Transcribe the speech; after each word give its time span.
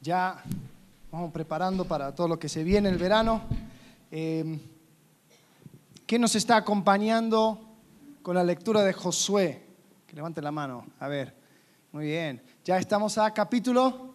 ya 0.00 0.42
vamos 1.10 1.32
preparando 1.32 1.84
para 1.84 2.14
todo 2.14 2.28
lo 2.28 2.38
que 2.38 2.48
se 2.48 2.62
viene 2.62 2.88
el 2.88 2.98
verano. 2.98 3.42
Eh, 4.10 4.58
¿Qué 6.06 6.18
nos 6.18 6.34
está 6.36 6.56
acompañando 6.56 7.58
con 8.22 8.34
la 8.36 8.44
lectura 8.44 8.82
de 8.82 8.92
Josué? 8.92 9.62
Que 10.06 10.16
levante 10.16 10.40
la 10.40 10.52
mano. 10.52 10.86
A 11.00 11.08
ver, 11.08 11.34
muy 11.92 12.06
bien. 12.06 12.40
Ya 12.64 12.78
estamos 12.78 13.18
a 13.18 13.32
capítulo 13.32 14.14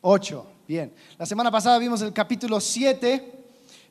8. 0.00 0.46
Bien. 0.66 0.92
La 1.16 1.26
semana 1.26 1.50
pasada 1.50 1.78
vimos 1.78 2.02
el 2.02 2.12
capítulo 2.12 2.60
7. 2.60 3.32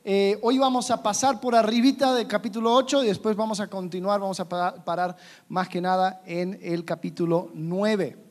Eh, 0.04 0.38
hoy 0.44 0.60
vamos 0.60 0.92
a 0.92 1.02
pasar 1.02 1.40
por 1.40 1.56
arribita 1.56 2.14
del 2.14 2.28
capítulo 2.28 2.74
8 2.76 3.04
y 3.04 3.08
después 3.08 3.36
vamos 3.36 3.60
a 3.60 3.68
continuar, 3.68 4.20
vamos 4.20 4.40
a 4.40 4.48
parar 4.48 5.16
más 5.50 5.68
que 5.68 5.82
nada 5.82 6.22
en 6.26 6.60
el 6.62 6.86
capítulo 6.86 7.50
9. 7.56 8.25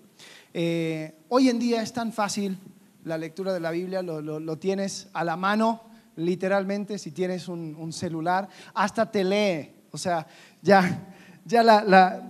Eh, 0.56 1.12
hoy 1.30 1.48
en 1.48 1.58
día 1.58 1.82
es 1.82 1.92
tan 1.92 2.12
fácil 2.12 2.56
la 3.02 3.18
lectura 3.18 3.52
de 3.52 3.58
la 3.58 3.72
Biblia, 3.72 4.02
lo, 4.02 4.56
tienes 4.56 5.08
a 5.12 5.24
la 5.24 5.36
mano, 5.36 5.82
literalmente, 6.14 6.96
si 6.96 7.10
tienes 7.10 7.48
un, 7.48 7.92
celular, 7.92 8.48
hasta 8.72 9.10
te 9.10 9.24
lee. 9.24 9.70
O 9.90 9.98
sea, 9.98 10.26
ya, 10.62 11.12
ya, 11.44 11.62
la, 11.64 12.22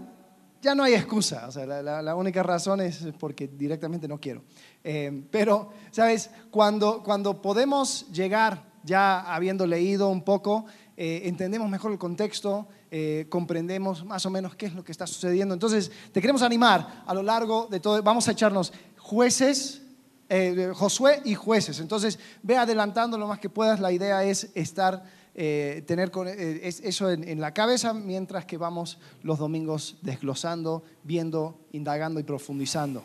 ya 0.63 0.75
no 0.75 0.83
hay 0.83 0.95
excusa. 0.95 1.47
O 1.47 1.53
sea, 1.53 1.67
la, 1.67 2.15
única 2.17 2.43
razón 2.43 2.81
es 2.81 3.07
porque 3.21 3.47
directamente 3.47 4.09
no 4.09 4.19
quiero. 4.19 4.43
Eh, 4.83 5.27
pero, 5.31 5.71
¿sabes? 5.91 6.31
Cuando, 6.51 7.03
cuando 7.03 7.43
podemos 7.43 8.11
llegar 8.11 8.65
ya 8.85 9.21
habiendo 9.21 9.67
leído 9.67 10.09
un 10.09 10.23
poco, 10.23 10.65
eh, 10.97 11.23
entendemos 11.25 11.69
mejor 11.69 11.93
el 11.93 11.99
contexto, 11.99 12.69
eh, 12.97 13.27
comprendemos 13.29 14.05
más 14.05 14.25
o 14.25 14.31
menos 14.31 14.55
qué 14.55 14.67
es 14.67 14.73
lo 14.73 14.85
que 14.85 14.93
está 14.93 15.05
sucediendo. 15.05 15.53
Entonces, 15.53 15.91
te 16.13 16.21
queremos 16.21 16.43
animar 16.43 17.03
a 17.05 17.13
lo 17.13 17.25
largo 17.25 17.67
de 17.69 17.81
todo, 17.81 18.01
vamos 18.05 18.29
a 18.29 18.31
echarnos 18.31 18.73
jueces, 18.99 19.83
eh, 20.29 20.71
Josué 20.73 21.21
y 21.25 21.35
jueces. 21.35 21.81
Entonces, 21.81 22.21
ve 22.45 22.57
adelantando 22.57 23.19
lo 23.19 23.27
más 23.27 23.41
que 23.41 23.51
puedas, 23.51 23.81
la 23.81 23.91
idea 23.91 24.23
es 24.23 24.53
estar, 24.55 25.03
tener 25.35 26.13
eso 26.63 27.11
en, 27.11 27.29
en 27.29 27.41
la 27.41 27.53
cabeza 27.53 27.93
mientras 27.93 28.45
que 28.45 28.57
vamos 28.57 28.99
los 29.25 29.41
domingos 29.41 29.97
desglosando, 30.01 30.85
viendo, 31.03 31.67
indagando 31.73 32.21
y 32.21 32.23
profundizando. 32.23 33.03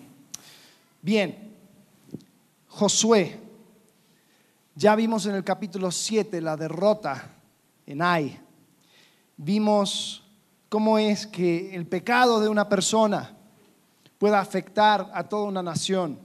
Bien, 1.02 1.56
Josué. 2.68 3.40
Ya 4.76 4.96
vimos 4.96 5.26
en 5.26 5.34
el 5.34 5.44
capítulo 5.44 5.90
7 5.90 6.42
la 6.42 6.56
derrota 6.56 7.34
en 7.88 8.04
Ai. 8.04 8.49
Vimos 9.42 10.22
cómo 10.68 10.98
es 10.98 11.26
que 11.26 11.74
el 11.74 11.88
pecado 11.88 12.42
de 12.42 12.50
una 12.50 12.68
persona 12.68 13.38
puede 14.18 14.36
afectar 14.36 15.10
a 15.14 15.30
toda 15.30 15.46
una 15.46 15.64
nación. 15.64 16.20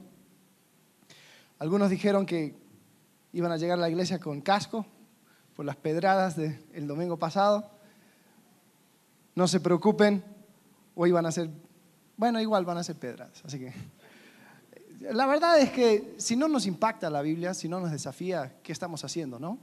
Algunos 1.57 1.89
dijeron 1.89 2.25
que 2.25 2.57
iban 3.31 3.53
a 3.53 3.57
llegar 3.57 3.77
a 3.77 3.81
la 3.81 3.89
iglesia 3.89 4.19
con 4.19 4.41
casco 4.41 4.85
por 5.55 5.65
las 5.65 5.77
pedradas 5.77 6.35
del 6.35 6.87
domingo 6.87 7.17
pasado. 7.17 7.71
No 9.33 9.47
se 9.47 9.61
preocupen, 9.61 10.21
hoy 10.93 11.13
van 11.13 11.25
a 11.25 11.31
ser, 11.31 11.49
bueno, 12.17 12.41
igual 12.41 12.65
van 12.65 12.79
a 12.79 12.83
ser 12.83 12.97
pedradas, 12.97 13.41
así 13.45 13.59
que 13.59 13.73
la 15.13 15.25
verdad 15.25 15.57
es 15.61 15.71
que 15.71 16.15
si 16.17 16.35
no 16.35 16.49
nos 16.49 16.65
impacta 16.67 17.09
la 17.09 17.21
Biblia, 17.21 17.53
si 17.53 17.69
no 17.69 17.79
nos 17.79 17.91
desafía, 17.91 18.57
¿qué 18.61 18.73
estamos 18.73 19.05
haciendo, 19.05 19.39
no? 19.39 19.57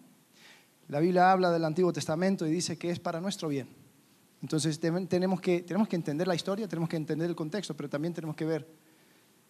La 0.93 1.01
Biblia 1.01 1.33
habla 1.33 1.51
del 1.51 1.65
Antiguo 1.65 1.91
Testamento 1.91 2.47
y 2.47 2.51
dice 2.51 2.77
que 2.77 2.91
es 2.91 3.01
para 3.01 3.19
nuestro 3.19 3.49
bien. 3.49 3.67
Entonces 4.43 4.79
tenemos 4.79 5.41
que, 5.41 5.63
tenemos 5.63 5.89
que 5.89 5.97
entender 5.97 6.29
la 6.29 6.35
historia, 6.35 6.69
tenemos 6.69 6.87
que 6.87 6.97
entender 6.97 7.31
el 7.31 7.35
contexto, 7.35 7.75
pero 7.75 7.89
también 7.89 8.13
tenemos 8.13 8.37
que 8.37 8.45
ver 8.45 8.69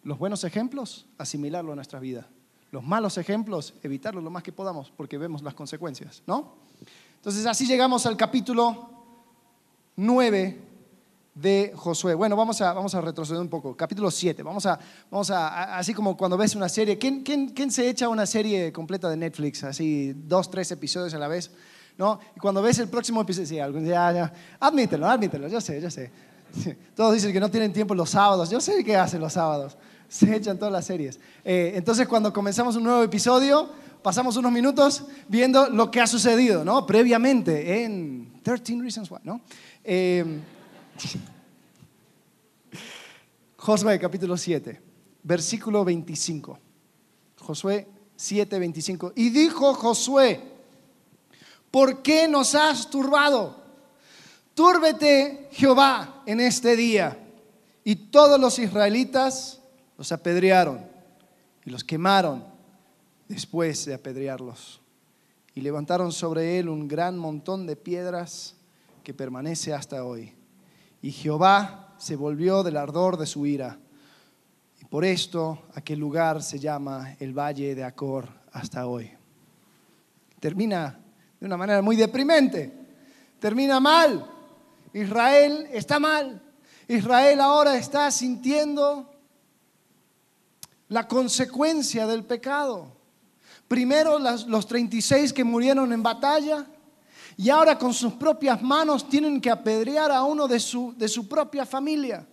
los 0.03 0.17
buenos 0.17 0.45
ejemplos, 0.45 1.05
asimilarlo 1.17 1.73
a 1.73 1.75
nuestra 1.75 1.99
vida. 1.99 2.29
Los 2.71 2.81
malos 2.81 3.17
ejemplos, 3.17 3.73
evitarlo 3.83 4.21
lo 4.21 4.29
más 4.29 4.41
que 4.41 4.53
podamos, 4.53 4.89
porque 4.91 5.17
vemos 5.17 5.41
las 5.41 5.53
consecuencias, 5.53 6.23
¿no? 6.25 6.55
Entonces 7.17 7.45
así 7.45 7.67
llegamos 7.67 8.05
al 8.05 8.15
capítulo 8.15 9.03
9 9.97 10.61
de 11.35 11.73
Josué. 11.75 12.13
Bueno, 12.13 12.35
vamos 12.35 12.61
a, 12.61 12.73
vamos 12.73 12.93
a 12.93 13.01
retroceder 13.01 13.41
un 13.41 13.47
poco. 13.47 13.75
Capítulo 13.75 14.11
7. 14.11 14.43
Vamos 14.43 14.65
a, 14.65 14.79
vamos 15.09 15.31
a, 15.31 15.77
así 15.77 15.93
como 15.93 16.15
cuando 16.15 16.37
ves 16.37 16.55
una 16.55 16.69
serie. 16.69 16.97
¿quién, 16.97 17.23
quién, 17.23 17.71
se 17.71 17.89
echa 17.89 18.09
una 18.09 18.25
serie 18.25 18.71
completa 18.71 19.09
de 19.09 19.17
Netflix? 19.17 19.63
Así, 19.63 20.13
dos, 20.13 20.49
tres 20.49 20.71
episodios 20.71 21.13
a 21.13 21.17
la 21.17 21.27
vez. 21.27 21.51
¿No? 21.97 22.19
Y 22.35 22.39
cuando 22.39 22.61
ves 22.61 22.79
el 22.79 22.87
próximo 22.87 23.21
episodio, 23.21 23.47
sí, 23.47 23.59
algún 23.59 23.83
día, 23.83 24.11
ya, 24.11 24.33
admítelo, 24.59 25.07
admítelo, 25.07 25.47
yo 25.47 25.61
sé, 25.61 25.79
yo 25.79 25.91
sé. 25.91 26.11
Todos 26.95 27.13
dicen 27.13 27.31
que 27.31 27.39
no 27.39 27.51
tienen 27.51 27.71
tiempo 27.71 27.93
los 27.93 28.09
sábados. 28.09 28.49
Yo 28.49 28.59
sé 28.59 28.83
qué 28.83 28.95
hacen 28.95 29.21
los 29.21 29.33
sábados. 29.33 29.77
Se 30.07 30.35
echan 30.35 30.57
todas 30.57 30.71
las 30.71 30.85
series. 30.85 31.19
Eh, 31.43 31.73
entonces, 31.75 32.07
cuando 32.07 32.33
comenzamos 32.33 32.75
un 32.75 32.83
nuevo 32.83 33.03
episodio, 33.03 33.69
pasamos 34.03 34.37
unos 34.37 34.51
minutos 34.51 35.05
viendo 35.27 35.69
lo 35.69 35.89
que 35.89 36.01
ha 36.01 36.07
sucedido, 36.07 36.63
¿no? 36.63 36.85
Previamente 36.85 37.83
en 37.83 38.41
13 38.43 38.81
Reasons 38.81 39.09
Why, 39.09 39.19
¿no? 39.23 39.41
Eh, 39.83 40.41
Josué 43.57 43.99
capítulo 43.99 44.37
7, 44.37 44.81
versículo 45.23 45.85
25. 45.85 46.59
Josué 47.39 47.87
7, 48.15 48.59
25. 48.59 49.13
Y 49.15 49.29
dijo 49.29 49.73
Josué, 49.73 50.41
¿por 51.71 52.01
qué 52.01 52.27
nos 52.27 52.55
has 52.55 52.89
turbado? 52.89 53.61
Túrbete 54.53 55.49
Jehová 55.51 56.23
en 56.25 56.39
este 56.39 56.75
día. 56.75 57.19
Y 57.83 57.95
todos 57.95 58.39
los 58.39 58.59
israelitas 58.59 59.59
los 59.97 60.11
apedrearon 60.11 60.85
y 61.65 61.69
los 61.69 61.83
quemaron 61.83 62.45
después 63.27 63.85
de 63.85 63.93
apedrearlos. 63.93 64.79
Y 65.55 65.61
levantaron 65.61 66.11
sobre 66.11 66.59
él 66.59 66.69
un 66.69 66.87
gran 66.87 67.17
montón 67.17 67.67
de 67.67 67.75
piedras 67.75 68.55
que 69.03 69.13
permanece 69.13 69.73
hasta 69.73 70.03
hoy. 70.03 70.33
Y 71.03 71.11
Jehová 71.11 71.93
se 71.97 72.15
volvió 72.15 72.63
del 72.63 72.77
ardor 72.77 73.17
de 73.17 73.25
su 73.25 73.45
ira. 73.45 73.77
Y 74.81 74.85
por 74.85 75.03
esto 75.03 75.63
aquel 75.75 75.99
lugar 75.99 76.41
se 76.41 76.57
llama 76.57 77.17
el 77.19 77.37
Valle 77.37 77.75
de 77.75 77.83
Acor 77.83 78.29
hasta 78.53 78.87
hoy. 78.87 79.11
Termina 80.39 80.97
de 81.41 81.45
una 81.45 81.57
manera 81.57 81.81
muy 81.81 81.97
deprimente. 81.97 82.71
Termina 83.37 83.81
mal. 83.81 84.25
Israel 84.93 85.67
está 85.73 85.99
mal. 85.99 86.41
Israel 86.87 87.41
ahora 87.41 87.75
está 87.75 88.09
sintiendo 88.09 89.11
la 90.87 91.05
consecuencia 91.05 92.07
del 92.07 92.23
pecado. 92.23 92.95
Primero 93.67 94.19
los 94.19 94.67
36 94.67 95.33
que 95.33 95.43
murieron 95.43 95.91
en 95.91 96.01
batalla, 96.01 96.65
y 97.37 97.49
ahora 97.49 97.77
con 97.77 97.93
sus 97.93 98.13
propias 98.13 98.61
manos 98.61 99.07
tienen 99.07 99.41
que 99.41 99.49
apedrear 99.49 100.11
a 100.11 100.23
uno 100.23 100.47
de 100.47 100.59
su, 100.59 100.93
de 100.97 101.07
su 101.07 101.27
propia 101.27 101.65
familia. 101.65 102.27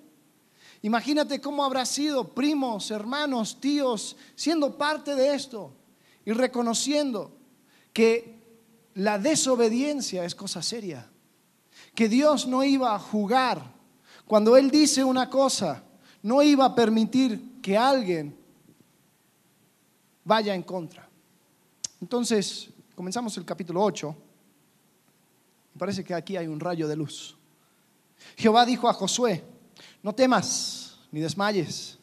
Imagínate 0.82 1.40
cómo 1.40 1.64
habrá 1.64 1.84
sido 1.84 2.28
primos, 2.28 2.90
hermanos, 2.90 3.60
tíos, 3.60 4.16
siendo 4.34 4.76
parte 4.76 5.14
de 5.14 5.34
esto 5.34 5.72
y 6.24 6.32
reconociendo 6.32 7.32
que 7.92 8.40
la 8.94 9.18
desobediencia 9.18 10.24
es 10.24 10.34
cosa 10.34 10.62
seria, 10.62 11.08
que 11.94 12.08
Dios 12.08 12.46
no 12.46 12.64
iba 12.64 12.94
a 12.94 12.98
jugar. 12.98 13.74
Cuando 14.26 14.56
Él 14.56 14.70
dice 14.70 15.04
una 15.04 15.28
cosa, 15.28 15.82
no 16.22 16.42
iba 16.42 16.64
a 16.64 16.74
permitir 16.74 17.60
que 17.60 17.76
alguien 17.76 18.36
vaya 20.24 20.54
en 20.54 20.62
contra. 20.62 21.08
Entonces, 22.00 22.70
comenzamos 22.94 23.36
el 23.36 23.44
capítulo 23.44 23.82
8 23.82 24.16
Parece 25.80 26.04
que 26.04 26.12
aquí 26.12 26.36
hay 26.36 26.46
un 26.46 26.60
rayo 26.60 26.86
de 26.86 26.94
luz. 26.94 27.34
Jehová 28.36 28.66
dijo 28.66 28.86
a 28.86 28.92
Josué, 28.92 29.42
no 30.02 30.14
temas 30.14 30.98
ni 31.10 31.20
desmayes. 31.20 31.96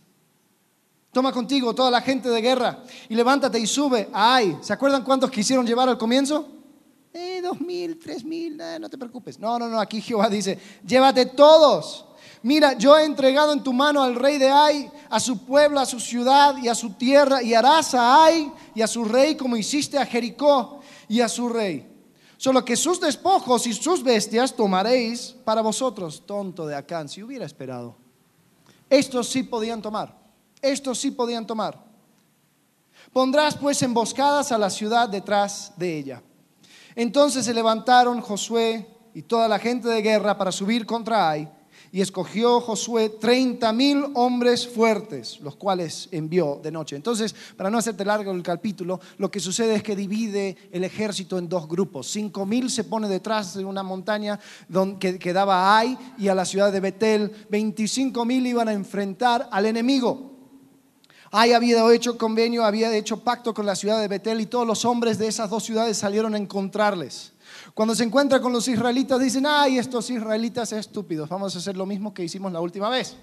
Toma 1.12 1.32
contigo 1.32 1.76
toda 1.76 1.92
la 1.92 2.02
gente 2.02 2.28
de 2.28 2.42
guerra 2.42 2.84
y 3.08 3.14
levántate 3.14 3.60
y 3.60 3.68
sube 3.68 4.10
Ay, 4.12 4.58
¿Se 4.62 4.74
acuerdan 4.74 5.04
cuántos 5.04 5.30
quisieron 5.30 5.64
llevar 5.64 5.88
al 5.88 5.98
comienzo? 6.00 6.50
Eh, 7.14 7.40
dos 7.40 7.62
mil, 7.62 8.00
tres 8.00 8.24
mil, 8.24 8.60
eh, 8.60 8.80
no 8.80 8.90
te 8.90 8.98
preocupes. 8.98 9.38
No, 9.38 9.60
no, 9.60 9.68
no, 9.68 9.80
aquí 9.80 10.02
Jehová 10.02 10.28
dice, 10.28 10.58
llévate 10.84 11.28
todos. 11.28 12.06
Mira, 12.42 12.74
yo 12.74 12.98
he 12.98 13.06
entregado 13.06 13.54
en 13.54 13.62
tu 13.62 13.74
mano 13.74 14.02
al 14.02 14.16
rey 14.16 14.40
de 14.40 14.50
Ai, 14.50 14.90
a 15.08 15.20
su 15.20 15.46
pueblo, 15.46 15.80
a 15.80 15.86
su 15.86 16.00
ciudad 16.00 16.58
y 16.58 16.68
a 16.68 16.74
su 16.74 16.94
tierra, 16.94 17.44
y 17.44 17.54
harás 17.54 17.94
a 17.94 18.26
Ai 18.26 18.52
y 18.74 18.82
a 18.82 18.88
su 18.88 19.06
rey 19.06 19.38
como 19.38 19.56
hiciste 19.56 20.00
a 20.00 20.06
Jericó 20.08 20.80
y 21.08 21.22
a 21.22 21.30
su 21.30 21.48
rey. 21.48 21.97
Solo 22.38 22.64
que 22.64 22.76
sus 22.76 23.02
despojos 23.02 23.66
y 23.66 23.74
sus 23.74 24.04
bestias 24.04 24.56
tomaréis 24.56 25.36
para 25.44 25.62
vosotros, 25.62 26.24
tonto 26.26 26.68
de 26.68 26.76
Acán, 26.76 27.10
si 27.10 27.24
hubiera 27.24 27.46
esperado. 27.46 27.96
Estos 28.90 29.28
sí 29.28 29.44
podían 29.44 29.82
tomar, 29.82 30.16
estos 30.62 31.00
sí 31.00 31.12
podían 31.12 31.46
tomar. 31.48 31.84
Pondrás 33.12 33.56
pues 33.56 33.82
emboscadas 33.82 34.52
a 34.52 34.58
la 34.58 34.70
ciudad 34.70 35.10
detrás 35.10 35.74
de 35.78 35.98
ella. 35.98 36.22
Entonces 36.96 37.46
se 37.46 37.54
levantaron 37.54 38.22
Josué 38.22 38.88
y 39.14 39.24
toda 39.24 39.48
la 39.48 39.58
gente 39.60 39.88
de 39.88 40.02
guerra 40.02 40.38
para 40.38 40.52
subir 40.52 40.86
contra 40.86 41.30
Ai, 41.30 41.50
Y 41.92 42.02
escogió 42.02 42.60
Josué 42.60 43.10
30 43.10 43.72
mil 43.74 44.06
hombres 44.14 44.68
fuertes, 44.68 45.40
los 45.42 45.56
cuales 45.56 46.10
envió 46.12 46.60
de 46.62 46.72
noche. 46.72 46.96
Entonces, 46.96 47.34
para 47.56 47.70
no 47.70 47.78
hacerte 47.78 48.06
largo 48.06 48.32
el 48.32 48.44
capítulo, 48.44 49.00
lo 49.18 49.32
que 49.32 49.40
sucede 49.40 49.76
es 49.76 49.84
que 49.84 49.96
divide 49.96 50.58
el 50.72 50.84
ejército 50.84 51.38
en 51.38 51.48
dos 51.48 51.68
grupos. 51.68 52.08
5 52.12 52.46
mil 52.46 52.70
se 52.70 52.84
pone 52.84 53.08
detrás 53.08 53.56
de 53.56 53.66
una 53.66 53.84
montaña 53.84 54.40
donde, 54.68 55.18
que, 55.18 55.34
daba 55.34 55.78
Ai 55.78 55.98
y 56.18 56.28
a 56.28 56.36
la 56.36 56.46
ciudad 56.46 56.72
de 56.72 56.80
Betel. 56.80 57.32
25 57.50 58.26
mil 58.26 58.46
iban 58.46 58.68
a 58.68 58.74
enfrentar 58.74 59.48
al 59.52 59.66
enemigo. 59.66 60.38
Ai 61.32 61.54
había 61.54 61.94
hecho 61.94 62.18
convenio, 62.18 62.64
había 62.64 62.96
hecho 62.96 63.24
pacto 63.24 63.54
con 63.54 63.66
la 63.66 63.76
ciudad 63.76 64.00
de 64.00 64.08
Betel 64.08 64.40
y 64.42 64.46
todos 64.46 64.66
los 64.66 64.86
hombres 64.86 65.18
de 65.18 65.28
esas 65.28 65.50
dos 65.50 65.64
ciudades 65.64 65.98
salieron 65.98 66.34
a 66.34 66.38
encontrarles. 66.38 67.34
Cuando 67.78 67.94
se 67.94 68.04
encuentra 68.04 68.42
con 68.42 68.52
los 68.52 68.68
israelitas, 68.68 69.20
dicen, 69.20 69.46
ay, 69.46 69.78
estos 69.78 70.10
israelitas 70.10 70.74
estúpidos, 70.74 71.30
vamos 71.30 71.54
a 71.54 71.60
hacer 71.60 71.78
lo 71.78 71.86
mismo 71.86 72.12
que 72.12 72.24
hicimos 72.24 72.52
la 72.52 72.60
última 72.60 72.90
vez. 72.90 73.16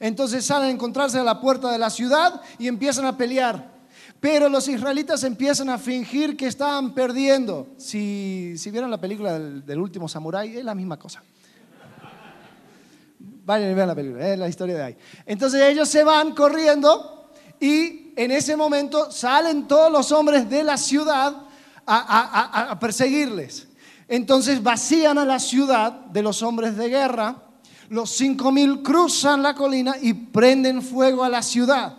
Entonces 0.00 0.44
salen 0.44 0.70
a 0.70 0.72
encontrarse 0.72 1.20
a 1.20 1.22
la 1.22 1.40
puerta 1.40 1.70
de 1.70 1.78
la 1.78 1.90
ciudad 1.90 2.42
y 2.58 2.66
empiezan 2.66 3.04
a 3.04 3.16
pelear. 3.16 3.70
Pero 4.18 4.48
los 4.48 4.66
israelitas 4.66 5.22
empiezan 5.22 5.68
a 5.68 5.78
fingir 5.78 6.36
que 6.36 6.48
estaban 6.48 6.92
perdiendo. 6.92 7.68
Si, 7.76 8.54
si 8.58 8.72
vieron 8.72 8.90
la 8.90 9.00
película 9.00 9.38
del, 9.38 9.78
último 9.78 10.08
samurái, 10.08 10.56
es 10.56 10.64
la 10.64 10.74
misma 10.74 10.98
cosa. 10.98 11.22
Vayan 13.44 13.70
y 13.70 13.74
vean 13.74 13.86
la 13.86 13.94
película, 13.94 14.26
es 14.28 14.38
la 14.40 14.48
historia 14.48 14.74
de 14.74 14.82
ahí. 14.82 14.96
Entonces 15.24 15.62
ellos 15.62 15.88
se 15.88 16.02
van 16.02 16.34
corriendo 16.34 17.30
y 17.60 18.12
en 18.16 18.32
ese 18.32 18.56
momento 18.56 19.12
salen 19.12 19.68
todos 19.68 19.92
los 19.92 20.10
hombres 20.10 20.50
de 20.50 20.64
la 20.64 20.76
ciudad 20.76 21.42
a 21.86 22.76
perseguirles. 22.80 23.69
Entonces 24.10 24.60
vacían 24.60 25.18
a 25.18 25.24
la 25.24 25.38
ciudad 25.38 25.92
de 25.92 26.20
los 26.20 26.42
hombres 26.42 26.76
de 26.76 26.88
guerra, 26.88 27.44
los 27.90 28.10
cinco 28.10 28.50
mil 28.50 28.82
cruzan 28.82 29.40
la 29.40 29.54
colina 29.54 29.94
y 30.02 30.12
prenden 30.12 30.82
fuego 30.82 31.22
a 31.22 31.28
la 31.28 31.42
ciudad. 31.42 31.96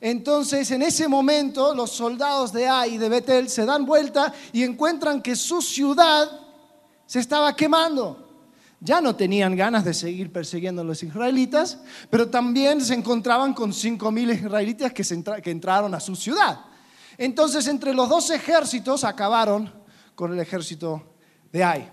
Entonces, 0.00 0.68
en 0.72 0.82
ese 0.82 1.06
momento, 1.06 1.72
los 1.72 1.92
soldados 1.92 2.52
de 2.52 2.66
Ai 2.66 2.94
y 2.94 2.98
de 2.98 3.08
Betel 3.08 3.48
se 3.48 3.64
dan 3.64 3.86
vuelta 3.86 4.34
y 4.52 4.64
encuentran 4.64 5.22
que 5.22 5.36
su 5.36 5.62
ciudad 5.62 6.28
se 7.06 7.20
estaba 7.20 7.54
quemando. 7.54 8.48
Ya 8.80 9.00
no 9.00 9.14
tenían 9.14 9.54
ganas 9.54 9.84
de 9.84 9.94
seguir 9.94 10.32
persiguiendo 10.32 10.82
a 10.82 10.84
los 10.84 11.04
israelitas, 11.04 11.78
pero 12.10 12.28
también 12.28 12.80
se 12.80 12.94
encontraban 12.94 13.54
con 13.54 13.72
cinco 13.72 14.10
mil 14.10 14.28
israelitas 14.32 14.92
que, 14.92 15.04
que 15.40 15.50
entraron 15.52 15.94
a 15.94 16.00
su 16.00 16.16
ciudad. 16.16 16.62
Entonces, 17.16 17.68
entre 17.68 17.94
los 17.94 18.08
dos 18.08 18.28
ejércitos 18.30 19.04
acabaron 19.04 19.72
con 20.16 20.32
el 20.32 20.40
ejército 20.40 21.13
de 21.54 21.62
ahí. 21.62 21.88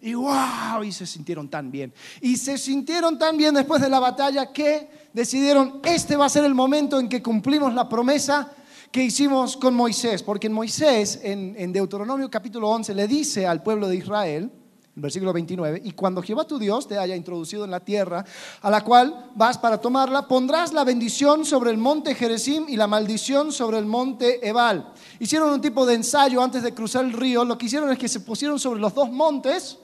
Y 0.00 0.14
wow, 0.14 0.82
y 0.84 0.90
se 0.90 1.06
sintieron 1.06 1.48
tan 1.48 1.70
bien. 1.70 1.94
Y 2.20 2.36
se 2.36 2.58
sintieron 2.58 3.16
tan 3.16 3.36
bien 3.36 3.54
después 3.54 3.80
de 3.80 3.88
la 3.88 4.00
batalla 4.00 4.52
que 4.52 5.08
decidieron, 5.12 5.80
este 5.84 6.16
va 6.16 6.26
a 6.26 6.28
ser 6.28 6.44
el 6.44 6.56
momento 6.56 6.98
en 6.98 7.08
que 7.08 7.22
cumplimos 7.22 7.72
la 7.72 7.88
promesa 7.88 8.52
que 8.90 9.04
hicimos 9.04 9.56
con 9.56 9.74
Moisés. 9.74 10.24
Porque 10.24 10.48
en 10.48 10.54
Moisés, 10.54 11.20
en, 11.22 11.54
en 11.56 11.72
Deuteronomio 11.72 12.28
capítulo 12.28 12.68
11, 12.68 12.94
le 12.94 13.06
dice 13.06 13.46
al 13.46 13.62
pueblo 13.62 13.86
de 13.86 13.96
Israel, 13.96 14.50
versículo 14.96 15.32
29, 15.32 15.82
y 15.84 15.92
cuando 15.92 16.22
Jehová 16.22 16.46
tu 16.46 16.58
Dios 16.58 16.88
te 16.88 16.98
haya 16.98 17.14
introducido 17.14 17.64
en 17.64 17.70
la 17.70 17.80
tierra 17.80 18.24
a 18.62 18.70
la 18.70 18.82
cual 18.82 19.30
vas 19.34 19.58
para 19.58 19.78
tomarla, 19.78 20.26
pondrás 20.26 20.72
la 20.72 20.84
bendición 20.84 21.44
sobre 21.44 21.70
el 21.70 21.76
monte 21.76 22.14
Jerezim 22.14 22.64
y 22.68 22.76
la 22.76 22.86
maldición 22.86 23.52
sobre 23.52 23.78
el 23.78 23.86
monte 23.86 24.46
Ebal. 24.46 24.92
Hicieron 25.18 25.52
un 25.52 25.60
tipo 25.60 25.86
de 25.86 25.94
ensayo 25.94 26.42
antes 26.42 26.62
de 26.62 26.74
cruzar 26.74 27.04
el 27.04 27.12
río, 27.12 27.44
lo 27.44 27.56
que 27.56 27.66
hicieron 27.66 27.90
es 27.90 27.98
que 27.98 28.08
se 28.08 28.20
pusieron 28.20 28.58
sobre 28.58 28.80
los 28.80 28.94
dos 28.94 29.10
montes 29.10 29.78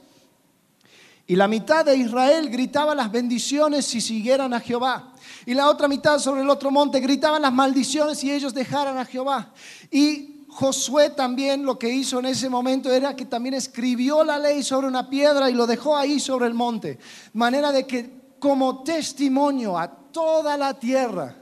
y 1.26 1.36
la 1.36 1.48
mitad 1.48 1.84
de 1.84 1.96
Israel 1.96 2.50
gritaba 2.50 2.94
las 2.94 3.10
bendiciones 3.10 3.86
si 3.86 4.00
siguieran 4.00 4.52
a 4.54 4.60
Jehová. 4.60 5.12
Y 5.46 5.54
la 5.54 5.68
otra 5.68 5.88
mitad 5.88 6.18
sobre 6.18 6.42
el 6.42 6.50
otro 6.50 6.70
monte 6.70 7.00
gritaban 7.00 7.42
las 7.42 7.52
maldiciones 7.52 8.18
si 8.18 8.32
ellos 8.32 8.52
dejaran 8.52 8.98
a 8.98 9.04
Jehová. 9.04 9.52
Y 9.90 10.44
Josué 10.48 11.10
también 11.10 11.64
lo 11.64 11.78
que 11.78 11.88
hizo 11.88 12.18
en 12.18 12.26
ese 12.26 12.50
momento 12.50 12.92
era 12.92 13.16
que 13.16 13.24
también 13.24 13.54
escribió 13.54 14.24
la 14.24 14.38
ley 14.38 14.62
sobre 14.62 14.88
una 14.88 15.08
piedra 15.08 15.48
y 15.48 15.54
lo 15.54 15.66
dejó 15.66 15.96
ahí 15.96 16.20
sobre 16.20 16.46
el 16.46 16.54
monte. 16.54 16.98
Manera 17.32 17.72
de 17.72 17.86
que 17.86 18.10
como 18.38 18.82
testimonio 18.82 19.78
a 19.78 19.88
toda 19.88 20.58
la 20.58 20.74
tierra, 20.74 21.36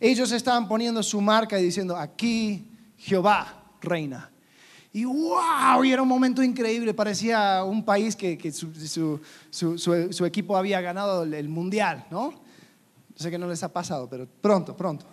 ellos 0.00 0.32
estaban 0.32 0.66
poniendo 0.66 1.02
su 1.02 1.20
marca 1.20 1.60
y 1.60 1.64
diciendo, 1.64 1.96
aquí 1.96 2.67
Jehová 3.08 3.62
reina. 3.80 4.30
Y 4.92 5.04
wow, 5.04 5.82
y 5.82 5.92
era 5.92 6.02
un 6.02 6.08
momento 6.08 6.42
increíble, 6.42 6.92
parecía 6.92 7.64
un 7.64 7.84
país 7.84 8.14
que, 8.14 8.52
su, 8.52 9.20
su, 9.50 10.24
equipo 10.26 10.56
había 10.56 10.80
ganado 10.80 11.22
el 11.22 11.48
mundial, 11.48 12.04
¿no? 12.10 12.34
Sé 13.14 13.30
que 13.30 13.38
no 13.38 13.48
les 13.48 13.62
ha 13.62 13.72
pasado, 13.72 14.08
pero 14.08 14.26
pronto, 14.26 14.76
pronto. 14.76 15.06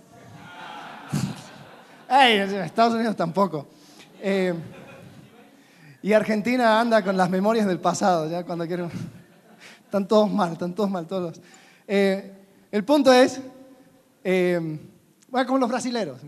Estados 2.10 2.94
Unidos 2.94 3.16
tampoco. 3.16 3.68
Eh, 4.22 4.54
y 6.02 6.14
Argentina 6.14 6.80
anda 6.80 7.04
con 7.04 7.18
las 7.18 7.30
memorias 7.30 7.66
del 7.66 7.80
pasado, 7.80 8.30
ya 8.30 8.44
cuando 8.44 8.68
quieren. 8.68 8.90
Están 9.86 10.08
todos 10.08 10.32
mal, 10.32 10.54
están 10.54 10.74
todos 10.76 10.90
mal, 10.90 11.08
todos. 11.08 11.42
Eh, 11.88 12.32
el 12.72 12.84
punto 12.84 13.12
es, 13.14 13.40
eh, 14.24 14.80
como 15.30 15.58
los 15.58 15.70
brasileros, 15.70 16.22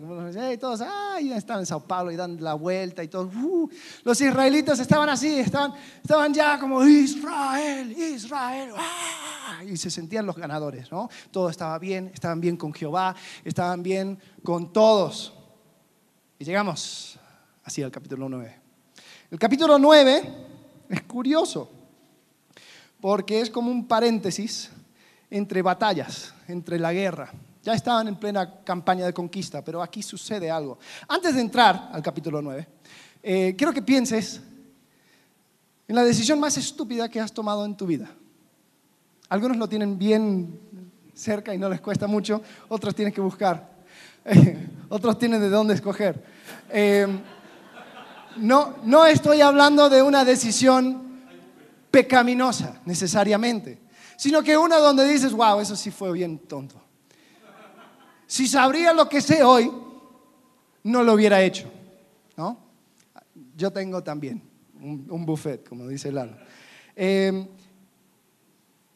todos 0.59 0.81
ay, 0.81 1.31
están 1.31 1.59
en 1.59 1.65
Sao 1.65 1.79
Paulo 1.79 2.11
y 2.11 2.15
dan 2.15 2.43
la 2.43 2.55
vuelta 2.55 3.03
y 3.03 3.07
todo. 3.07 3.25
Uh, 3.25 3.69
los 4.03 4.19
israelitas 4.19 4.79
estaban 4.79 5.07
así, 5.07 5.39
estaban, 5.39 5.73
estaban 6.01 6.33
ya 6.33 6.59
como 6.59 6.85
Israel, 6.85 7.91
Israel, 7.91 8.71
ah", 8.75 9.63
y 9.63 9.77
se 9.77 9.89
sentían 9.89 10.25
los 10.25 10.35
ganadores, 10.35 10.91
¿no? 10.91 11.09
Todo 11.31 11.49
estaba 11.49 11.79
bien, 11.79 12.11
estaban 12.13 12.41
bien 12.41 12.57
con 12.57 12.73
Jehová, 12.73 13.15
estaban 13.45 13.81
bien 13.81 14.19
con 14.43 14.73
todos. 14.73 15.33
Y 16.39 16.43
llegamos 16.43 17.17
así 17.63 17.81
al 17.81 17.91
capítulo 17.91 18.27
9. 18.27 18.61
El 19.31 19.39
capítulo 19.39 19.77
9 19.79 20.47
es 20.89 21.01
curioso 21.03 21.71
porque 22.99 23.41
es 23.41 23.49
como 23.49 23.71
un 23.71 23.87
paréntesis 23.87 24.71
entre 25.29 25.61
batallas, 25.61 26.33
entre 26.47 26.79
la 26.79 26.93
guerra. 26.93 27.31
Ya 27.67 27.73
estaban 27.73 28.07
en 28.07 28.15
plena 28.15 28.63
campaña 28.63 29.05
de 29.05 29.13
conquista, 29.13 29.61
pero 29.61 29.81
aquí 29.83 30.01
sucede 30.01 30.49
algo. 30.49 30.79
Antes 31.05 31.35
de 31.35 31.41
entrar 31.41 31.89
al 31.91 32.01
capítulo 32.01 32.41
9, 32.41 32.65
eh, 33.21 33.55
quiero 33.57 33.73
que 33.73 33.81
pienses 33.81 34.39
en 35.85 35.93
la 35.93 36.05
decisión 36.05 36.39
más 36.39 36.55
estúpida 36.55 37.09
que 37.09 37.19
has 37.19 37.33
tomado 37.33 37.65
en 37.65 37.75
tu 37.75 37.85
vida. 37.85 38.09
Algunos 39.27 39.57
lo 39.57 39.67
tienen 39.67 39.99
bien 39.99 40.57
cerca 41.13 41.53
y 41.53 41.57
no 41.57 41.67
les 41.67 41.81
cuesta 41.81 42.07
mucho, 42.07 42.41
otros 42.69 42.95
tienen 42.95 43.13
que 43.13 43.19
buscar. 43.19 43.69
Otros 44.87 45.19
tienen 45.19 45.41
de 45.41 45.49
dónde 45.49 45.73
escoger. 45.73 46.23
Eh, 46.69 47.05
no, 48.37 48.75
no 48.85 49.05
estoy 49.05 49.41
hablando 49.41 49.89
de 49.89 50.01
una 50.01 50.23
decisión 50.23 51.19
pecaminosa 51.91 52.79
necesariamente, 52.85 53.81
sino 54.15 54.41
que 54.41 54.57
una 54.57 54.77
donde 54.77 55.05
dices, 55.05 55.33
wow, 55.33 55.59
eso 55.59 55.75
sí 55.75 55.91
fue 55.91 56.13
bien 56.13 56.39
tonto. 56.39 56.86
Si 58.27 58.47
sabría 58.47 58.93
lo 58.93 59.09
que 59.09 59.21
sé 59.21 59.41
hoy, 59.41 59.71
no 60.83 61.03
lo 61.03 61.13
hubiera 61.13 61.41
hecho. 61.41 61.71
¿no? 62.35 62.57
Yo 63.55 63.71
tengo 63.71 64.03
también 64.03 64.41
un, 64.79 65.25
buffet, 65.25 65.67
como 65.67 65.87
dice 65.87 66.11
Lalo. 66.11 66.37
Eh, 66.95 67.47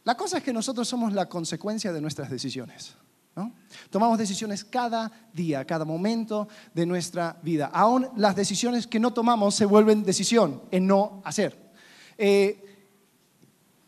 la 0.04 0.16
cosa 0.16 0.38
es 0.38 0.44
que 0.44 0.54
nosotros 0.54 0.88
somos 0.88 1.14
la 1.14 1.28
consecuencia 1.28 1.94
de 1.94 2.02
nuestras 2.02 2.30
decisiones. 2.30 2.96
Tomamos 3.90 4.18
decisiones 4.18 4.64
cada 4.64 5.12
día, 5.34 5.66
cada 5.66 5.86
momento 5.86 6.48
de 6.74 6.86
nuestra 6.86 7.38
vida. 7.42 7.72
Aún 7.74 8.08
las 8.18 8.36
decisiones 8.36 8.88
que 8.88 9.00
no 9.00 9.14
tomamos 9.14 9.56
se 9.56 9.66
vuelven 9.66 10.04
decisión 10.04 10.62
en 10.70 10.88
no 10.88 11.22
hacer. 11.24 11.58
Eh, 12.18 12.88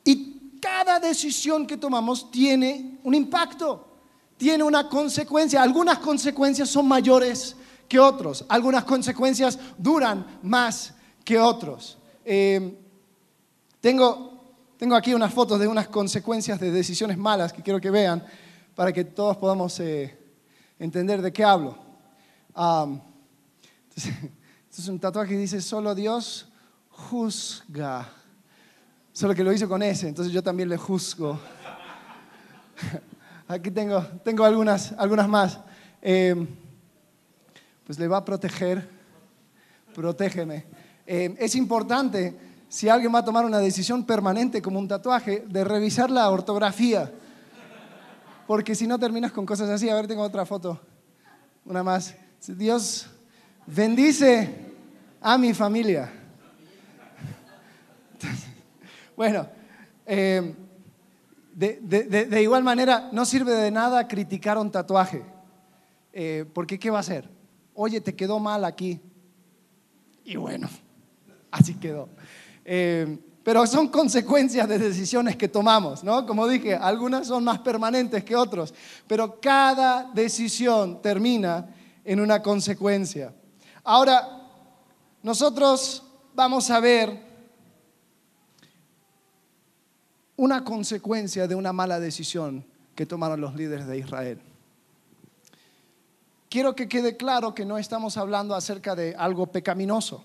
y 0.06 0.60
cada 0.62 1.00
decisión 1.00 1.68
que 1.68 1.78
tomamos 1.78 2.32
tiene 2.32 3.00
un 3.04 3.16
impacto, 3.16 3.93
tiene 4.44 4.62
una 4.66 4.90
consecuencia. 4.90 5.64
Algunas 5.64 6.00
consecuencias 6.00 6.68
son 6.68 6.86
mayores 6.86 7.56
que 7.88 7.98
otros, 7.98 8.44
algunas 8.50 8.84
consecuencias 8.84 9.58
duran 9.78 10.40
más 10.42 10.94
que 11.24 11.40
otros. 11.40 11.98
Eh, 12.26 12.78
tengo, 13.80 14.54
tengo 14.78 14.98
aquí 14.98 15.14
unas 15.14 15.34
fotos 15.34 15.62
de 15.62 15.68
unas 15.68 15.88
consecuencias 15.88 16.60
de 16.60 16.72
decisiones 16.72 17.18
malas 17.18 17.54
que 17.54 17.64
quiero 17.64 17.80
que 17.80 17.90
vean 17.90 18.22
para 18.76 18.92
que 18.92 19.06
todos 19.06 19.38
podamos 19.38 19.80
eh, 19.80 20.14
entender 20.78 21.22
de 21.22 21.32
qué 21.32 21.46
hablo. 21.46 21.78
este 23.96 24.12
es 24.78 24.88
un 24.90 25.00
tatuaje 25.00 25.36
que 25.36 25.38
dice, 25.38 25.62
solo 25.62 25.96
Dios 25.96 26.50
juzga. 26.90 28.10
Solo 29.14 29.34
que 29.34 29.44
lo 29.46 29.54
hizo 29.54 29.70
con 29.70 29.82
ese, 29.84 30.10
entonces 30.10 30.34
yo 30.34 30.44
también 30.44 30.68
le 30.68 30.76
juzgo. 30.76 31.40
Aquí 33.53 33.69
tengo, 33.69 34.01
tengo 34.24 34.43
algunas, 34.45 34.93
algunas 34.93 35.29
más. 35.29 35.60
Em, 36.01 36.48
pues 37.86 38.00
le 38.00 38.07
va 38.07 38.17
a 38.17 38.25
proteger, 38.25 38.89
protégeme. 39.93 40.65
Em, 41.05 41.36
es 41.38 41.53
importante 41.53 42.36
si 42.67 42.89
alguien 42.89 43.13
va 43.13 43.19
a 43.19 43.24
tomar 43.24 43.45
una 43.45 43.60
decisión 43.60 44.07
permanente 44.07 44.60
como 44.60 44.79
un 44.79 44.88
tatuaje, 44.88 45.45
de 45.48 45.63
revisar 45.63 46.10
la 46.10 46.31
ortografía. 46.31 47.12
Porque 48.48 48.74
si 48.74 48.88
no 48.88 48.98
terminas 48.98 49.31
con 49.31 49.45
cosas 49.45 49.69
así, 49.69 49.88
a 49.88 49.93
ver, 49.93 50.07
tengo 50.07 50.24
otra 50.24 50.48
foto, 50.48 50.81
una 51.63 51.83
más. 51.83 52.15
Dios 52.48 53.05
bendice 53.67 54.50
a 55.22 55.38
mi 55.38 55.53
familia. 55.53 56.12
Bueno, 59.15 59.45
eh, 60.07 60.55
de, 61.53 62.41
igual 62.41 62.63
manera, 62.63 63.10
no 63.12 63.25
sirve 63.25 63.53
de 63.53 63.72
nada 63.72 64.07
criticar 64.07 64.57
un 64.57 64.72
tatuaje. 64.72 65.24
Eh, 66.12 66.45
porque 66.53 66.79
¿qué 66.79 66.89
va 66.89 66.98
a 66.98 67.01
hacer? 67.01 67.29
Oye, 67.74 68.01
te 68.01 68.15
quedó 68.15 68.39
mal 68.39 68.65
aquí. 68.65 69.00
Y 70.24 70.36
bueno, 70.36 70.69
así 71.51 71.75
quedó. 71.75 72.10
Eh, 72.65 73.17
pero 73.43 73.67
son 73.67 73.89
consecuencias 73.89 74.67
de 74.69 74.79
decisiones 74.79 75.36
que 75.36 75.50
tomamos, 75.50 76.03
¿no? 76.03 76.25
Como 76.25 76.48
dije, 76.48 76.75
algunas 76.75 77.27
son 77.27 77.43
más 77.43 77.60
permanentes 77.60 78.24
que 78.24 78.36
otros, 78.36 78.74
pero 79.05 79.39
cada 79.41 80.10
decisión 80.13 81.01
termina 81.01 81.67
en 82.05 82.22
una 82.22 82.41
consecuencia. 82.41 83.33
Ahora, 83.83 84.48
nosotros 85.22 86.03
vamos 86.33 86.69
a 86.72 86.79
ver 86.79 87.33
una 90.36 90.63
consecuencia 90.63 91.48
de 91.48 91.56
una 91.56 91.74
mala 91.74 92.00
decisión 92.00 92.66
que 92.96 93.06
tomaron 93.06 93.42
los 93.42 93.56
líderes 93.56 93.88
de 93.88 93.98
Israel. 93.98 94.40
Quiero 96.50 96.75
que 96.75 96.88
quede 96.88 97.18
claro 97.18 97.56
que 97.56 97.66
no 97.66 97.78
estamos 97.78 98.18
hablando 98.18 98.56
acerca 98.56 98.96
de 98.96 99.16
algo 99.16 99.48
pecaminoso 99.48 100.24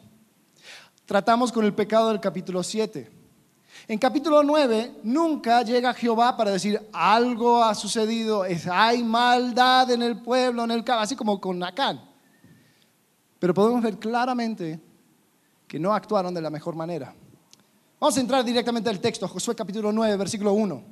tratamos 1.08 1.50
con 1.50 1.64
el 1.64 1.72
pecado 1.72 2.10
del 2.10 2.20
capítulo 2.20 2.62
7. 2.62 3.10
En 3.88 3.98
capítulo 3.98 4.42
9 4.42 5.00
nunca 5.04 5.62
llega 5.62 5.94
Jehová 5.94 6.36
para 6.36 6.50
decir 6.50 6.86
algo 6.92 7.64
ha 7.64 7.74
sucedido, 7.74 8.44
hay 8.70 9.02
maldad 9.02 9.90
en 9.90 10.02
el 10.02 10.20
pueblo, 10.20 10.64
en 10.64 10.70
el 10.70 10.84
así 10.86 11.16
como 11.16 11.40
con 11.40 11.58
Nacán. 11.58 11.98
Pero 13.38 13.54
podemos 13.54 13.82
ver 13.82 13.98
claramente 13.98 14.78
que 15.66 15.78
no 15.78 15.94
actuaron 15.94 16.34
de 16.34 16.42
la 16.42 16.50
mejor 16.50 16.76
manera. 16.76 17.14
Vamos 18.00 18.16
a 18.16 18.20
entrar 18.20 18.44
directamente 18.44 18.88
al 18.88 19.00
texto, 19.00 19.26
Josué 19.26 19.54
capítulo 19.54 19.90
9, 19.92 20.16
versículo 20.16 20.52
1. 20.52 20.82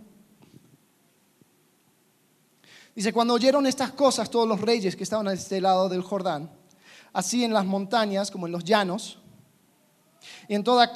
Dice, 2.95 3.13
cuando 3.13 3.35
oyeron 3.35 3.67
estas 3.67 3.93
cosas 3.93 4.31
todos 4.31 4.49
los 4.49 4.61
reyes 4.61 4.97
que 4.97 5.05
estaban 5.05 5.29
a 5.29 5.33
este 5.33 5.61
lado 5.61 5.89
del 5.89 6.03
Jordán, 6.03 6.51
así 7.13 7.45
en 7.45 7.53
las 7.53 7.65
montañas 7.65 8.31
como 8.31 8.47
en 8.47 8.53
los 8.53 8.65
llanos, 8.65 9.19
y 10.49 10.55
en 10.55 10.65
toda, 10.65 10.93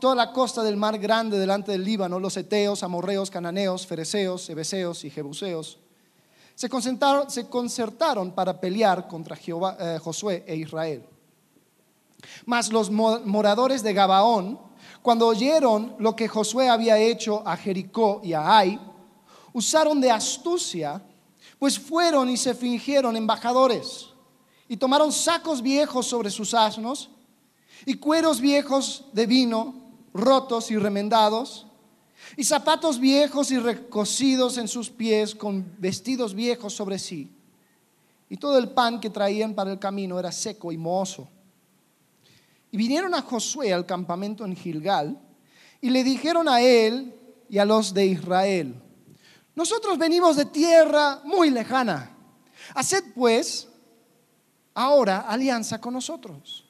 toda 0.00 0.14
la 0.14 0.32
costa 0.32 0.62
del 0.62 0.76
mar 0.76 0.98
grande 0.98 1.38
delante 1.38 1.72
del 1.72 1.84
Líbano, 1.84 2.18
los 2.18 2.36
eteos, 2.36 2.82
amorreos, 2.82 3.30
cananeos, 3.30 3.86
fereceos, 3.86 4.48
ebeseos 4.48 5.04
y 5.04 5.10
jebuseos 5.10 5.78
se 6.60 6.68
concertaron, 6.68 7.30
se 7.30 7.48
concertaron 7.48 8.32
para 8.32 8.60
pelear 8.60 9.08
contra 9.08 9.34
eh, 9.34 9.98
Josué 9.98 10.44
e 10.46 10.56
Israel. 10.56 11.02
Mas 12.44 12.70
los 12.70 12.90
moradores 12.90 13.82
de 13.82 13.94
Gabaón, 13.94 14.60
cuando 15.02 15.26
oyeron 15.26 15.94
lo 15.98 16.14
que 16.14 16.28
Josué 16.28 16.68
había 16.68 16.98
hecho 16.98 17.42
a 17.46 17.56
Jericó 17.56 18.20
y 18.22 18.32
a 18.32 18.56
Ai, 18.58 18.78
usaron 19.52 20.00
de 20.00 20.10
astucia, 20.10 21.02
pues 21.58 21.78
fueron 21.78 22.28
y 22.28 22.36
se 22.36 22.54
fingieron 22.54 23.16
embajadores 23.16 24.08
y 24.68 24.76
tomaron 24.76 25.10
sacos 25.10 25.62
viejos 25.62 26.06
sobre 26.06 26.30
sus 26.30 26.54
asnos 26.54 27.10
y 27.86 27.94
cueros 27.94 28.40
viejos 28.40 29.04
de 29.12 29.26
vino, 29.26 29.74
rotos 30.12 30.70
y 30.70 30.76
remendados, 30.76 31.66
y 32.36 32.44
zapatos 32.44 33.00
viejos 33.00 33.50
y 33.50 33.58
recocidos 33.58 34.58
en 34.58 34.68
sus 34.68 34.90
pies 34.90 35.34
con 35.34 35.74
vestidos 35.78 36.34
viejos 36.34 36.74
sobre 36.74 36.98
sí. 36.98 37.32
Y 38.28 38.36
todo 38.36 38.58
el 38.58 38.68
pan 38.68 39.00
que 39.00 39.10
traían 39.10 39.54
para 39.54 39.72
el 39.72 39.78
camino 39.78 40.18
era 40.18 40.30
seco 40.30 40.70
y 40.70 40.76
mohoso. 40.76 41.26
Y 42.70 42.76
vinieron 42.76 43.14
a 43.14 43.22
Josué 43.22 43.72
al 43.72 43.86
campamento 43.86 44.44
en 44.44 44.56
Gilgal 44.56 45.20
y 45.80 45.90
le 45.90 46.04
dijeron 46.04 46.48
a 46.48 46.60
él 46.60 47.14
y 47.48 47.58
a 47.58 47.64
los 47.64 47.92
de 47.92 48.06
Israel, 48.06 48.80
nosotros 49.54 49.98
venimos 49.98 50.36
de 50.36 50.44
tierra 50.46 51.20
muy 51.24 51.50
lejana. 51.50 52.16
Haced 52.74 53.12
pues 53.14 53.68
ahora 54.74 55.20
alianza 55.20 55.80
con 55.80 55.94
nosotros 55.94 56.64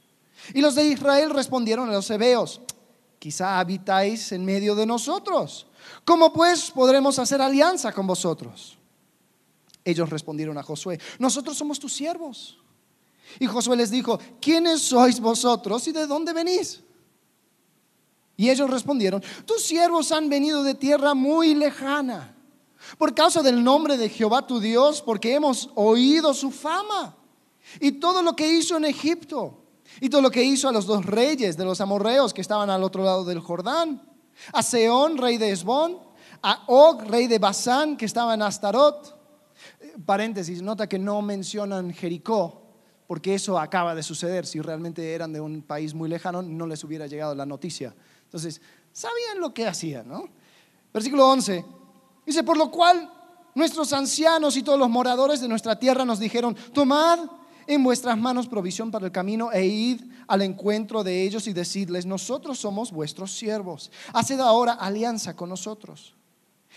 y 0.54 0.61
los 0.61 0.75
de 0.75 0.85
Israel 0.85 1.30
respondieron 1.30 1.88
a 1.88 1.92
los 1.92 2.11
hebeos, 2.11 2.61
quizá 3.19 3.61
habitáis 3.61 4.33
en 4.33 4.45
medio 4.45 4.75
de 4.75 4.87
nosotros. 4.87 5.66
¿Cómo 6.04 6.33
pues 6.33 6.71
podremos 6.71 7.19
hacer 7.19 7.40
alianza 7.42 7.92
con 7.92 8.07
vosotros? 8.07 8.78
Ellos 9.85 10.09
respondieron 10.11 10.57
a 10.59 10.62
Josué, 10.62 10.99
nosotros 11.19 11.57
somos 11.57 11.78
tus 11.78 11.92
siervos. 11.92 12.60
Y 13.38 13.46
Josué 13.46 13.76
les 13.76 13.90
dijo, 13.90 14.18
¿quiénes 14.40 14.82
sois 14.82 15.20
vosotros 15.20 15.87
y 15.88 15.92
de 15.92 16.06
dónde 16.06 16.32
venís? 16.32 16.82
Y 18.37 18.50
ellos 18.50 18.70
respondieron, 18.70 19.22
tus 19.44 19.62
siervos 19.62 20.12
han 20.12 20.28
venido 20.28 20.62
de 20.62 20.75
tierra 20.75 21.14
muy 21.14 21.54
lejana, 21.54 22.34
por 22.96 23.14
causa 23.14 23.42
del 23.42 23.62
nombre 23.62 23.96
de 23.99 24.08
Jehová 24.08 24.46
tu 24.46 24.60
Dios, 24.60 25.02
porque 25.02 25.34
hemos 25.34 25.70
oído 25.75 26.32
su 26.32 26.50
fama 26.50 27.16
y 27.78 27.92
todo 27.92 28.22
lo 28.22 28.34
que 28.34 28.50
hizo 28.50 28.76
en 28.78 28.87
Egipto 28.87 29.62
y 30.00 30.08
todo 30.08 30.22
lo 30.22 30.30
que 30.30 30.42
hizo 30.42 30.68
a 30.68 30.72
los 30.72 30.87
dos 30.87 31.04
reyes 31.04 31.56
de 31.56 31.64
los 31.64 31.80
amorreos 31.80 32.32
que 32.32 32.40
estaban 32.40 32.70
al 32.70 32.82
otro 32.82 33.04
lado 33.04 33.25
del 33.25 33.40
Jordán. 33.40 34.02
A 34.52 34.62
Seón, 34.62 35.18
rey 35.18 35.37
de 35.37 35.50
Esbón. 35.50 35.99
A 36.42 36.64
Og, 36.68 37.02
rey 37.02 37.26
de 37.26 37.38
Basán, 37.38 37.96
que 37.96 38.06
estaba 38.06 38.34
en 38.34 38.42
Astarot. 38.42 39.16
Paréntesis, 40.06 40.62
nota 40.62 40.88
que 40.88 40.99
no 40.99 41.20
mencionan 41.20 41.92
Jericó, 41.92 42.60
porque 43.11 43.35
eso 43.35 43.59
acaba 43.59 43.93
de 43.97 44.05
suceder. 44.05 44.47
Si 44.47 44.61
realmente 44.61 45.14
eran 45.14 45.33
de 45.33 45.40
un 45.40 45.62
país 45.62 45.95
muy 45.95 46.09
lejano, 46.09 46.43
no 46.43 46.64
les 46.64 46.85
hubiera 46.85 47.09
llegado 47.09 47.35
la 47.35 47.45
noticia. 47.45 47.93
Entonces, 48.23 48.61
sabían 48.93 49.40
lo 49.40 49.52
que 49.52 49.67
hacían, 49.67 50.07
¿no? 50.07 50.29
Versículo 50.95 51.29
11. 51.29 51.64
Dice, 52.25 52.45
por 52.45 52.57
lo 52.57 52.71
cual 52.71 53.12
nuestros 53.57 53.93
ancianos 53.93 54.57
y 54.57 54.62
todos 54.62 54.79
los 54.79 54.88
moradores 54.88 55.40
de 55.40 55.49
nuestra 55.49 55.76
tierra 55.76 56.05
nos 56.05 56.21
dijeron, 56.21 56.57
tomad 56.73 57.19
en 57.67 57.83
vuestras 57.83 58.17
manos 58.17 58.47
provisión 58.47 58.93
para 58.93 59.07
el 59.07 59.11
camino 59.11 59.50
e 59.50 59.67
id 59.67 60.02
al 60.29 60.43
encuentro 60.43 61.02
de 61.02 61.25
ellos 61.25 61.49
y 61.49 61.52
decidles, 61.52 62.07
nosotros 62.07 62.61
somos 62.61 62.93
vuestros 62.93 63.33
siervos. 63.33 63.90
Haced 64.12 64.38
ahora 64.38 64.75
alianza 64.75 65.35
con 65.35 65.49
nosotros. 65.49 66.14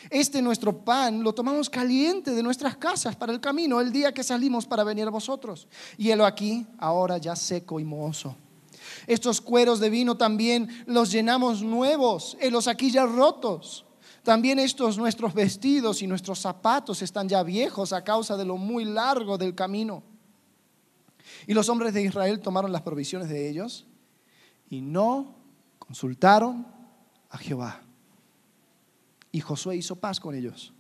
Este 0.10 0.42
nuestro 0.42 0.84
pan 0.84 1.24
lo 1.24 1.34
tomamos 1.34 1.70
caliente 1.70 2.32
de 2.32 2.44
nuestras 2.44 2.78
casas 2.78 3.16
para 3.16 3.32
el 3.32 3.40
camino 3.40 3.80
el 3.80 3.92
día 3.92 4.14
que 4.14 4.24
salimos 4.24 4.66
para 4.66 4.84
venir 4.84 5.08
a 5.08 5.12
vosotros. 5.12 5.68
Y 5.98 6.10
helo 6.10 6.26
aquí, 6.26 6.66
ahora 6.78 7.18
ya 7.18 7.36
seco 7.36 7.80
y 7.80 7.84
mohoso. 7.84 8.36
Estos 9.08 9.42
cueros 9.42 9.80
de 9.80 9.90
vino 9.90 10.18
también 10.18 10.70
los 10.86 11.12
llenamos 11.12 11.62
nuevos, 11.62 12.38
los 12.52 12.68
aquí 12.68 12.92
ya 12.92 13.06
rotos. 13.06 13.86
También 14.24 14.58
estos 14.58 14.98
nuestros 14.98 15.34
vestidos 15.34 16.02
y 16.02 16.08
nuestros 16.08 16.40
zapatos 16.40 17.02
están 17.02 17.28
ya 17.28 17.44
viejos 17.44 17.92
a 17.92 18.04
causa 18.04 18.38
de 18.38 18.46
lo 18.46 18.58
muy 18.58 18.86
largo 18.86 19.38
del 19.38 19.54
camino. 19.54 20.02
Y 21.46 21.54
los 21.54 21.68
hombres 21.70 21.94
de 21.94 22.04
Israel 22.04 22.40
tomaron 22.40 22.72
las 22.72 22.82
provisiones 22.82 23.30
de 23.30 23.50
ellos 23.50 23.86
y 24.70 24.82
no 24.82 25.36
consultaron 25.78 26.66
a 27.30 27.38
Jehová. 27.38 27.83
Y 29.34 29.42
Josué 29.42 29.76
hizo 29.76 29.98
paz 29.98 30.22
con 30.22 30.34
ellos. 30.34 30.72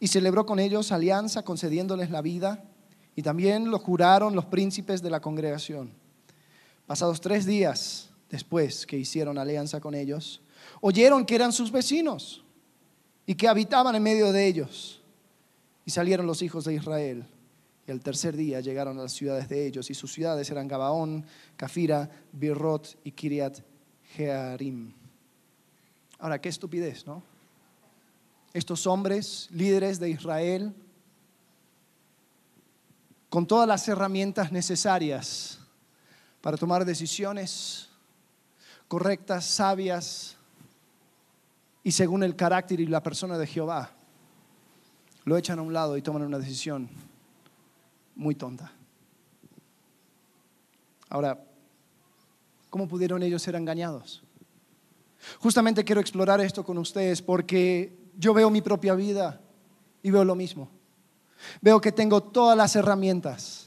Y 0.00 0.08
celebró 0.08 0.44
con 0.44 0.58
ellos 0.58 0.90
alianza 0.90 1.44
concediéndoles 1.44 2.10
la 2.10 2.20
vida. 2.20 2.64
Y 3.14 3.22
también 3.22 3.70
lo 3.70 3.78
juraron 3.78 4.34
los 4.34 4.46
príncipes 4.46 5.02
de 5.02 5.10
la 5.10 5.20
congregación. 5.20 5.92
Pasados 6.88 7.20
tres 7.20 7.46
días 7.46 8.10
después 8.28 8.84
que 8.86 8.98
hicieron 8.98 9.38
alianza 9.38 9.80
con 9.80 9.94
ellos, 9.94 10.42
oyeron 10.80 11.24
que 11.24 11.36
eran 11.36 11.52
sus 11.52 11.70
vecinos 11.70 12.42
y 13.24 13.36
que 13.36 13.46
habitaban 13.46 13.94
en 13.94 14.02
medio 14.02 14.32
de 14.32 14.48
ellos. 14.48 15.00
Y 15.84 15.92
salieron 15.92 16.26
los 16.26 16.42
hijos 16.42 16.64
de 16.64 16.74
Israel 16.74 17.24
y 17.88 17.90
el 17.90 18.00
tercer 18.02 18.36
día 18.36 18.60
llegaron 18.60 18.98
a 18.98 19.02
las 19.02 19.12
ciudades 19.12 19.48
de 19.48 19.66
ellos, 19.66 19.88
y 19.88 19.94
sus 19.94 20.12
ciudades 20.12 20.50
eran 20.50 20.68
Gabaón, 20.68 21.24
Cafira, 21.56 22.10
Birrot 22.32 22.98
y 23.02 23.12
Kiriat 23.12 23.60
Jearim. 24.14 24.92
Ahora, 26.18 26.38
qué 26.38 26.50
estupidez, 26.50 27.06
¿no? 27.06 27.22
Estos 28.52 28.86
hombres, 28.86 29.48
líderes 29.50 29.98
de 29.98 30.10
Israel, 30.10 30.74
con 33.28 33.46
todas 33.46 33.68
las 33.68 33.86
herramientas 33.88 34.52
necesarias 34.52 35.58
para 36.40 36.56
tomar 36.56 36.84
decisiones 36.84 37.88
correctas, 38.88 39.44
sabias 39.44 40.36
y 41.82 41.92
según 41.92 42.22
el 42.22 42.36
carácter 42.36 42.80
y 42.80 42.86
la 42.86 43.02
persona 43.02 43.38
de 43.38 43.46
Jehová, 43.46 43.90
lo 45.24 45.36
echan 45.36 45.58
a 45.58 45.62
un 45.62 45.72
lado 45.72 45.96
y 45.96 46.02
toman 46.02 46.22
una 46.22 46.38
decisión 46.38 46.88
muy 48.14 48.34
tonta. 48.34 48.72
Ahora, 51.10 51.42
¿cómo 52.70 52.88
pudieron 52.88 53.22
ellos 53.22 53.42
ser 53.42 53.54
engañados? 53.54 54.22
Justamente 55.38 55.84
quiero 55.84 56.00
explorar 56.00 56.40
esto 56.40 56.64
con 56.64 56.78
ustedes 56.78 57.20
porque 57.22 57.97
yo 58.18 58.34
veo 58.34 58.50
mi 58.50 58.60
propia 58.60 58.94
vida 58.94 59.40
y 60.02 60.10
veo 60.10 60.24
lo 60.24 60.34
mismo. 60.34 60.68
Veo 61.60 61.80
que 61.80 61.92
tengo 61.92 62.20
todas 62.20 62.56
las 62.56 62.74
herramientas, 62.74 63.66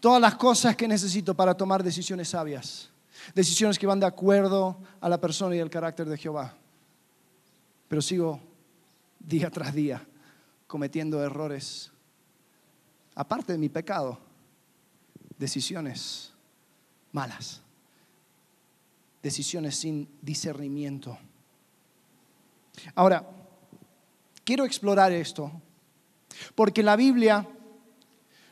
todas 0.00 0.20
las 0.20 0.34
cosas 0.34 0.74
que 0.74 0.88
necesito 0.88 1.34
para 1.34 1.56
tomar 1.56 1.84
decisiones 1.84 2.30
sabias, 2.30 2.90
decisiones 3.34 3.78
que 3.78 3.86
van 3.86 4.00
de 4.00 4.06
acuerdo 4.06 4.78
a 5.00 5.08
la 5.08 5.20
persona 5.20 5.54
y 5.54 5.60
el 5.60 5.70
carácter 5.70 6.08
de 6.08 6.18
Jehová. 6.18 6.54
Pero 7.86 8.02
sigo 8.02 8.40
día 9.20 9.48
tras 9.48 9.72
día 9.72 10.04
cometiendo 10.66 11.22
errores, 11.22 11.92
aparte 13.14 13.52
de 13.52 13.58
mi 13.58 13.68
pecado, 13.68 14.18
decisiones 15.38 16.32
malas, 17.12 17.62
decisiones 19.22 19.76
sin 19.76 20.08
discernimiento. 20.20 21.16
Ahora, 22.94 23.37
quiero 24.48 24.64
explorar 24.64 25.12
esto, 25.12 25.52
porque 26.54 26.82
la 26.82 26.96
Biblia 26.96 27.46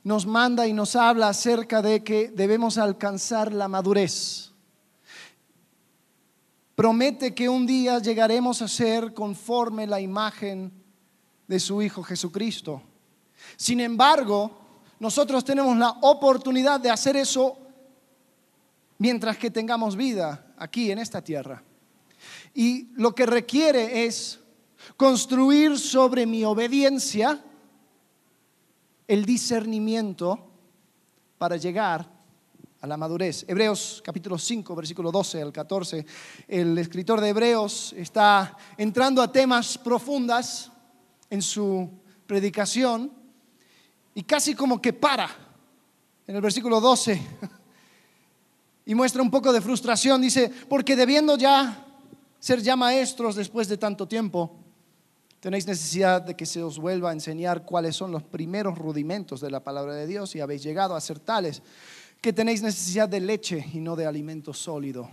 nos 0.04 0.26
manda 0.26 0.66
y 0.66 0.74
nos 0.74 0.94
habla 0.94 1.30
acerca 1.30 1.80
de 1.80 2.04
que 2.04 2.28
debemos 2.28 2.76
alcanzar 2.76 3.50
la 3.50 3.66
madurez. 3.66 4.52
Promete 6.74 7.34
que 7.34 7.48
un 7.48 7.64
día 7.64 7.98
llegaremos 7.98 8.60
a 8.60 8.68
ser 8.68 9.14
conforme 9.14 9.86
la 9.86 9.98
imagen 9.98 10.70
de 11.48 11.58
su 11.58 11.80
Hijo 11.80 12.02
Jesucristo. 12.02 12.82
Sin 13.56 13.80
embargo, 13.80 14.50
nosotros 15.00 15.46
tenemos 15.46 15.78
la 15.78 15.92
oportunidad 16.02 16.78
de 16.78 16.90
hacer 16.90 17.16
eso 17.16 17.56
mientras 18.98 19.38
que 19.38 19.50
tengamos 19.50 19.96
vida 19.96 20.44
aquí 20.58 20.90
en 20.90 20.98
esta 20.98 21.24
tierra. 21.24 21.62
Y 22.52 22.88
lo 22.96 23.14
que 23.14 23.24
requiere 23.24 24.04
es 24.04 24.40
construir 24.96 25.78
sobre 25.78 26.26
mi 26.26 26.44
obediencia 26.44 27.42
el 29.08 29.24
discernimiento 29.24 30.38
para 31.38 31.56
llegar 31.56 32.08
a 32.80 32.86
la 32.86 32.96
madurez. 32.96 33.44
Hebreos 33.48 34.02
capítulo 34.04 34.38
5, 34.38 34.74
versículo 34.74 35.10
12 35.10 35.42
al 35.42 35.52
14. 35.52 36.06
El 36.48 36.76
escritor 36.78 37.20
de 37.20 37.30
Hebreos 37.30 37.94
está 37.96 38.56
entrando 38.76 39.22
a 39.22 39.32
temas 39.32 39.78
profundas 39.78 40.70
en 41.30 41.42
su 41.42 41.90
predicación 42.26 43.12
y 44.14 44.22
casi 44.22 44.54
como 44.54 44.80
que 44.80 44.92
para 44.92 45.28
en 46.26 46.34
el 46.34 46.42
versículo 46.42 46.80
12 46.80 47.20
y 48.86 48.94
muestra 48.94 49.22
un 49.22 49.30
poco 49.30 49.52
de 49.52 49.60
frustración. 49.60 50.20
Dice, 50.20 50.50
porque 50.68 50.96
debiendo 50.96 51.36
ya 51.36 51.84
ser 52.38 52.62
ya 52.62 52.76
maestros 52.76 53.36
después 53.36 53.68
de 53.68 53.76
tanto 53.76 54.06
tiempo, 54.06 54.65
tenéis 55.40 55.66
necesidad 55.66 56.22
de 56.22 56.34
que 56.34 56.46
se 56.46 56.62
os 56.62 56.78
vuelva 56.78 57.10
a 57.10 57.12
enseñar 57.12 57.64
cuáles 57.64 57.96
son 57.96 58.10
los 58.10 58.22
primeros 58.22 58.78
rudimentos 58.78 59.40
de 59.40 59.50
la 59.50 59.62
palabra 59.62 59.94
de 59.94 60.06
Dios 60.06 60.34
y 60.34 60.40
habéis 60.40 60.62
llegado 60.62 60.96
a 60.96 61.00
ser 61.00 61.18
tales 61.18 61.62
que 62.20 62.32
tenéis 62.32 62.62
necesidad 62.62 63.08
de 63.08 63.20
leche 63.20 63.64
y 63.72 63.78
no 63.78 63.94
de 63.94 64.06
alimento 64.06 64.52
sólido. 64.52 65.10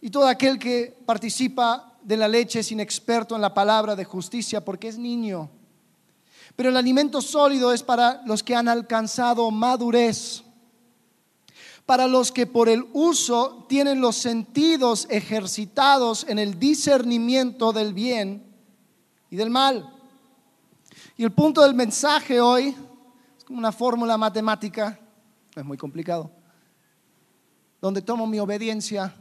Y 0.00 0.10
todo 0.10 0.28
aquel 0.28 0.58
que 0.58 0.96
participa 1.04 1.98
de 2.02 2.16
la 2.16 2.28
leche 2.28 2.60
es 2.60 2.70
inexperto 2.70 3.34
en 3.34 3.42
la 3.42 3.52
palabra 3.52 3.96
de 3.96 4.04
justicia 4.04 4.64
porque 4.64 4.88
es 4.88 4.98
niño. 4.98 5.50
Pero 6.54 6.70
el 6.70 6.76
alimento 6.76 7.20
sólido 7.20 7.72
es 7.72 7.82
para 7.82 8.22
los 8.24 8.42
que 8.42 8.54
han 8.54 8.68
alcanzado 8.68 9.50
madurez, 9.50 10.42
para 11.84 12.06
los 12.06 12.32
que 12.32 12.46
por 12.46 12.68
el 12.68 12.86
uso 12.92 13.66
tienen 13.68 14.00
los 14.00 14.16
sentidos 14.16 15.06
ejercitados 15.10 16.24
en 16.28 16.38
el 16.38 16.58
discernimiento 16.58 17.72
del 17.72 17.92
bien 17.92 18.47
y 19.30 19.36
del 19.36 19.50
mal. 19.50 19.92
Y 21.16 21.24
el 21.24 21.32
punto 21.32 21.62
del 21.62 21.74
mensaje 21.74 22.40
hoy 22.40 22.74
es 23.36 23.44
como 23.44 23.58
una 23.58 23.72
fórmula 23.72 24.16
matemática, 24.16 24.98
no 25.54 25.62
es 25.62 25.66
muy 25.66 25.76
complicado, 25.76 26.30
donde 27.80 28.02
tomo 28.02 28.26
mi 28.26 28.38
obediencia 28.38 29.14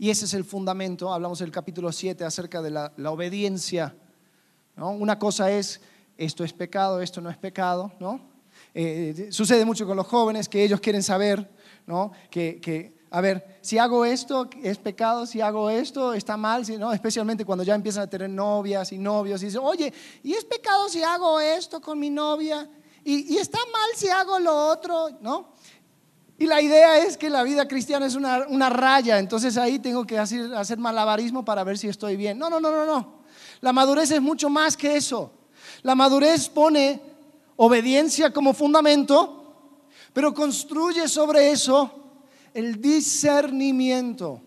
y 0.00 0.08
ese 0.08 0.24
es 0.24 0.32
el 0.32 0.44
fundamento. 0.44 1.12
Hablamos 1.12 1.42
en 1.42 1.46
el 1.46 1.52
capítulo 1.52 1.92
7 1.92 2.24
acerca 2.24 2.62
de 2.62 2.70
la, 2.70 2.92
obediencia. 3.10 3.94
Una 4.76 5.18
cosa 5.18 5.50
es, 5.50 5.82
esto 6.16 6.42
es 6.42 6.54
pecado, 6.54 7.02
esto 7.02 7.20
no 7.20 7.28
es 7.28 7.36
pecado. 7.36 7.92
¿no? 8.00 8.18
Eh, 8.72 9.28
sucede 9.30 9.66
mucho 9.66 9.86
con 9.86 9.98
los 9.98 10.06
jóvenes 10.06 10.48
que 10.48 10.64
ellos 10.64 10.80
quieren 10.80 11.02
saber 11.02 11.50
¿no? 11.86 12.12
que, 12.30 12.94
a 13.12 13.20
ver, 13.20 13.58
si 13.60 13.76
hago 13.76 14.04
esto, 14.04 14.48
es 14.62 14.78
pecado, 14.78 15.26
si 15.26 15.40
hago 15.40 15.68
esto, 15.68 16.14
está 16.14 16.36
mal, 16.36 16.64
¿no? 16.78 16.92
especialmente 16.92 17.44
cuando 17.44 17.64
ya 17.64 17.74
empiezan 17.74 18.04
a 18.04 18.06
tener 18.06 18.30
novias 18.30 18.92
y 18.92 18.98
novios 18.98 19.42
y 19.42 19.46
dicen, 19.46 19.62
oye, 19.64 19.92
¿y 20.22 20.32
es 20.32 20.44
pecado 20.44 20.88
si 20.88 21.02
hago 21.02 21.40
esto 21.40 21.80
con 21.80 21.98
mi 21.98 22.08
novia? 22.08 22.68
¿Y, 23.02 23.34
y 23.34 23.38
está 23.38 23.58
mal 23.58 23.90
si 23.96 24.08
hago 24.08 24.38
lo 24.38 24.68
otro? 24.68 25.10
¿No? 25.20 25.54
Y 26.38 26.46
la 26.46 26.62
idea 26.62 26.98
es 26.98 27.16
que 27.16 27.28
la 27.28 27.42
vida 27.42 27.66
cristiana 27.66 28.06
es 28.06 28.14
una, 28.14 28.70
raya, 28.70 29.18
entonces 29.18 29.58
ahí 29.58 29.78
tengo 29.80 30.06
que 30.06 30.18
hacer, 30.18 30.54
hacer 30.54 30.78
malabarismo 30.78 31.44
para 31.44 31.64
ver 31.64 31.76
si 31.76 31.88
estoy 31.88 32.16
bien. 32.16 32.38
No, 32.38 32.48
no, 32.48 32.60
no, 32.60 32.70
no, 32.70 32.86
no. 32.86 33.20
La 33.60 33.72
madurez 33.72 34.10
es 34.12 34.22
mucho 34.22 34.48
más 34.48 34.76
que 34.76 34.96
eso. 34.96 35.32
La 35.82 35.94
madurez 35.94 36.48
pone 36.48 36.98
obediencia 37.56 38.32
como 38.32 38.54
fundamento, 38.54 39.66
pero 40.14 40.32
construye 40.32 41.08
sobre 41.08 41.50
eso 41.50 41.99
el 42.54 42.80
discernimiento. 42.80 44.40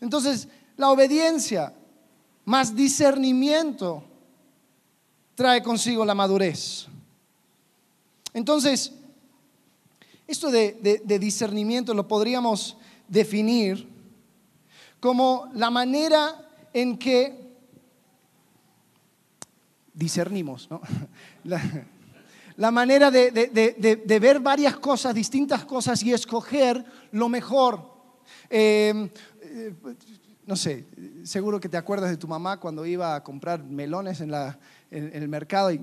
Entonces, 0.00 0.48
la 0.76 0.90
obediencia 0.90 1.72
más 2.44 2.74
discernimiento 2.74 4.04
trae 5.34 5.62
consigo 5.62 6.04
la 6.04 6.14
madurez. 6.14 6.86
Entonces, 8.32 8.92
esto 10.26 10.50
de, 10.50 11.02
discernimiento 11.20 11.94
lo 11.94 12.08
podríamos 12.08 12.76
definir 13.08 13.88
como 15.00 15.50
la 15.54 15.70
manera 15.70 16.48
en 16.72 16.96
que 16.96 17.44
discernimos, 19.92 20.68
la, 22.56 22.70
manera 22.70 23.10
de, 23.10 24.18
ver 24.20 24.40
varias 24.40 24.76
cosas, 24.78 25.14
distintas 25.14 25.64
cosas 25.64 26.02
y 26.02 26.12
escoger 26.12 26.84
lo 27.14 27.28
mejor. 27.28 27.92
Em, 28.50 29.08
eh, 29.42 29.74
no 30.46 30.56
sé, 30.56 30.84
seguro 31.22 31.58
que 31.58 31.68
te 31.68 31.76
acuerdas 31.76 32.10
de 32.10 32.16
tu 32.16 32.28
mamá 32.28 32.60
cuando 32.60 32.84
iba 32.84 33.14
a 33.14 33.22
comprar 33.22 33.62
melones 33.62 34.20
en 34.20 34.32
el 34.90 35.28
mercado 35.28 35.70
y 35.72 35.80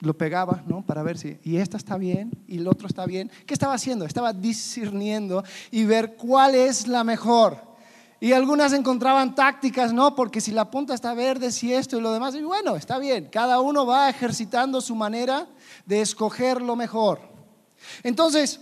lo 0.00 0.16
pegaba, 0.16 0.62
¿no? 0.66 0.82
Para 0.82 1.02
ver 1.02 1.18
si, 1.18 1.38
y 1.42 1.56
esta 1.56 1.76
está 1.76 1.96
bien, 1.96 2.30
y 2.46 2.58
el 2.58 2.68
otro 2.68 2.86
está 2.86 3.06
bien. 3.06 3.30
¿Qué 3.46 3.54
estaba 3.54 3.74
haciendo? 3.74 4.04
Estaba 4.04 4.32
discerniendo 4.32 5.42
y 5.70 5.84
ver 5.84 6.16
cuál 6.16 6.54
es 6.54 6.86
la 6.86 7.02
mejor. 7.02 7.64
Y 8.20 8.32
algunas 8.32 8.72
encontraban 8.72 9.34
tácticas, 9.34 9.92
¿no? 9.92 10.14
Porque 10.14 10.40
si 10.40 10.52
la 10.52 10.70
punta 10.70 10.94
está 10.94 11.14
verde, 11.14 11.50
si 11.50 11.72
esto 11.72 11.98
y 11.98 12.00
lo 12.00 12.12
demás, 12.12 12.34
y 12.34 12.42
bueno, 12.42 12.76
está 12.76 12.98
bien. 12.98 13.28
Cada 13.30 13.60
uno 13.60 13.84
va 13.84 14.08
ejercitando 14.08 14.80
su 14.80 14.94
manera 14.94 15.48
de 15.86 16.02
escoger 16.02 16.62
lo 16.62 16.76
mejor. 16.76 17.20
Entonces, 18.02 18.60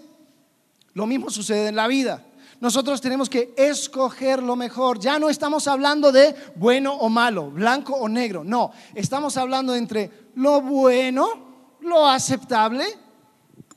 lo 0.94 1.06
mismo 1.06 1.30
sucede 1.30 1.68
en 1.68 1.76
la 1.76 1.86
vida. 1.86 2.24
Nosotros 2.60 3.00
tenemos 3.00 3.28
que 3.28 3.52
escoger 3.56 4.42
lo 4.42 4.56
mejor. 4.56 4.98
Ya 4.98 5.18
no 5.18 5.28
estamos 5.28 5.68
hablando 5.68 6.12
de 6.12 6.34
bueno 6.54 6.94
o 6.94 7.08
malo, 7.08 7.50
blanco 7.50 7.94
o 7.94 8.08
negro. 8.08 8.44
No, 8.44 8.72
estamos 8.94 9.36
hablando 9.36 9.74
entre 9.74 10.30
lo 10.36 10.60
bueno, 10.62 11.76
lo 11.80 12.08
aceptable 12.08 12.84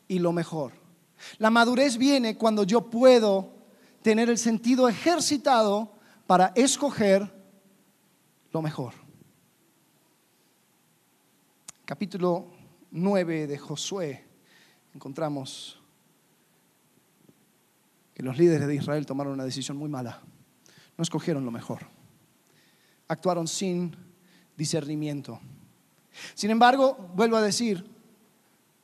y 0.07 0.19
lo 0.19 0.31
mejor. 0.31 0.73
La 1.39 1.49
madurez 1.49 1.97
viene 1.97 2.37
cuando 2.37 2.63
yo 2.63 2.89
puedo 2.89 3.51
tener 4.01 4.29
el 4.29 4.37
sentido 4.37 4.87
ejercitado 4.87 5.91
para 6.27 6.51
escoger 6.55 7.29
lo 8.51 8.61
mejor. 8.61 8.93
Capítulo 11.83 12.47
9 12.91 13.47
de 13.47 13.57
Josué 13.57 14.25
encontramos 14.93 15.76
que 18.17 18.23
los 18.23 18.35
líderes 18.35 18.67
de 18.67 18.73
Israel 18.73 19.05
tomaron 19.05 19.33
una 19.33 19.45
decisión 19.45 19.77
muy 19.77 19.89
mala. 19.89 20.23
No 20.97 21.03
escogieron 21.03 21.45
lo 21.45 21.51
mejor. 21.51 21.85
Actuaron 23.07 23.47
sin 23.47 23.95
discernimiento. 24.57 25.39
Sin 26.33 26.49
embargo, 26.49 27.11
vuelvo 27.13 27.37
a 27.37 27.43
decir, 27.43 27.85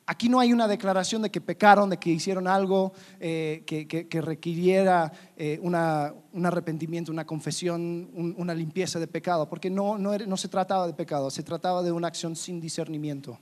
aquí 0.05 0.29
no 0.29 0.39
hay 0.39 0.53
una 0.53 0.67
declaración 0.67 1.23
de 1.23 1.31
que 1.31 1.41
pecaron, 1.41 1.89
de 1.89 1.97
que 1.97 2.11
hicieron 2.11 2.47
algo 2.47 2.93
eh, 3.19 3.63
que, 3.65 4.21
requiriera 4.21 5.11
eh, 5.35 5.59
un 5.63 6.45
arrepentimiento, 6.45 7.11
una 7.11 7.25
confesión, 7.25 8.11
una 8.37 8.53
limpieza 8.53 8.99
de 8.99 9.07
pecado, 9.07 9.49
porque 9.49 9.71
no, 9.71 9.97
no, 9.97 10.15
no 10.15 10.37
se 10.37 10.47
trataba 10.47 10.85
de 10.85 10.93
pecado, 10.93 11.31
se 11.31 11.41
trataba 11.41 11.81
de 11.81 11.91
una 11.91 12.07
acción 12.07 12.35
sin 12.35 12.61
discernimiento. 12.61 13.39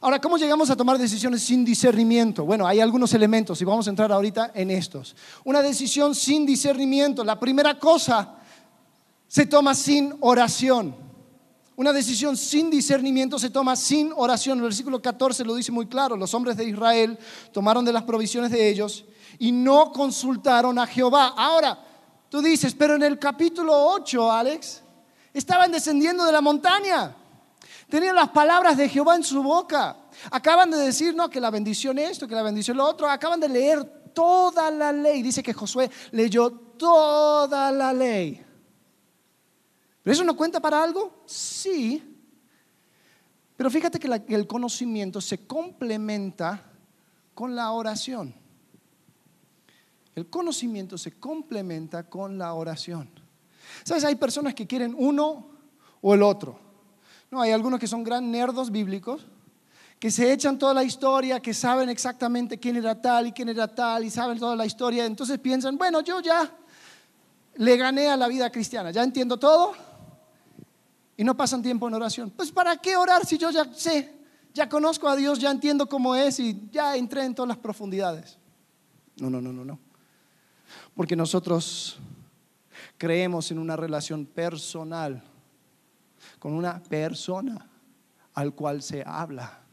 Ahora, 0.00 0.20
¿cómo 0.20 0.36
llegamos 0.36 0.68
a 0.68 0.76
tomar 0.76 0.98
decisiones 0.98 1.42
sin 1.42 1.64
discernimiento? 1.64 2.44
Bueno, 2.44 2.66
hay 2.66 2.80
algunos 2.80 3.14
elementos 3.14 3.60
y 3.62 3.64
vamos 3.64 3.86
a 3.86 3.90
entrar 3.90 4.12
ahorita 4.12 4.52
en 4.54 4.70
estos. 4.70 5.16
Una 5.44 5.62
decisión 5.62 6.14
sin 6.14 6.44
discernimiento. 6.44 7.24
La 7.24 7.40
primera 7.40 7.78
cosa 7.78 8.34
se 9.26 9.46
toma 9.46 9.74
sin 9.74 10.14
oración. 10.20 10.94
Una 11.76 11.92
decisión 11.92 12.36
sin 12.36 12.70
discernimiento 12.70 13.38
se 13.38 13.50
toma 13.50 13.74
sin 13.74 14.12
oración. 14.14 14.58
El 14.58 14.64
versículo 14.64 15.00
14 15.00 15.44
lo 15.44 15.54
dice 15.54 15.72
muy 15.72 15.86
claro. 15.86 16.16
Los 16.16 16.34
hombres 16.34 16.56
de 16.56 16.64
Israel 16.64 17.18
tomaron 17.52 17.84
de 17.84 17.92
las 17.92 18.02
provisiones 18.02 18.50
de 18.50 18.68
ellos 18.68 19.04
y 19.38 19.52
no 19.52 19.92
consultaron 19.92 20.78
a 20.78 20.86
Jehová. 20.86 21.34
Ahora, 21.36 21.78
tú 22.28 22.42
dices, 22.42 22.74
pero 22.74 22.96
en 22.96 23.02
el 23.02 23.18
capítulo 23.18 23.72
8, 23.92 24.30
Alex, 24.30 24.82
estaban 25.32 25.72
descendiendo 25.72 26.24
de 26.24 26.32
la 26.32 26.40
montaña. 26.40 27.14
Tenían 27.88 28.16
las 28.16 28.30
palabras 28.30 28.76
de 28.76 28.88
Jehová 28.88 29.14
en 29.14 29.22
su 29.22 29.42
boca. 29.42 29.96
Acaban 30.30 30.70
de 30.70 30.78
decir, 30.78 31.14
no, 31.14 31.30
que 31.30 31.40
la 31.40 31.50
bendición 31.50 31.98
esto, 31.98 32.26
que 32.26 32.34
la 32.34 32.42
bendición 32.42 32.76
lo 32.76 32.84
otro. 32.84 33.08
Acaban 33.08 33.38
de 33.38 33.48
leer 33.48 33.84
toda 34.12 34.70
la 34.70 34.90
ley. 34.92 35.22
Dice 35.22 35.42
que 35.42 35.52
Josué 35.52 35.90
leyó 36.10 36.50
toda 36.50 37.70
la 37.70 37.92
ley. 37.92 38.44
¿Pero 40.02 40.12
eso 40.12 40.24
no 40.24 40.36
cuenta 40.36 40.60
para 40.60 40.82
algo? 40.82 41.22
Sí. 41.26 42.02
Pero 43.56 43.70
fíjate 43.70 43.98
que, 43.98 44.22
el 44.28 44.46
conocimiento 44.46 45.20
se 45.20 45.46
complementa 45.46 46.62
con 47.34 47.54
la 47.54 47.70
oración. 47.70 48.34
El 50.14 50.28
conocimiento 50.28 50.98
se 50.98 51.18
complementa 51.20 52.08
con 52.08 52.36
la 52.36 52.54
oración. 52.54 53.10
¿Sabes? 53.84 54.04
Hay 54.04 54.14
personas 54.16 54.54
que 54.54 54.66
quieren 54.66 54.94
uno 54.96 55.50
o 56.00 56.14
el 56.14 56.22
otro. 56.22 56.65
No, 57.36 57.42
hay 57.42 57.52
algunos 57.52 57.78
que 57.78 57.86
son 57.86 58.02
gran 58.02 58.30
nerdos 58.30 58.70
bíblicos, 58.70 59.26
que 59.98 60.10
se 60.10 60.32
echan 60.32 60.58
toda 60.58 60.72
la 60.72 60.82
historia, 60.82 61.38
que 61.38 61.52
saben 61.52 61.90
exactamente 61.90 62.58
quién 62.58 62.76
era 62.76 62.98
tal 62.98 63.26
y 63.26 63.32
quién 63.32 63.50
era 63.50 63.68
tal 63.68 64.06
y 64.06 64.10
saben 64.10 64.38
toda 64.38 64.56
la 64.56 64.64
historia. 64.64 65.04
Entonces 65.04 65.38
piensan, 65.38 65.76
bueno, 65.76 66.00
yo 66.00 66.22
ya 66.22 66.50
le 67.56 67.76
gané 67.76 68.08
a 68.08 68.16
la 68.16 68.26
vida 68.26 68.48
cristiana, 68.48 68.90
ya 68.90 69.02
entiendo 69.02 69.38
todo, 69.38 69.74
y 71.14 71.24
no 71.24 71.36
pasan 71.36 71.60
tiempo 71.60 71.86
en 71.88 71.92
oración. 71.92 72.30
Pues 72.30 72.50
¿para 72.50 72.74
qué 72.78 72.96
orar 72.96 73.26
si 73.26 73.36
yo 73.36 73.50
ya 73.50 73.70
sé, 73.74 74.14
ya 74.54 74.66
conozco 74.66 75.06
a 75.06 75.14
Dios, 75.14 75.38
ya 75.38 75.50
entiendo 75.50 75.86
cómo 75.90 76.14
es 76.14 76.40
y 76.40 76.70
ya 76.72 76.96
entré 76.96 77.22
en 77.22 77.34
todas 77.34 77.48
las 77.48 77.58
profundidades? 77.58 78.38
No, 79.16 79.28
no, 79.28 79.42
no, 79.42 79.52
no, 79.52 79.62
no. 79.62 79.78
Porque 80.94 81.14
nosotros 81.14 81.98
creemos 82.96 83.50
en 83.50 83.58
una 83.58 83.76
relación 83.76 84.24
personal 84.24 85.35
con 86.38 86.52
una 86.52 86.82
persona 86.82 87.68
al 88.34 88.54
cual 88.54 88.82
se 88.82 89.02
habla. 89.06 89.66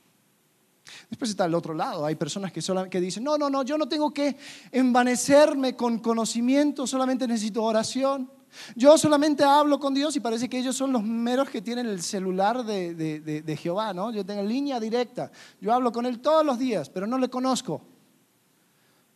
Después 1.10 1.32
está 1.32 1.46
el 1.46 1.54
otro 1.54 1.74
lado. 1.74 2.06
Hay 2.06 2.16
personas 2.16 2.52
que, 2.52 2.62
que 2.90 3.02
dicen, 3.02 3.24
no, 3.24 3.38
no, 3.38 3.50
no, 3.50 3.64
yo 3.64 3.78
no 3.78 3.88
tengo 3.88 4.14
que 4.14 4.38
envanecerme 4.72 5.76
con 5.76 6.00
conocimiento, 6.00 6.86
solamente 6.88 7.28
necesito 7.28 7.64
oración. 7.64 8.30
Yo 8.76 8.98
solamente 8.98 9.44
hablo 9.44 9.80
con 9.80 9.94
Dios 9.94 10.16
y 10.16 10.20
parece 10.20 10.48
que 10.48 10.60
ellos 10.60 10.76
son 10.76 10.92
los 10.92 11.04
meros 11.04 11.50
que 11.50 11.62
tienen 11.62 11.88
el 11.88 12.02
celular 12.02 12.64
de, 12.64 13.58
Jehová, 13.60 13.94
¿no? 13.94 14.12
Yo 14.12 14.26
tengo 14.26 14.44
línea 14.44 14.80
directa. 14.80 15.32
Yo 15.60 15.74
hablo 15.74 15.92
con 15.92 16.06
Él 16.06 16.20
todos 16.20 16.46
los 16.46 16.60
días, 16.60 16.90
pero 16.90 17.08
no 17.08 17.18
le 17.18 17.30
conozco. 17.30 17.82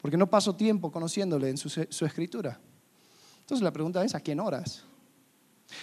Porque 0.02 0.18
no 0.18 0.30
paso 0.30 0.56
tiempo 0.56 0.92
conociéndole 0.92 1.50
en 1.50 1.58
su, 1.58 1.70
su 1.70 2.06
escritura. 2.06 2.60
Entonces 3.42 3.64
la 3.64 3.72
pregunta 3.72 4.04
es, 4.04 4.16
¿a 4.16 4.20
quién 4.20 4.40
oras? 4.40 4.84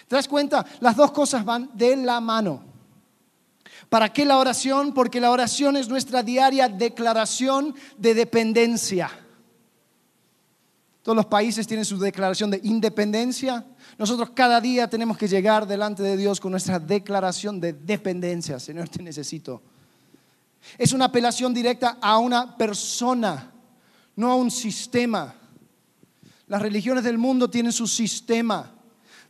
¿Te 0.09 0.17
das 0.17 0.29
cuenta? 0.29 0.65
Las 0.81 0.97
dos 0.97 1.13
cosas 1.13 1.45
van 1.45 1.71
de 1.75 1.97
la 1.97 2.21
mano. 2.21 2.63
¿Para 3.89 4.13
qué 4.13 4.25
la 4.25 4.39
oración? 4.39 4.93
Porque 4.93 5.21
la 5.21 5.31
oración 5.31 5.77
es 5.77 5.89
nuestra 5.89 6.23
diaria 6.23 6.69
declaración 6.69 7.75
de 7.97 8.15
dependencia. 8.15 9.11
Todos 11.03 11.17
los 11.17 11.27
países 11.27 11.67
tienen 11.67 11.85
su 11.85 11.99
declaración 11.99 12.51
de 12.51 12.61
independencia. 12.63 13.67
Nosotros 13.99 14.31
cada 14.31 14.61
día 14.61 14.89
tenemos 14.89 15.19
que 15.19 15.29
llegar 15.29 15.67
delante 15.67 16.03
de 16.03 16.17
Dios 16.17 16.41
con 16.41 16.51
nuestra 16.51 16.79
declaración 16.79 17.61
de 17.61 17.75
dependencia. 17.75 18.59
Señor, 18.59 18.89
te 18.89 19.03
necesito. 19.03 19.61
Es 20.79 20.93
una 20.93 21.05
apelación 21.05 21.53
directa 21.53 21.99
a 22.01 22.19
una 22.19 22.57
persona, 22.57 23.53
no 24.17 24.33
a 24.33 24.35
un 24.35 24.51
sistema. 24.51 25.35
Las 26.47 26.63
religiones 26.63 27.05
del 27.05 27.19
mundo 27.19 27.51
tienen 27.51 27.73
su 27.73 27.87
sistema. 27.87 28.74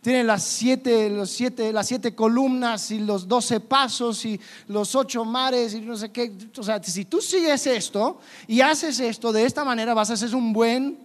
Tienen 0.05 0.27
las 0.27 0.43
siete, 0.43 1.09
los 1.09 1.31
siete, 1.31 1.73
las 1.73 1.89
siete 1.89 2.15
columnas 2.15 2.91
y 2.91 2.99
los 2.99 3.27
doce 3.27 3.59
pasos 3.59 4.23
y 4.27 4.39
los 4.69 4.95
ocho 4.95 5.25
mares 5.25 5.73
y 5.73 5.81
no 5.81 5.97
sé 5.97 6.13
qué. 6.13 6.31
O 6.59 6.63
sea, 6.63 6.83
si 6.83 7.07
tú 7.07 7.23
sigues 7.23 7.67
esto 7.67 8.21
y 8.47 8.61
haces 8.61 9.01
esto 9.01 9.33
de 9.33 9.47
esta 9.47 9.65
manera, 9.65 9.95
vas 9.95 10.11
a 10.11 10.17
ser 10.19 10.35
un 10.35 10.53
buen 10.53 11.05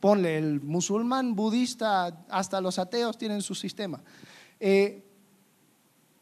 Ponle, 0.00 0.36
el 0.36 0.60
musulmán, 0.60 1.36
budista, 1.36 2.24
hasta 2.28 2.60
los 2.60 2.80
ateos 2.80 3.16
tienen 3.16 3.40
su 3.40 3.54
sistema. 3.54 4.02
Eh, 4.58 5.00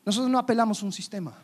nosotros 0.05 0.31
no 0.31 0.39
apelamos 0.39 0.83
a 0.83 0.85
un 0.85 0.93
sistema. 0.93 1.39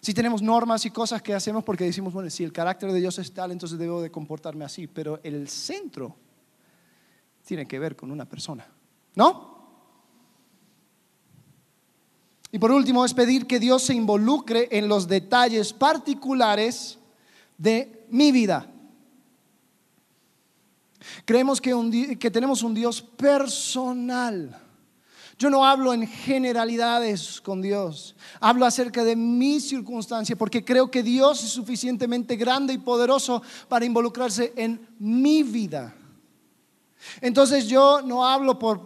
Si 0.00 0.14
tenemos 0.14 0.40
normas 0.40 0.86
y 0.86 0.92
cosas 0.92 1.20
que 1.20 1.34
hacemos 1.34 1.64
porque 1.64 1.82
decimos, 1.82 2.12
bueno, 2.12 2.30
si 2.30 2.44
el 2.44 2.52
carácter 2.52 2.92
de 2.92 3.00
Dios 3.00 3.18
es 3.18 3.34
tal, 3.34 3.50
entonces 3.50 3.76
debo 3.80 4.00
de 4.00 4.12
comportarme 4.12 4.64
así. 4.64 4.86
Pero 4.86 5.18
el 5.24 5.48
centro 5.48 6.14
tiene 7.44 7.66
que 7.66 7.80
ver 7.80 7.96
con 7.96 8.12
una 8.12 8.24
persona. 8.24 8.64
¿No? 9.16 9.46
Y 12.52 12.58
por 12.58 12.70
último 12.70 13.04
es 13.04 13.12
pedir 13.12 13.46
que 13.46 13.58
Dios 13.58 13.82
se 13.82 13.94
involucre 13.94 14.68
en 14.70 14.88
los 14.88 15.08
detalles 15.08 15.72
particulares 15.72 16.98
de 17.58 18.06
mi 18.10 18.30
vida. 18.30 18.70
Creemos 21.24 21.60
que, 21.60 22.16
que 22.18 22.30
tenemos 22.30 22.62
un 22.62 22.74
Dios 22.74 23.02
personal. 23.02 24.62
Yo 25.38 25.50
no 25.50 25.66
hablo 25.66 25.92
en 25.92 26.06
generalidades 26.06 27.42
con 27.42 27.60
Dios, 27.60 28.16
hablo 28.40 28.64
acerca 28.64 29.04
de 29.04 29.16
mi 29.16 29.60
circunstancia 29.60 30.34
porque 30.34 30.64
creo 30.64 30.90
que 30.90 31.02
Dios 31.02 31.44
es 31.44 31.50
suficientemente 31.50 32.36
grande 32.36 32.72
y 32.72 32.78
poderoso 32.78 33.42
para 33.68 33.84
involucrarse 33.84 34.54
en 34.56 34.88
mi 34.98 35.42
vida. 35.42 35.94
Entonces 37.20 37.66
yo 37.66 38.02
no 38.02 38.26
hablo 38.26 38.58
por, 38.58 38.80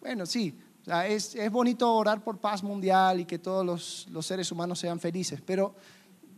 bueno, 0.00 0.26
sí, 0.26 0.58
es, 1.06 1.34
es, 1.34 1.50
bonito 1.50 1.92
orar 1.92 2.22
por 2.22 2.38
paz 2.38 2.62
mundial 2.62 3.20
y 3.20 3.24
que 3.24 3.38
todos 3.38 3.64
los, 3.64 4.06
los 4.10 4.26
seres 4.26 4.50
humanos 4.52 4.78
sean 4.78 5.00
felices, 5.00 5.40
pero 5.44 5.74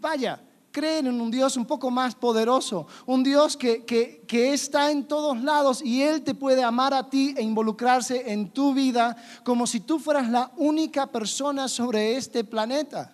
vaya, 0.01 0.41
creen 0.77 1.07
en 1.07 1.19
un 1.23 1.31
Dios 1.31 1.57
un 1.57 1.65
poco 1.65 1.91
más 1.91 2.15
poderoso, 2.15 2.87
un 3.07 3.25
Dios 3.25 3.57
que, 3.57 3.87
que, 3.87 4.53
está 4.53 4.91
en 4.91 5.09
todos 5.09 5.43
lados 5.43 5.81
y 5.83 6.03
Él 6.03 6.21
te 6.21 6.35
puede 6.35 6.63
amar 6.63 6.93
a 6.93 7.09
ti 7.09 7.35
e 7.35 7.43
involucrarse 7.43 8.31
en 8.31 8.51
tu 8.51 8.75
vida 8.75 9.17
como 9.43 9.67
si 9.67 9.81
tú 9.81 9.99
fueras 9.99 10.29
la 10.29 10.53
única 10.59 11.07
persona 11.07 11.67
sobre 11.67 12.17
este 12.19 12.45
planeta. 12.45 13.11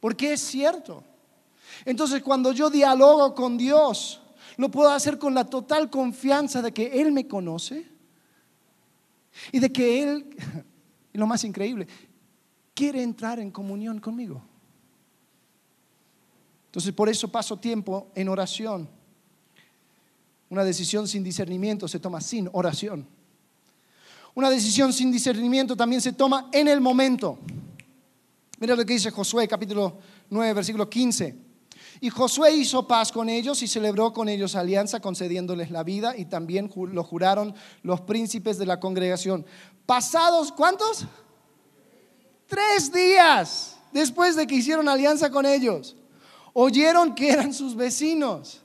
Porque 0.00 0.32
es 0.32 0.40
cierto. 0.40 1.04
Entonces 1.84 2.24
cuando 2.24 2.50
yo 2.50 2.68
dialogo 2.70 3.36
con 3.36 3.56
Dios, 3.56 4.20
lo 4.56 4.70
puedo 4.70 4.90
hacer 4.90 5.18
con 5.18 5.34
la 5.34 5.44
total 5.44 5.90
confianza 5.90 6.62
de 6.62 6.72
que 6.72 7.00
Él 7.00 7.12
me 7.12 7.26
conoce 7.26 7.86
y 9.52 9.58
de 9.58 9.72
que 9.72 10.02
Él, 10.02 10.36
y 11.12 11.18
lo 11.18 11.26
más 11.26 11.44
increíble, 11.44 11.86
quiere 12.74 13.02
entrar 13.02 13.38
en 13.40 13.50
comunión 13.50 14.00
conmigo. 14.00 14.42
Entonces 16.66 16.92
por 16.92 17.08
eso 17.08 17.30
paso 17.30 17.58
tiempo 17.58 18.10
en 18.14 18.28
oración. 18.28 18.88
Una 20.50 20.64
decisión 20.64 21.08
sin 21.08 21.22
discernimiento 21.22 21.88
se 21.88 22.00
toma 22.00 22.20
sin 22.20 22.48
oración. 22.52 23.06
Una 24.34 24.50
decisión 24.50 24.92
sin 24.92 25.12
discernimiento 25.12 25.76
también 25.76 26.00
se 26.00 26.12
toma 26.12 26.48
en 26.52 26.66
el 26.68 26.80
momento. 26.80 27.38
Mira 28.58 28.74
lo 28.74 28.84
que 28.84 28.94
dice 28.94 29.10
Josué 29.10 29.46
capítulo 29.46 29.98
9 30.30 30.52
versículo 30.52 30.90
15. 30.90 31.43
Y 32.00 32.10
Josué 32.10 32.52
hizo 32.52 32.86
paz 32.86 33.12
con 33.12 33.28
ellos 33.28 33.62
y 33.62 33.68
celebró 33.68 34.12
con 34.12 34.28
ellos 34.28 34.56
alianza, 34.56 35.00
concediéndoles 35.00 35.70
la 35.70 35.82
vida, 35.82 36.16
y 36.16 36.26
también 36.26 36.70
lo 36.74 37.04
juraron 37.04 37.54
los 37.82 38.00
príncipes 38.00 38.58
de 38.58 38.66
la 38.66 38.80
congregación. 38.80 39.46
Pasados, 39.86 40.52
¿cuántos? 40.52 41.06
Tres 42.46 42.92
días 42.92 43.76
después 43.92 44.36
de 44.36 44.46
que 44.46 44.56
hicieron 44.56 44.88
alianza 44.88 45.30
con 45.30 45.46
ellos 45.46 45.96
oyeron 46.54 47.14
que 47.14 47.30
eran 47.30 47.52
sus 47.52 47.76
vecinos 47.76 48.62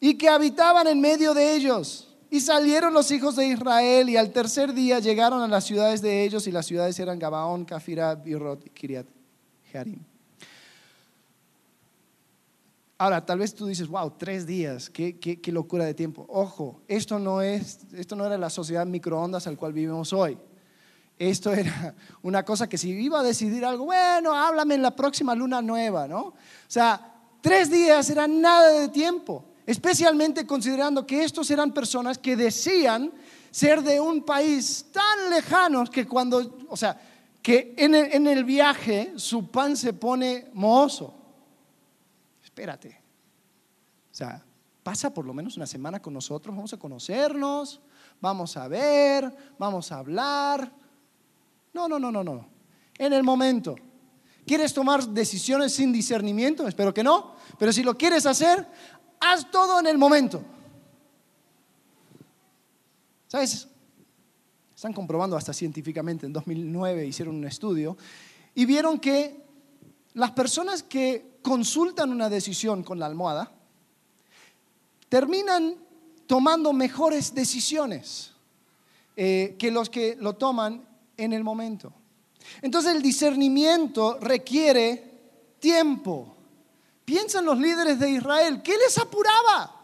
y 0.00 0.14
que 0.14 0.28
habitaban 0.28 0.86
en 0.86 1.00
medio 1.00 1.32
de 1.32 1.54
ellos. 1.54 2.08
Y 2.28 2.40
salieron 2.40 2.94
los 2.94 3.10
hijos 3.10 3.36
de 3.36 3.46
Israel 3.46 4.08
y 4.08 4.16
al 4.16 4.32
tercer 4.32 4.72
día 4.72 4.98
llegaron 4.98 5.42
a 5.42 5.48
las 5.48 5.64
ciudades 5.64 6.00
de 6.00 6.24
ellos 6.24 6.46
y 6.46 6.50
las 6.50 6.66
ciudades 6.66 6.98
eran 6.98 7.18
Gabaón, 7.18 7.64
Cafira, 7.64 8.14
Birot 8.14 8.66
y 8.66 8.70
Kiriat 8.70 9.06
Jearim. 9.70 10.11
Ahora, 13.02 13.26
tal 13.26 13.40
vez 13.40 13.52
tú 13.52 13.66
dices, 13.66 13.88
wow, 13.88 14.12
tres 14.16 14.46
días, 14.46 14.88
qué, 14.88 15.40
locura 15.46 15.84
de 15.84 15.92
tiempo. 15.92 16.24
Ojo, 16.28 16.82
esto 16.86 17.18
no, 17.18 17.42
es, 17.42 17.80
esto 17.94 18.14
no 18.14 18.24
era 18.24 18.38
la 18.38 18.48
sociedad 18.48 18.86
microondas 18.86 19.48
al 19.48 19.56
cual 19.56 19.72
vivimos 19.72 20.12
hoy. 20.12 20.38
esto 21.18 21.52
era 21.52 21.96
una 22.22 22.44
cosa 22.44 22.68
que 22.68 22.78
si 22.78 22.90
iba 22.90 23.18
a 23.18 23.24
decidir 23.24 23.64
algo, 23.64 23.86
bueno, 23.86 24.32
háblame 24.32 24.76
en 24.76 24.82
la 24.82 24.94
próxima 24.94 25.34
luna 25.34 25.60
nueva, 25.60 26.06
¿no? 26.06 26.20
O 26.26 26.34
sea, 26.68 27.12
tres 27.40 27.72
días 27.72 28.08
era 28.08 28.28
nada 28.28 28.68
de 28.68 28.88
tiempo, 28.90 29.46
especialmente 29.66 30.46
considerando 30.46 31.04
que 31.04 31.24
estos 31.24 31.50
eran 31.50 31.74
personas 31.74 32.18
que 32.18 32.36
decían 32.36 33.10
ser 33.50 33.82
de 33.82 33.98
un 33.98 34.22
país 34.22 34.86
tan 34.92 35.28
lejano 35.28 35.84
que 35.86 36.06
cuando, 36.06 36.56
o 36.68 36.76
sea, 36.76 37.00
que 37.42 37.74
en 37.76 38.28
el 38.28 38.44
viaje 38.44 39.14
su 39.16 39.50
pan 39.50 39.76
se 39.76 39.92
pone 39.92 40.50
mohoso. 40.52 41.21
Espérate. 42.52 43.00
O 44.10 44.14
sea, 44.14 44.44
pasa 44.82 45.14
por 45.14 45.24
lo 45.24 45.32
menos 45.32 45.56
una 45.56 45.66
semana 45.66 46.02
con 46.02 46.12
nosotros, 46.12 46.54
vamos 46.54 46.70
a 46.74 46.76
conocernos, 46.76 47.80
vamos 48.20 48.58
a 48.58 48.68
ver, 48.68 49.34
vamos 49.58 49.90
a 49.90 49.96
hablar. 49.96 50.70
No, 51.72 51.88
no, 51.88 51.98
no, 51.98 52.12
no, 52.12 52.22
no. 52.22 52.46
En 52.98 53.14
el 53.14 53.22
momento. 53.22 53.74
¿Quieres 54.46 54.74
tomar 54.74 55.02
decisiones 55.08 55.72
sin 55.72 55.92
discernimiento? 55.92 56.68
Espero 56.68 56.92
que 56.92 57.02
no. 57.02 57.36
Pero 57.58 57.72
si 57.72 57.82
lo 57.82 57.96
quieres 57.96 58.26
hacer, 58.26 58.68
haz 59.18 59.50
todo 59.50 59.80
en 59.80 59.86
el 59.86 59.96
momento. 59.96 60.44
¿Sabes? 63.28 63.66
Están 64.76 64.92
comprobando 64.92 65.38
hasta 65.38 65.54
científicamente. 65.54 66.26
En 66.26 66.34
2009 66.34 67.06
hicieron 67.06 67.36
un 67.36 67.46
estudio 67.46 67.96
y 68.54 68.66
vieron 68.66 68.98
que 68.98 69.41
las 70.14 70.32
personas 70.32 70.82
que 70.82 71.38
consultan 71.42 72.10
una 72.10 72.28
decisión 72.28 72.82
con 72.82 72.98
la 72.98 73.06
almohada 73.06 73.52
terminan 75.08 75.76
tomando 76.26 76.72
mejores 76.72 77.34
decisiones 77.34 78.32
eh, 79.16 79.56
que 79.58 79.70
los 79.70 79.90
que 79.90 80.16
lo 80.18 80.34
toman 80.34 80.86
en 81.16 81.32
el 81.32 81.44
momento. 81.44 81.92
Entonces 82.60 82.94
el 82.94 83.02
discernimiento 83.02 84.18
requiere 84.20 85.12
tiempo. 85.58 86.36
Piensan 87.04 87.44
los 87.44 87.58
líderes 87.58 87.98
de 87.98 88.10
Israel, 88.10 88.62
¿qué 88.62 88.76
les 88.76 88.96
apuraba? 88.98 89.82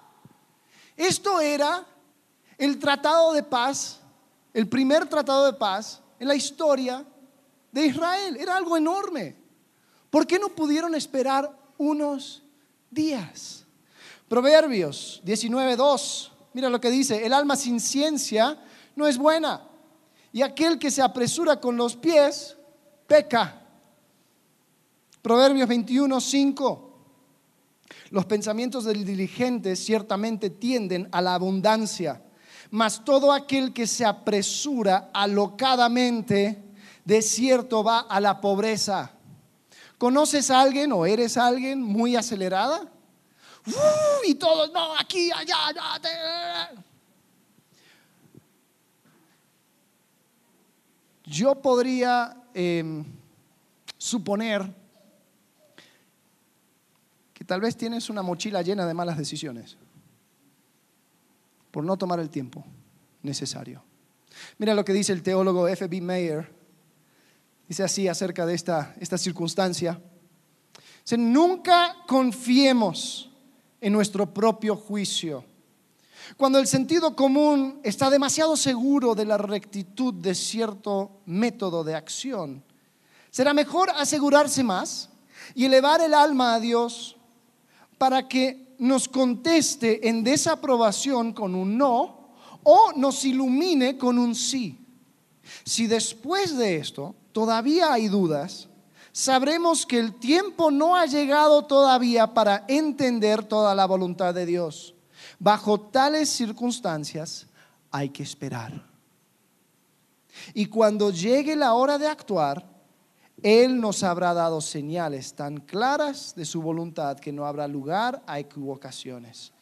Esto 0.97 1.41
era 1.41 1.87
el 2.57 2.79
tratado 2.79 3.33
de 3.33 3.43
paz, 3.43 4.01
el 4.53 4.69
primer 4.69 5.07
tratado 5.09 5.47
de 5.47 5.53
paz 5.53 6.01
en 6.19 6.29
la 6.29 6.35
historia 6.35 7.05
de 7.71 7.87
Israel. 7.87 8.37
Era 8.37 8.57
algo 8.57 8.77
enorme. 8.77 9.37
¿Por 10.11 10.27
qué 10.27 10.38
no 10.38 10.49
pudieron 10.49 10.94
esperar 10.94 11.55
unos 11.77 12.42
días? 12.90 13.64
Proverbios 14.29 15.23
19.2, 15.25 16.31
mira 16.53 16.68
lo 16.71 16.81
que 16.81 16.90
dice, 16.90 17.25
el 17.25 17.33
alma 17.33 17.57
sin 17.57 17.81
ciencia 17.81 18.59
no 18.94 19.07
es 19.07 19.16
buena 19.16 19.62
y 20.33 20.42
aquel 20.42 20.79
que 20.79 20.90
se 20.90 21.03
apresura 21.03 21.61
con 21.61 21.77
los 21.77 21.97
pies 21.97 22.57
peca. 23.07 23.62
Proverbios 25.23 25.68
21, 25.68 26.21
5. 26.21 26.85
Los 28.11 28.25
pensamientos 28.27 28.85
del 28.85 29.05
diligente 29.05 29.77
ciertamente 29.77 30.51
tienden 30.51 31.09
a 31.12 31.21
la 31.21 31.35
abundancia, 31.35 32.23
mas 32.71 33.05
todo 33.05 33.33
aquel 33.33 33.73
que 33.73 33.87
se 33.87 34.05
apresura 34.05 35.11
alocadamente, 35.12 36.62
de 37.05 37.23
cierto 37.23 37.83
va 37.83 38.01
a 38.01 38.21
la 38.21 38.40
pobreza. 38.40 39.17
¿Conoces 39.98 40.50
a 40.50 40.61
alguien 40.61 40.92
o 40.92 41.04
eres 41.04 41.37
alguien 41.37 41.82
muy 41.82 42.14
acelerada? 42.14 42.88
y 44.24 44.34
todos, 44.37 44.72
no, 44.72 44.96
aquí, 44.96 45.30
allá, 45.32 45.68
allá. 45.68 46.70
Yo 51.24 51.54
podría 51.56 52.42
em, 52.54 53.04
suponer 53.98 54.72
que 57.34 57.44
tal 57.44 57.61
vez 57.61 57.76
tienes 57.76 58.08
una 58.08 58.22
mochila 58.22 58.62
llena 58.62 58.87
de 58.87 58.94
malas 58.94 59.18
decisiones 59.18 59.76
por 61.70 61.84
no 61.84 61.98
tomar 61.98 62.18
el 62.20 62.30
tiempo 62.30 62.64
necesario. 63.22 63.82
Mira 64.56 64.74
lo 64.74 64.84
que 64.84 64.92
dice 64.92 65.12
el 65.12 65.22
teólogo 65.22 65.68
F.B. 65.68 66.00
Mayer. 66.00 66.58
Dice 67.68 67.85
así 67.85 68.09
acerca 68.09 68.46
de 68.46 68.54
esta, 68.54 68.94
esta 68.98 69.18
circunstancia. 69.18 70.00
Dice, 71.04 71.18
nunca 71.18 71.96
confiemos 72.07 73.31
en 73.81 73.92
nuestro 73.92 74.33
propio 74.33 74.74
juicio 74.74 75.44
cuando 76.37 76.59
el 76.59 76.66
sentido 76.66 77.16
común 77.16 77.81
está 77.83 78.11
demasiado 78.11 78.57
seguro 78.57 79.14
de 79.14 79.24
la 79.24 79.38
rectitud 79.38 80.12
de 80.14 80.35
cierto 80.35 81.22
método 81.26 81.85
de 81.85 81.94
acción, 81.94 82.62
será 83.31 83.54
mejor 83.54 83.90
asegurarse 83.90 84.62
más 84.62 85.09
y 85.54 85.64
elevar 85.64 86.00
el 86.00 86.14
alma 86.14 86.54
a 86.54 86.61
Dios 86.61 87.16
para 87.96 88.28
que 88.28 88.74
nos 88.78 89.09
conteste 89.09 90.09
en 90.09 90.22
desaprobación 90.22 91.33
con 91.33 91.54
un 91.54 91.76
no 91.78 92.31
o 92.62 92.92
nos 92.94 93.24
ilumine 93.24 93.96
con 93.96 94.18
un 94.18 94.35
sí. 94.35 94.78
Si 95.64 95.87
después 95.87 96.57
de 96.57 96.76
esto 96.76 97.14
todavía 97.38 97.92
hay 97.92 98.09
dudas, 98.09 98.66
sabremos 99.12 99.87
que 99.87 100.01
el 100.01 100.18
tiempo 100.18 100.72
no 100.72 100.96
ha 100.96 101.07
llegado 101.07 101.66
todavía 101.66 102.35
para 102.35 102.64
entender 102.66 103.44
toda 103.44 103.77
la 103.77 103.87
voluntad 103.87 104.35
de 104.35 104.44
Dios. 104.44 104.96
Bajo 105.38 105.79
tales 105.79 106.31
circunstancias 106.31 107.46
hay 107.92 108.09
que 108.09 108.24
esperar. 108.24 108.85
Y 110.53 110.66
cuando 110.66 111.12
llegue 111.12 111.55
la 111.55 111.74
hora 111.74 111.96
de 111.96 112.09
actuar, 112.09 112.68
Él 113.40 113.81
nos 113.81 114.03
habrá 114.03 114.35
dado 114.35 114.61
señales 114.61 115.33
tan 115.33 115.59
claras 115.59 116.35
de 116.35 116.44
su 116.44 116.61
voluntad 116.61 117.20
que 117.20 117.31
no 117.31 117.46
habrá 117.46 117.68
lugar 117.68 118.20
a 118.27 118.40
equivocaciones. 118.40 119.53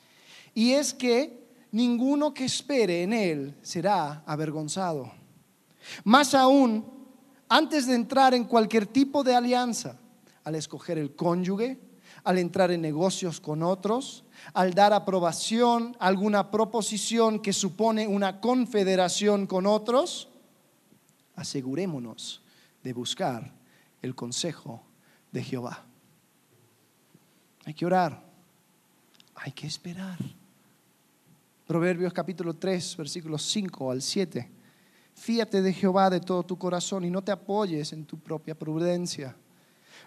Y 0.54 0.72
es 0.72 0.94
que 0.94 1.46
ninguno 1.72 2.32
que 2.32 2.46
espere 2.46 3.02
en 3.02 3.12
Él 3.12 3.54
será 3.60 4.22
avergonzado. 4.24 5.12
Más 6.04 6.32
aún, 6.34 6.95
antes 7.48 7.86
de 7.86 7.94
entrar 7.94 8.34
en 8.34 8.44
cualquier 8.44 8.86
tipo 8.86 9.22
de 9.22 9.34
alianza, 9.34 9.98
al 10.44 10.54
escoger 10.54 10.98
el 10.98 11.14
cónyuge, 11.14 11.78
al 12.24 12.38
entrar 12.38 12.70
en 12.70 12.80
negocios 12.80 13.40
con 13.40 13.62
otros, 13.62 14.24
al 14.52 14.74
dar 14.74 14.92
aprobación 14.92 15.96
a 16.00 16.06
alguna 16.06 16.50
proposición 16.50 17.40
que 17.40 17.52
supone 17.52 18.06
una 18.06 18.40
confederación 18.40 19.46
con 19.46 19.66
otros, 19.66 20.28
asegurémonos 21.36 22.42
de 22.82 22.92
buscar 22.92 23.52
el 24.02 24.14
consejo 24.14 24.82
de 25.30 25.42
Jehová. 25.42 25.84
Hay 27.64 27.74
que 27.74 27.86
orar, 27.86 28.24
hay 29.34 29.52
que 29.52 29.66
esperar. 29.66 30.18
Proverbios 31.66 32.12
capítulo 32.12 32.54
3, 32.54 32.96
versículos 32.96 33.42
5 33.42 33.90
al 33.90 34.02
7. 34.02 34.55
Fíate 35.16 35.62
de 35.62 35.72
Jehová 35.72 36.10
de 36.10 36.20
todo 36.20 36.42
tu 36.42 36.58
corazón 36.58 37.04
y 37.04 37.10
no 37.10 37.22
te 37.22 37.32
apoyes 37.32 37.92
en 37.94 38.04
tu 38.04 38.18
propia 38.18 38.54
prudencia. 38.54 39.34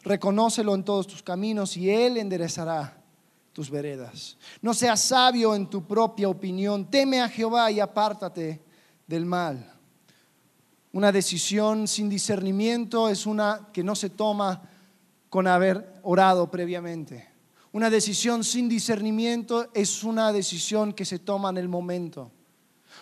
Reconócelo 0.03 0.75
en 0.75 0.83
todos 0.83 1.07
tus 1.07 1.23
caminos 1.23 1.75
y 1.75 1.89
Él 1.89 2.17
enderezará 2.17 3.01
tus 3.51 3.71
veredas. 3.71 4.37
No 4.61 4.73
seas 4.73 5.01
sabio 5.01 5.55
en 5.55 5.67
tu 5.67 5.85
propia 5.85 6.29
opinión. 6.29 6.89
Teme 6.89 7.21
a 7.21 7.27
Jehová 7.27 7.71
y 7.71 7.79
apártate 7.79 8.61
del 9.07 9.25
mal. 9.25 9.73
Una 10.93 11.11
decisión 11.11 11.87
sin 11.87 12.07
discernimiento 12.07 13.09
es 13.09 13.25
una 13.25 13.69
que 13.73 13.83
no 13.83 13.95
se 13.95 14.11
toma 14.11 14.61
con 15.27 15.47
haber 15.47 15.99
orado 16.03 16.49
previamente. 16.51 17.27
Una 17.71 17.89
decisión 17.89 18.43
sin 18.43 18.69
discernimiento 18.69 19.69
es 19.73 20.03
una 20.03 20.31
decisión 20.31 20.93
que 20.93 21.03
se 21.03 21.19
toma 21.19 21.49
en 21.49 21.57
el 21.57 21.67
momento. 21.67 22.31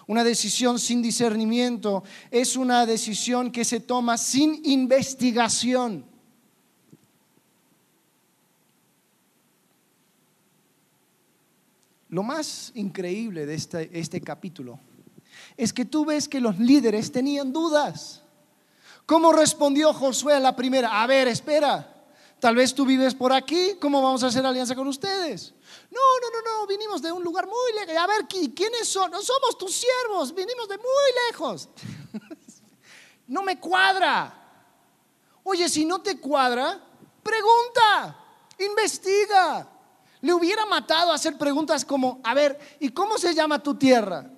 Una 0.08 0.24
decisión 0.24 0.80
sin 0.80 1.02
discernimiento 1.02 2.04
es 2.32 2.56
una 2.56 2.86
decisión 2.86 3.52
que 3.52 3.66
se 3.66 3.82
toma 3.82 4.18
sin 4.18 4.62
investigación. 4.64 6.06
Lo 12.10 12.24
más 12.24 12.72
increíble 12.76 13.46
de 13.46 13.56
este, 13.56 13.90
este, 14.00 14.22
capítulo 14.22 14.80
es 15.58 15.74
que 15.74 15.84
tú 15.84 16.06
ves 16.06 16.30
que 16.30 16.40
los 16.40 16.58
líderes 16.58 17.12
tenían 17.12 17.52
dudas. 17.52 18.24
¿Cómo 19.06 19.34
respondió 19.34 19.94
Josué 19.94 20.36
a 20.36 20.40
la 20.40 20.56
primera? 20.56 21.04
A 21.04 21.08
ver, 21.08 21.28
espera. 21.28 21.96
Tal 22.40 22.56
vez 22.56 22.74
tú 22.74 22.86
vives 22.86 23.14
por 23.14 23.34
aquí, 23.34 23.72
¿cómo 23.82 24.02
vamos 24.02 24.24
a 24.24 24.28
hacer 24.28 24.46
alianza 24.46 24.76
con 24.76 24.88
ustedes? 24.88 25.54
No, 25.90 26.00
no, 26.22 26.30
no, 26.30 26.60
no, 26.62 26.68
vinimos 26.68 27.02
de 27.02 27.12
un 27.12 27.24
lugar 27.24 27.48
muy 27.48 27.74
lejos. 27.74 27.96
A 27.98 28.08
ver, 28.08 28.28
¿quiénes 28.28 28.88
son? 28.88 29.12
No 29.12 29.22
somos 29.22 29.58
tus 29.58 29.74
siervos, 29.74 30.34
vinimos 30.34 30.68
de 30.68 30.78
muy 30.78 31.30
lejos. 31.30 31.70
no 33.28 33.42
me 33.44 33.60
cuadra. 33.60 34.34
Oye, 35.44 35.70
si 35.70 35.86
no 35.86 36.02
te 36.02 36.20
cuadra, 36.20 36.80
pregunta, 37.24 38.18
investiga. 38.60 39.68
Le 40.20 40.34
hubiera 40.34 40.66
matado 40.66 41.12
hacer 41.12 41.38
preguntas 41.38 41.86
como, 41.86 42.20
a 42.24 42.34
ver, 42.34 42.60
¿y 42.80 42.90
cómo 42.90 43.18
se 43.18 43.34
llama 43.34 43.62
tu 43.62 43.76
tierra? 43.76 44.30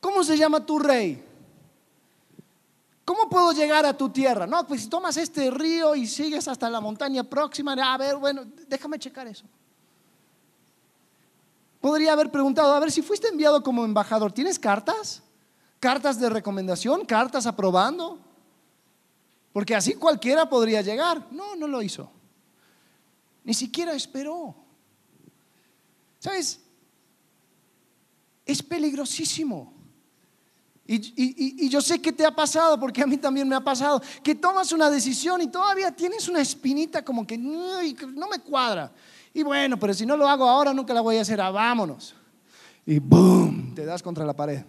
¿Cómo 0.00 0.24
se 0.24 0.36
llama 0.36 0.64
tu 0.64 0.78
rey? 0.78 1.26
¿Cómo 3.04 3.28
puedo 3.28 3.52
llegar 3.52 3.84
a 3.84 3.96
tu 3.96 4.08
tierra? 4.08 4.46
No, 4.46 4.66
pues 4.66 4.82
si 4.82 4.88
tomas 4.88 5.16
este 5.16 5.50
río 5.50 5.94
y 5.94 6.06
sigues 6.06 6.46
hasta 6.48 6.70
la 6.70 6.80
montaña 6.80 7.24
próxima, 7.24 7.72
a 7.72 7.98
ver, 7.98 8.16
bueno, 8.16 8.44
déjame 8.68 8.98
checar 8.98 9.26
eso. 9.26 9.44
Podría 11.80 12.12
haber 12.12 12.30
preguntado, 12.30 12.74
a 12.74 12.80
ver, 12.80 12.92
si 12.92 13.00
fuiste 13.00 13.28
enviado 13.28 13.62
como 13.62 13.84
embajador, 13.84 14.32
¿tienes 14.32 14.58
cartas? 14.58 15.22
¿Cartas 15.80 16.20
de 16.20 16.28
recomendación? 16.28 17.06
¿Cartas 17.06 17.46
aprobando? 17.46 18.18
Porque 19.52 19.74
así 19.74 19.94
cualquiera 19.94 20.48
podría 20.48 20.82
llegar. 20.82 21.26
No, 21.30 21.56
no 21.56 21.66
lo 21.66 21.80
hizo. 21.80 22.10
Ni 23.44 23.54
siquiera 23.54 23.94
esperó. 23.94 24.54
¿Sabes? 26.18 26.60
Es 28.44 28.62
peligrosísimo. 28.62 29.72
Y, 30.86 31.68
yo 31.68 31.80
sé 31.80 32.02
que 32.02 32.12
te 32.12 32.26
ha 32.26 32.34
pasado, 32.34 32.78
porque 32.78 33.00
a 33.00 33.06
mí 33.06 33.16
también 33.16 33.48
me 33.48 33.54
ha 33.54 33.60
pasado, 33.60 34.02
que 34.24 34.34
tomas 34.34 34.72
una 34.72 34.90
decisión 34.90 35.40
y 35.40 35.46
todavía 35.46 35.92
tienes 35.92 36.28
una 36.28 36.40
espinita 36.40 37.04
como 37.04 37.24
que 37.24 37.38
no 37.38 38.28
me 38.28 38.40
cuadra. 38.40 38.92
Y 39.32 39.42
bueno, 39.42 39.78
pero 39.78 39.94
si 39.94 40.04
no 40.04 40.16
lo 40.16 40.28
hago 40.28 40.48
ahora, 40.48 40.74
nunca 40.74 40.92
la 40.92 41.00
voy 41.00 41.16
a 41.16 41.22
hacer. 41.22 41.40
Ah, 41.40 41.50
vámonos. 41.50 42.14
Y 42.84 42.98
¡boom! 42.98 43.74
Te 43.74 43.84
das 43.84 44.02
contra 44.02 44.24
la 44.24 44.34
pared. 44.34 44.64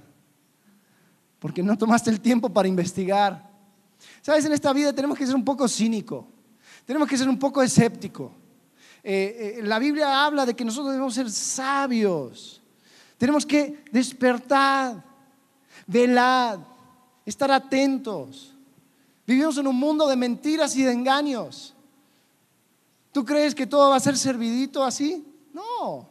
Porque 1.39 1.63
no 1.63 1.77
tomaste 1.77 2.09
el 2.09 2.21
tiempo 2.21 2.49
para 2.49 2.67
investigar. 2.67 3.49
Sabes, 4.21 4.45
en 4.45 4.53
esta 4.53 4.71
vida 4.73 4.93
tenemos 4.93 5.17
que 5.17 5.25
ser 5.25 5.35
un 5.35 5.43
poco 5.43 5.67
cínico. 5.67 6.27
Tenemos 6.85 7.07
que 7.07 7.17
ser 7.17 7.27
un 7.27 7.39
poco 7.39 7.63
escéptico. 7.63 8.31
Eh, 9.03 9.57
eh, 9.57 9.63
la 9.63 9.79
Biblia 9.79 10.25
habla 10.25 10.45
de 10.45 10.55
que 10.55 10.63
nosotros 10.63 10.91
debemos 10.91 11.13
ser 11.13 11.31
sabios. 11.31 12.61
Tenemos 13.17 13.45
que 13.45 13.83
despertar, 13.91 15.03
velar, 15.87 16.59
estar 17.25 17.51
atentos. 17.51 18.55
Vivimos 19.25 19.57
en 19.57 19.67
un 19.67 19.75
mundo 19.75 20.07
de 20.07 20.15
mentiras 20.15 20.75
y 20.75 20.83
de 20.83 20.91
engaños. 20.91 21.75
¿Tú 23.11 23.25
crees 23.25 23.53
que 23.53 23.67
todo 23.67 23.89
va 23.89 23.97
a 23.97 23.99
ser 23.99 24.17
servidito 24.17 24.83
así? 24.83 25.25
No. 25.53 26.09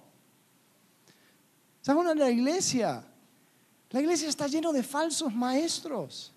¿Saben 1.80 2.18
la 2.18 2.30
iglesia? 2.30 3.04
La 3.90 4.00
iglesia 4.00 4.28
está 4.28 4.46
lleno 4.46 4.72
de 4.72 4.82
falsos 4.82 5.34
maestros. 5.34 6.32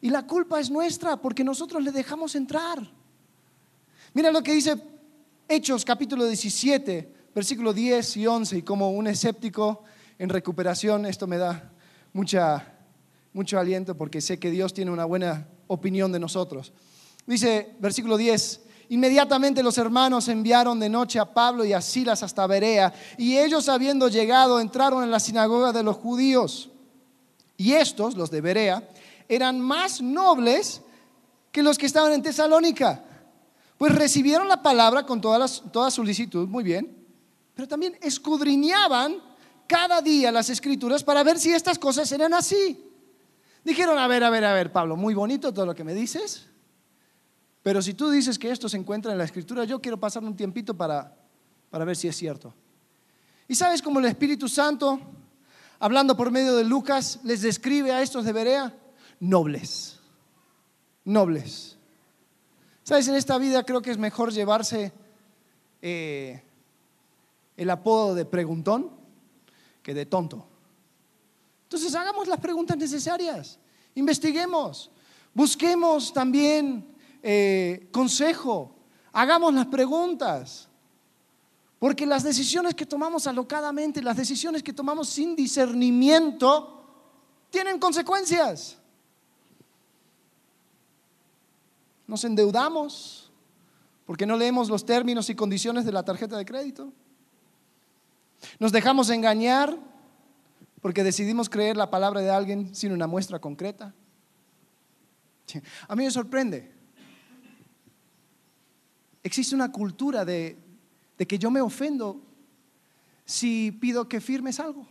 Y 0.00 0.10
la 0.10 0.26
culpa 0.26 0.60
es 0.60 0.70
nuestra 0.70 1.16
porque 1.16 1.42
nosotros 1.42 1.82
le 1.82 1.90
dejamos 1.90 2.34
entrar. 2.34 2.78
Mira 4.14 4.30
lo 4.30 4.42
que 4.42 4.52
dice 4.52 4.76
Hechos 5.48 5.84
capítulo 5.84 6.26
17, 6.26 7.14
versículo 7.34 7.72
10 7.72 8.16
y 8.18 8.26
11. 8.26 8.58
Y 8.58 8.62
como 8.62 8.90
un 8.90 9.06
escéptico 9.06 9.84
en 10.18 10.28
recuperación, 10.28 11.06
esto 11.06 11.26
me 11.26 11.38
da 11.38 11.72
mucha, 12.12 12.74
mucho 13.32 13.58
aliento 13.58 13.96
porque 13.96 14.20
sé 14.20 14.38
que 14.38 14.50
Dios 14.50 14.74
tiene 14.74 14.90
una 14.90 15.04
buena 15.04 15.48
opinión 15.66 16.12
de 16.12 16.18
nosotros. 16.18 16.72
Dice 17.26 17.74
versículo 17.80 18.16
10, 18.16 18.60
Inmediatamente 18.92 19.62
los 19.62 19.78
hermanos 19.78 20.28
enviaron 20.28 20.78
de 20.78 20.90
noche 20.90 21.18
a 21.18 21.24
Pablo 21.24 21.64
y 21.64 21.72
a 21.72 21.80
Silas 21.80 22.22
hasta 22.22 22.46
Berea, 22.46 22.92
y 23.16 23.38
ellos 23.38 23.70
habiendo 23.70 24.06
llegado 24.08 24.60
entraron 24.60 25.02
en 25.02 25.10
la 25.10 25.18
sinagoga 25.18 25.72
de 25.72 25.82
los 25.82 25.96
judíos. 25.96 26.68
Y 27.56 27.72
estos, 27.72 28.18
los 28.18 28.30
de 28.30 28.42
Berea, 28.42 28.86
eran 29.30 29.58
más 29.58 30.02
nobles 30.02 30.82
que 31.50 31.62
los 31.62 31.78
que 31.78 31.86
estaban 31.86 32.12
en 32.12 32.20
Tesalónica, 32.20 33.02
pues 33.78 33.94
recibieron 33.94 34.46
la 34.46 34.60
palabra 34.60 35.06
con 35.06 35.22
toda, 35.22 35.48
toda 35.48 35.90
solicitud, 35.90 36.46
muy 36.46 36.62
bien, 36.62 36.94
pero 37.54 37.66
también 37.66 37.96
escudriñaban 38.02 39.16
cada 39.66 40.02
día 40.02 40.30
las 40.30 40.50
escrituras 40.50 41.02
para 41.02 41.22
ver 41.22 41.38
si 41.38 41.50
estas 41.50 41.78
cosas 41.78 42.12
eran 42.12 42.34
así. 42.34 42.92
Dijeron, 43.64 43.98
a 43.98 44.06
ver, 44.06 44.22
a 44.22 44.28
ver, 44.28 44.44
a 44.44 44.52
ver, 44.52 44.70
Pablo, 44.70 44.96
muy 44.96 45.14
bonito 45.14 45.50
todo 45.54 45.64
lo 45.64 45.74
que 45.74 45.82
me 45.82 45.94
dices, 45.94 46.51
pero 47.62 47.80
si 47.80 47.94
tú 47.94 48.10
dices 48.10 48.38
que 48.38 48.50
esto 48.50 48.68
se 48.68 48.76
encuentra 48.76 49.12
en 49.12 49.18
la 49.18 49.24
escritura, 49.24 49.64
yo 49.64 49.80
quiero 49.80 49.98
pasar 49.98 50.24
un 50.24 50.36
tiempito 50.36 50.74
para, 50.74 51.16
para 51.70 51.84
ver 51.84 51.96
si 51.96 52.08
es 52.08 52.16
cierto. 52.16 52.52
Y 53.46 53.54
sabes 53.54 53.80
cómo 53.80 54.00
el 54.00 54.06
Espíritu 54.06 54.48
Santo, 54.48 54.98
hablando 55.78 56.16
por 56.16 56.30
medio 56.30 56.56
de 56.56 56.64
Lucas, 56.64 57.20
les 57.22 57.42
describe 57.42 57.92
a 57.92 58.02
estos 58.02 58.24
de 58.24 58.32
Berea? 58.32 58.76
Nobles. 59.20 60.00
Nobles. 61.04 61.76
Sabes, 62.82 63.06
en 63.06 63.14
esta 63.14 63.38
vida 63.38 63.62
creo 63.62 63.80
que 63.80 63.92
es 63.92 63.98
mejor 63.98 64.32
llevarse 64.32 64.92
eh, 65.80 66.42
el 67.56 67.70
apodo 67.70 68.14
de 68.14 68.24
preguntón 68.24 68.90
que 69.82 69.94
de 69.94 70.06
tonto. 70.06 70.46
Entonces 71.64 71.94
hagamos 71.94 72.26
las 72.26 72.40
preguntas 72.40 72.76
necesarias, 72.76 73.58
investiguemos, 73.94 74.90
busquemos 75.32 76.12
también 76.12 76.91
eh, 77.22 77.88
consejo, 77.92 78.74
hagamos 79.12 79.54
las 79.54 79.66
preguntas. 79.66 80.68
Porque 81.78 82.06
las 82.06 82.22
decisiones 82.22 82.74
que 82.74 82.86
tomamos 82.86 83.26
alocadamente, 83.26 84.02
las 84.02 84.16
decisiones 84.16 84.62
que 84.62 84.72
tomamos 84.72 85.08
sin 85.08 85.34
discernimiento, 85.34 86.78
tienen 87.50 87.78
consecuencias. 87.80 88.78
Nos 92.06 92.24
endeudamos 92.24 93.32
porque 94.06 94.26
no 94.26 94.36
leemos 94.36 94.68
los 94.68 94.84
términos 94.84 95.28
y 95.30 95.34
condiciones 95.34 95.84
de 95.84 95.92
la 95.92 96.04
tarjeta 96.04 96.36
de 96.36 96.44
crédito. 96.44 96.92
Nos 98.58 98.70
dejamos 98.72 99.10
engañar 99.10 99.76
porque 100.80 101.04
decidimos 101.04 101.48
creer 101.48 101.76
la 101.76 101.90
palabra 101.90 102.20
de 102.20 102.30
alguien 102.30 102.74
sin 102.74 102.92
una 102.92 103.06
muestra 103.06 103.40
concreta. 103.40 103.94
A 105.88 105.96
mí 105.96 106.04
me 106.04 106.10
sorprende 106.10 106.81
Existe 109.22 109.54
una 109.54 109.70
cultura 109.70 110.24
de, 110.24 110.58
que 111.16 111.38
yo 111.38 111.50
me 111.50 111.60
ofendo 111.60 112.20
si 113.24 113.70
pido 113.72 114.08
que 114.08 114.20
firmes 114.20 114.58
algo. 114.58 114.86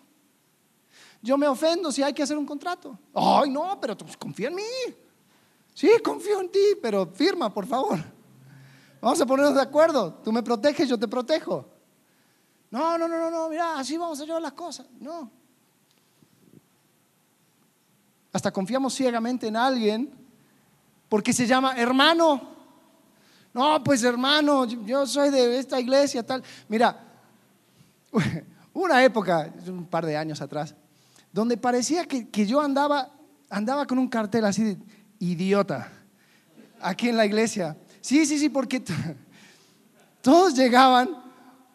Yo 1.22 1.38
me 1.38 1.48
ofendo 1.48 1.91
si 1.91 2.02
hay 2.02 2.13
que 2.13 2.24
hacer 2.24 2.38
un 2.38 2.46
contrato. 2.46 2.98
Ay, 3.13 3.50
no, 3.50 3.80
pero 3.80 3.96
tú 3.96 4.06
confía 4.17 4.48
en 4.48 4.56
mí. 4.56 4.63
Sí, 5.74 5.89
confío 6.04 6.41
en 6.41 6.52
ti, 6.52 6.78
pero 6.82 7.08
firma, 7.08 7.54
por 7.54 7.67
favor. 7.67 8.00
Vamos 9.02 9.20
a 9.20 9.26
ponernos 9.26 9.56
de 9.56 9.62
acuerdo. 9.62 10.13
Tú 10.24 10.32
me 10.32 10.41
proteges, 10.41 10.88
yo 10.88 10.98
te 10.98 11.08
protejo. 11.08 11.67
No, 12.70 12.98
no, 12.98 13.08
no, 13.08 13.17
no, 13.17 13.30
no, 13.30 13.50
mira, 13.50 13.78
así 13.78 13.98
vamos 13.98 14.20
a 14.22 14.26
llevar 14.26 14.41
las 14.41 14.54
cosas. 14.54 14.88
No. 15.00 15.30
Hasta 18.32 18.52
confiamos 18.52 18.94
ciegamente 18.94 19.48
en 19.48 19.58
alguien 19.58 20.13
porque 21.10 21.34
se 21.34 21.46
llama 21.46 21.76
hermano. 21.76 22.51
No, 23.54 23.84
pues 23.84 24.04
hermano, 24.04 24.66
yo 24.66 25.06
soy 25.06 25.30
de 25.30 25.60
esta 25.60 25.80
iglesia, 25.80 26.24
tal. 26.24 26.44
Mira, 26.70 26.98
una 28.74 29.04
época, 29.04 29.52
un 29.68 29.86
par 29.86 30.06
de 30.06 30.16
años 30.16 30.42
atrás, 30.42 30.74
donde 31.32 31.58
parecía 31.58 32.06
que, 32.06 32.46
yo 32.46 32.62
andaba, 32.62 33.12
andaba 33.50 33.86
con 33.86 34.00
un 34.00 34.08
cartel 34.08 34.46
así 34.46 34.64
de 34.64 34.78
idiota, 35.20 35.92
aquí 36.82 37.10
en 37.10 37.18
la 37.18 37.26
iglesia. 37.26 37.78
Sí, 38.00 38.26
sí, 38.26 38.40
sí, 38.40 38.50
porque 38.50 38.82
todos 40.22 40.56
llegaban 40.56 41.22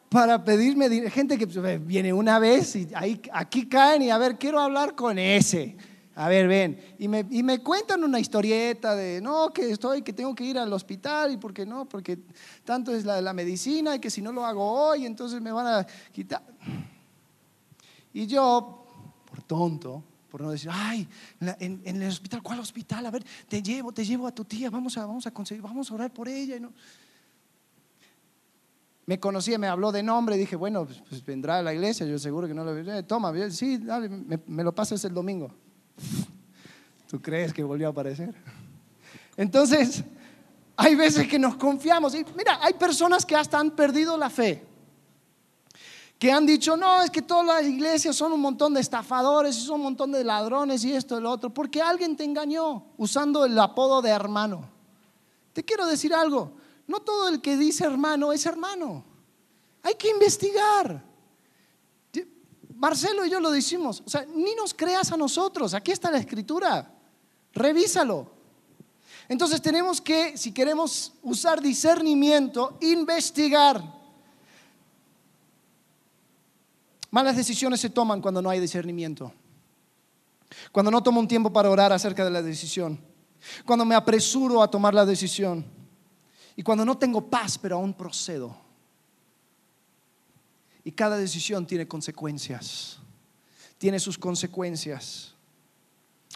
para 0.08 0.42
pedirme, 0.42 1.10
gente 1.10 1.36
que 1.36 1.46
pues, 1.46 1.86
viene 1.86 2.12
una 2.12 2.38
vez 2.38 2.76
y 2.76 2.88
ahí, 2.94 3.20
aquí 3.32 3.68
caen 3.68 4.02
y 4.02 4.10
a 4.10 4.18
ver, 4.18 4.38
quiero 4.38 4.60
hablar 4.60 4.94
con 4.94 5.18
ese. 5.18 5.76
A 6.18 6.28
ver, 6.28 6.48
ven. 6.48 6.80
Y 6.98 7.08
me, 7.08 7.26
y 7.30 7.42
me, 7.42 7.62
cuentan 7.62 8.02
una 8.02 8.18
historieta 8.18 8.96
de, 8.96 9.20
no, 9.20 9.52
que 9.52 9.70
estoy, 9.70 10.00
que 10.00 10.14
tengo 10.14 10.34
que 10.34 10.44
ir 10.44 10.58
al 10.58 10.72
hospital 10.72 11.30
y 11.32 11.36
por 11.36 11.52
qué 11.52 11.66
no, 11.66 11.86
porque 11.86 12.18
tanto 12.64 12.94
es 12.94 13.04
la, 13.04 13.20
la 13.20 13.34
medicina 13.34 13.94
y 13.94 13.98
que 13.98 14.08
si 14.08 14.22
no 14.22 14.32
lo 14.32 14.46
hago 14.46 14.64
hoy, 14.64 15.04
entonces 15.04 15.42
me 15.42 15.52
van 15.52 15.66
a 15.66 15.86
quitar. 16.12 16.42
Y 18.14 18.26
yo, 18.26 18.86
por 19.28 19.42
tonto, 19.42 20.02
por 20.30 20.40
no 20.40 20.50
decir, 20.50 20.70
ay, 20.72 21.06
en, 21.60 21.82
en, 21.84 22.02
el 22.02 22.08
hospital, 22.08 22.42
¿cuál 22.42 22.60
hospital? 22.60 23.04
A 23.04 23.10
ver, 23.10 23.22
te 23.46 23.62
llevo, 23.62 23.92
te 23.92 24.02
llevo 24.02 24.26
a 24.26 24.34
tu 24.34 24.46
tía, 24.46 24.70
vamos 24.70 24.96
a, 24.96 25.04
vamos 25.04 25.26
a 25.26 25.30
conseguir, 25.32 25.62
vamos 25.62 25.90
a 25.90 25.94
orar 25.94 26.10
por 26.14 26.30
ella. 26.30 26.56
Y 26.56 26.60
no. 26.60 26.72
Me 29.04 29.20
conocía, 29.20 29.58
me 29.58 29.68
habló 29.68 29.92
de 29.92 30.02
nombre, 30.02 30.38
dije, 30.38 30.56
bueno, 30.56 30.86
pues, 30.86 31.02
pues 31.06 31.22
vendrá 31.22 31.58
a 31.58 31.62
la 31.62 31.74
iglesia, 31.74 32.06
yo 32.06 32.18
seguro 32.18 32.48
que 32.48 32.54
no 32.54 32.64
lo... 32.64 32.74
Eh, 32.74 33.02
toma, 33.02 33.34
sí, 33.50 33.76
dale, 33.76 34.08
me 34.08 34.64
lo 34.64 34.74
pasas 34.74 35.04
el 35.04 35.12
domingo. 35.12 35.52
¿Tú 37.08 37.20
crees 37.20 37.52
que 37.52 37.62
volvió 37.62 37.88
a 37.88 37.90
aparecer? 37.90 38.34
Entonces, 39.36 40.02
hay 40.76 40.94
veces 40.94 41.28
que 41.28 41.38
nos 41.38 41.56
confiamos. 41.56 42.14
Y 42.14 42.24
mira, 42.36 42.58
hay 42.62 42.74
personas 42.74 43.24
que 43.24 43.36
hasta 43.36 43.58
han 43.58 43.70
perdido 43.70 44.16
la 44.16 44.30
fe. 44.30 44.66
Que 46.18 46.32
han 46.32 46.46
dicho, 46.46 46.76
no, 46.76 47.02
es 47.02 47.10
que 47.10 47.20
todas 47.20 47.46
las 47.46 47.64
iglesias 47.64 48.16
son 48.16 48.32
un 48.32 48.40
montón 48.40 48.72
de 48.72 48.80
estafadores 48.80 49.56
y 49.56 49.60
son 49.60 49.76
un 49.76 49.82
montón 49.82 50.12
de 50.12 50.24
ladrones 50.24 50.82
y 50.84 50.92
esto 50.92 51.18
y 51.18 51.22
lo 51.22 51.30
otro. 51.30 51.50
Porque 51.50 51.82
alguien 51.82 52.16
te 52.16 52.24
engañó 52.24 52.86
usando 52.96 53.44
el 53.44 53.58
apodo 53.58 54.00
de 54.00 54.10
hermano. 54.10 54.68
Te 55.52 55.64
quiero 55.64 55.86
decir 55.86 56.14
algo. 56.14 56.52
No 56.86 57.00
todo 57.00 57.28
el 57.28 57.40
que 57.40 57.56
dice 57.56 57.84
hermano 57.84 58.32
es 58.32 58.46
hermano. 58.46 59.04
Hay 59.82 59.94
que 59.94 60.10
investigar. 60.10 61.02
Marcelo 62.76 63.24
y 63.24 63.30
yo 63.30 63.40
lo 63.40 63.50
decimos, 63.50 64.02
o 64.04 64.10
sea, 64.10 64.26
ni 64.34 64.54
nos 64.54 64.74
creas 64.74 65.10
a 65.10 65.16
nosotros, 65.16 65.72
aquí 65.72 65.92
está 65.92 66.10
la 66.10 66.18
escritura. 66.18 66.92
Revísalo. 67.52 68.30
Entonces 69.28 69.62
tenemos 69.62 70.00
que, 70.00 70.36
si 70.36 70.52
queremos 70.52 71.14
usar 71.22 71.60
discernimiento, 71.60 72.76
investigar. 72.82 73.82
Malas 77.10 77.36
decisiones 77.36 77.80
se 77.80 77.90
toman 77.90 78.20
cuando 78.20 78.42
no 78.42 78.50
hay 78.50 78.60
discernimiento. 78.60 79.32
Cuando 80.70 80.90
no 80.90 81.02
tomo 81.02 81.18
un 81.18 81.26
tiempo 81.26 81.50
para 81.50 81.70
orar 81.70 81.92
acerca 81.92 82.24
de 82.24 82.30
la 82.30 82.42
decisión. 82.42 83.00
Cuando 83.64 83.84
me 83.84 83.94
apresuro 83.94 84.62
a 84.62 84.70
tomar 84.70 84.92
la 84.92 85.06
decisión. 85.06 85.64
Y 86.54 86.62
cuando 86.62 86.84
no 86.84 86.98
tengo 86.98 87.28
paz, 87.28 87.58
pero 87.58 87.76
aún 87.76 87.94
procedo. 87.94 88.65
Y 90.86 90.92
cada 90.92 91.18
decisión 91.18 91.66
tiene 91.66 91.88
consecuencias. 91.88 92.98
Tiene 93.76 93.98
sus 93.98 94.16
consecuencias. 94.16 95.34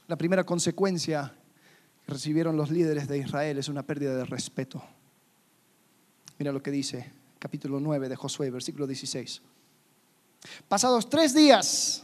La 0.08 0.16
primera 0.16 0.42
consecuencia 0.42 1.32
que 2.04 2.12
recibieron 2.12 2.56
los 2.56 2.68
líderes 2.68 3.06
de 3.06 3.18
Israel 3.18 3.58
es 3.58 3.68
una 3.68 3.84
pérdida 3.84 4.16
de 4.16 4.24
respeto. 4.24 4.82
Mira 6.36 6.50
lo 6.50 6.60
que 6.60 6.72
dice 6.72 7.12
capítulo 7.38 7.78
9 7.78 8.08
de 8.08 8.16
Josué, 8.16 8.50
versículo 8.50 8.88
16. 8.88 9.40
Pasados 10.66 11.08
tres 11.08 11.32
días 11.32 12.02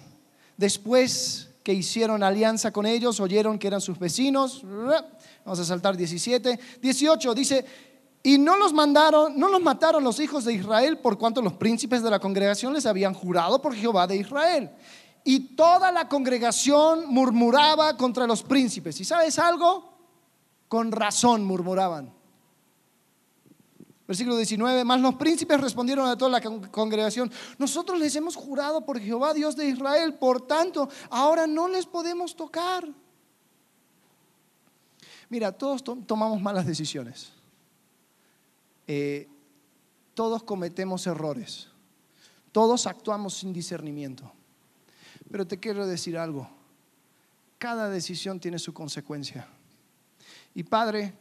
después 0.56 1.50
que 1.64 1.74
hicieron 1.74 2.22
alianza 2.22 2.70
con 2.70 2.86
ellos, 2.86 3.18
oyeron 3.18 3.58
que 3.58 3.66
eran 3.66 3.80
sus 3.80 3.98
vecinos. 3.98 4.62
Vamos 4.64 5.58
a 5.58 5.64
saltar 5.64 5.96
17. 5.96 6.60
18 6.80 7.34
dice, 7.34 7.64
y 8.26 8.38
no 8.38 8.56
los 8.56 8.72
mandaron, 8.72 9.38
no 9.38 9.48
los 9.48 9.62
mataron 9.62 10.02
los 10.02 10.18
hijos 10.18 10.44
de 10.44 10.52
Israel 10.52 10.98
por 10.98 11.16
cuanto 11.16 11.40
los 11.40 11.52
príncipes 11.52 12.02
de 12.02 12.10
la 12.10 12.18
congregación 12.18 12.72
les 12.72 12.84
habían 12.84 13.14
jurado 13.14 13.62
por 13.62 13.72
Jehová 13.72 14.08
de 14.08 14.16
Israel. 14.16 14.72
Y 15.22 15.54
toda 15.54 15.92
la 15.92 16.08
congregación 16.08 17.04
murmuraba 17.06 17.96
contra 17.96 18.26
los 18.26 18.42
príncipes. 18.42 19.00
¿Y 19.00 19.04
sabes 19.04 19.38
algo? 19.38 19.96
Con 20.66 20.90
razón 20.90 21.44
murmuraban. 21.44 22.12
Versículo 24.08 24.36
19, 24.36 24.82
más 24.82 25.00
los 25.00 25.14
príncipes 25.14 25.60
respondieron 25.60 26.08
a 26.08 26.18
toda 26.18 26.32
la 26.32 26.40
congregación, 26.40 27.30
nosotros 27.58 27.96
les 27.96 28.16
hemos 28.16 28.34
jurado 28.34 28.84
por 28.84 28.98
Jehová, 28.98 29.34
Dios 29.34 29.54
de 29.54 29.68
Israel, 29.68 30.14
por 30.14 30.48
tanto, 30.48 30.88
ahora 31.10 31.46
no 31.46 31.68
les 31.68 31.86
podemos 31.86 32.34
tocar. 32.34 32.88
Mira, 35.28 35.52
todos 35.52 35.84
tomamos 35.84 36.42
malas 36.42 36.66
decisiones. 36.66 37.35
Eh, 38.86 39.28
todos 40.14 40.42
cometemos 40.42 41.06
errores, 41.06 41.68
todos 42.52 42.86
actuamos 42.86 43.34
sin 43.34 43.52
discernimiento. 43.52 44.32
Pero 45.30 45.46
te 45.46 45.58
quiero 45.58 45.86
decir 45.86 46.16
algo, 46.16 46.48
cada 47.58 47.90
decisión 47.90 48.40
tiene 48.40 48.58
su 48.58 48.72
consecuencia. 48.72 49.48
Y 50.54 50.62
Padre, 50.62 51.12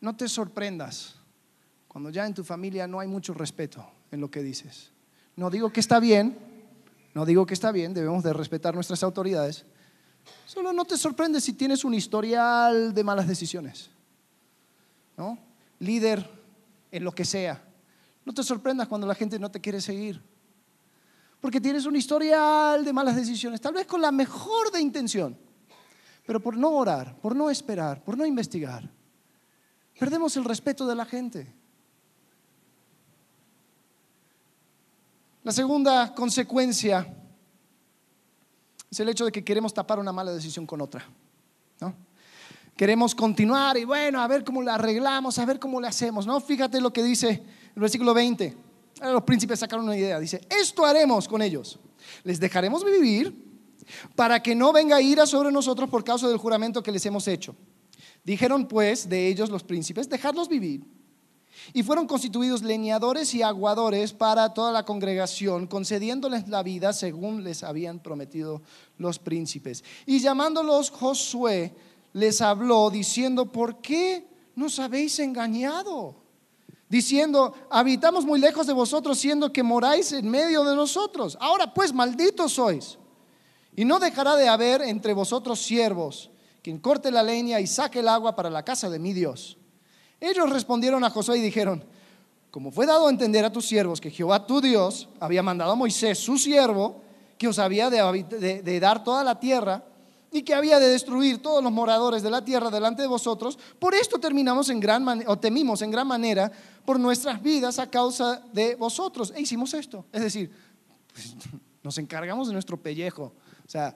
no 0.00 0.16
te 0.16 0.28
sorprendas 0.28 1.16
cuando 1.88 2.10
ya 2.10 2.26
en 2.26 2.34
tu 2.34 2.44
familia 2.44 2.86
no 2.86 3.00
hay 3.00 3.08
mucho 3.08 3.34
respeto 3.34 3.86
en 4.10 4.20
lo 4.20 4.30
que 4.30 4.42
dices. 4.42 4.90
No 5.36 5.50
digo 5.50 5.72
que 5.72 5.80
está 5.80 6.00
bien, 6.00 6.38
no 7.14 7.26
digo 7.26 7.46
que 7.46 7.54
está 7.54 7.72
bien, 7.72 7.94
debemos 7.94 8.22
de 8.22 8.32
respetar 8.32 8.74
nuestras 8.74 9.02
autoridades. 9.02 9.64
Solo 10.46 10.72
no 10.72 10.84
te 10.84 10.96
sorprendes 10.96 11.44
si 11.44 11.54
tienes 11.54 11.84
un 11.84 11.94
historial 11.94 12.94
de 12.94 13.04
malas 13.04 13.26
decisiones. 13.26 13.90
¿No? 15.16 15.38
Líder 15.78 16.41
en 16.92 17.02
lo 17.02 17.12
que 17.12 17.24
sea. 17.24 17.60
No 18.24 18.32
te 18.32 18.44
sorprendas 18.44 18.86
cuando 18.86 19.06
la 19.06 19.16
gente 19.16 19.38
no 19.38 19.50
te 19.50 19.60
quiere 19.60 19.80
seguir. 19.80 20.22
Porque 21.40 21.60
tienes 21.60 21.86
un 21.86 21.96
historial 21.96 22.84
de 22.84 22.92
malas 22.92 23.16
decisiones, 23.16 23.60
tal 23.60 23.74
vez 23.74 23.86
con 23.86 24.00
la 24.00 24.12
mejor 24.12 24.70
de 24.70 24.80
intención, 24.80 25.36
pero 26.24 26.38
por 26.38 26.56
no 26.56 26.70
orar, 26.70 27.16
por 27.16 27.34
no 27.34 27.50
esperar, 27.50 28.04
por 28.04 28.16
no 28.16 28.24
investigar, 28.24 28.88
perdemos 29.98 30.36
el 30.36 30.44
respeto 30.44 30.86
de 30.86 30.94
la 30.94 31.04
gente. 31.04 31.52
La 35.42 35.50
segunda 35.50 36.14
consecuencia 36.14 37.12
es 38.88 39.00
el 39.00 39.08
hecho 39.08 39.24
de 39.24 39.32
que 39.32 39.42
queremos 39.42 39.74
tapar 39.74 39.98
una 39.98 40.12
mala 40.12 40.30
decisión 40.30 40.64
con 40.64 40.80
otra. 40.80 41.04
Queremos 42.76 43.14
continuar 43.14 43.76
y 43.76 43.84
bueno, 43.84 44.20
a 44.20 44.26
ver 44.26 44.44
cómo 44.44 44.62
la 44.62 44.74
arreglamos, 44.74 45.38
a 45.38 45.44
ver 45.44 45.58
cómo 45.58 45.80
le 45.80 45.88
hacemos, 45.88 46.26
¿no? 46.26 46.40
Fíjate 46.40 46.80
lo 46.80 46.92
que 46.92 47.02
dice 47.02 47.42
el 47.74 47.80
versículo 47.80 48.14
20. 48.14 48.56
los 49.02 49.22
príncipes 49.24 49.60
sacaron 49.60 49.84
una 49.84 49.96
idea, 49.96 50.18
dice, 50.18 50.40
esto 50.48 50.84
haremos 50.84 51.28
con 51.28 51.42
ellos. 51.42 51.78
Les 52.24 52.40
dejaremos 52.40 52.84
vivir 52.84 53.52
para 54.14 54.42
que 54.42 54.54
no 54.54 54.72
venga 54.72 55.00
ira 55.00 55.26
sobre 55.26 55.52
nosotros 55.52 55.88
por 55.90 56.04
causa 56.04 56.28
del 56.28 56.38
juramento 56.38 56.82
que 56.82 56.92
les 56.92 57.04
hemos 57.06 57.28
hecho. 57.28 57.54
Dijeron 58.24 58.66
pues 58.66 59.08
de 59.08 59.28
ellos 59.28 59.50
los 59.50 59.64
príncipes, 59.64 60.08
dejadlos 60.08 60.48
vivir. 60.48 60.84
Y 61.72 61.82
fueron 61.82 62.06
constituidos 62.06 62.62
leñadores 62.62 63.34
y 63.34 63.42
aguadores 63.42 64.12
para 64.12 64.52
toda 64.54 64.72
la 64.72 64.84
congregación, 64.84 65.66
concediéndoles 65.66 66.48
la 66.48 66.62
vida 66.62 66.92
según 66.92 67.44
les 67.44 67.62
habían 67.62 68.00
prometido 68.00 68.62
los 68.98 69.18
príncipes. 69.18 69.84
Y 70.06 70.18
llamándolos 70.18 70.90
Josué, 70.90 71.74
les 72.12 72.40
habló 72.40 72.90
diciendo, 72.90 73.50
¿por 73.50 73.80
qué 73.80 74.26
nos 74.54 74.78
habéis 74.78 75.18
engañado? 75.18 76.16
Diciendo, 76.88 77.54
habitamos 77.70 78.26
muy 78.26 78.38
lejos 78.38 78.66
de 78.66 78.74
vosotros, 78.74 79.18
siendo 79.18 79.52
que 79.52 79.62
moráis 79.62 80.12
en 80.12 80.28
medio 80.28 80.62
de 80.64 80.76
nosotros. 80.76 81.38
Ahora 81.40 81.72
pues, 81.72 81.92
malditos 81.92 82.52
sois. 82.52 82.98
Y 83.74 83.86
no 83.86 83.98
dejará 83.98 84.36
de 84.36 84.48
haber 84.48 84.82
entre 84.82 85.14
vosotros 85.14 85.60
siervos, 85.62 86.30
quien 86.62 86.78
corte 86.78 87.10
la 87.10 87.22
leña 87.22 87.60
y 87.60 87.66
saque 87.66 88.00
el 88.00 88.08
agua 88.08 88.36
para 88.36 88.50
la 88.50 88.62
casa 88.62 88.90
de 88.90 88.98
mi 88.98 89.14
Dios. 89.14 89.56
Ellos 90.20 90.50
respondieron 90.50 91.02
a 91.04 91.10
Josué 91.10 91.38
y 91.38 91.40
dijeron, 91.42 91.82
como 92.50 92.70
fue 92.70 92.84
dado 92.84 93.06
a 93.06 93.10
entender 93.10 93.46
a 93.46 93.52
tus 93.52 93.64
siervos 93.64 93.98
que 93.98 94.10
Jehová 94.10 94.46
tu 94.46 94.60
Dios 94.60 95.08
había 95.18 95.42
mandado 95.42 95.72
a 95.72 95.76
Moisés, 95.76 96.18
su 96.18 96.36
siervo, 96.36 97.00
que 97.38 97.48
os 97.48 97.58
había 97.58 97.88
de, 97.88 98.62
de 98.62 98.80
dar 98.80 99.02
toda 99.02 99.24
la 99.24 99.40
tierra, 99.40 99.82
y 100.32 100.42
que 100.42 100.54
había 100.54 100.78
de 100.78 100.88
destruir 100.88 101.42
todos 101.42 101.62
los 101.62 101.70
moradores 101.70 102.22
de 102.22 102.30
la 102.30 102.44
tierra 102.44 102.70
delante 102.70 103.02
de 103.02 103.08
vosotros, 103.08 103.58
por 103.78 103.94
esto 103.94 104.18
terminamos 104.18 104.70
en 104.70 104.80
gran 104.80 105.06
o 105.26 105.38
temimos 105.38 105.82
en 105.82 105.90
gran 105.90 106.06
manera 106.06 106.50
por 106.86 106.98
nuestras 106.98 107.42
vidas 107.42 107.78
a 107.78 107.90
causa 107.90 108.42
de 108.52 108.74
vosotros. 108.74 109.32
E 109.36 109.42
hicimos 109.42 109.74
esto. 109.74 110.06
Es 110.10 110.22
decir, 110.22 110.50
pues, 111.12 111.36
nos 111.82 111.98
encargamos 111.98 112.48
de 112.48 112.54
nuestro 112.54 112.80
pellejo. 112.80 113.34
O 113.66 113.70
sea, 113.70 113.94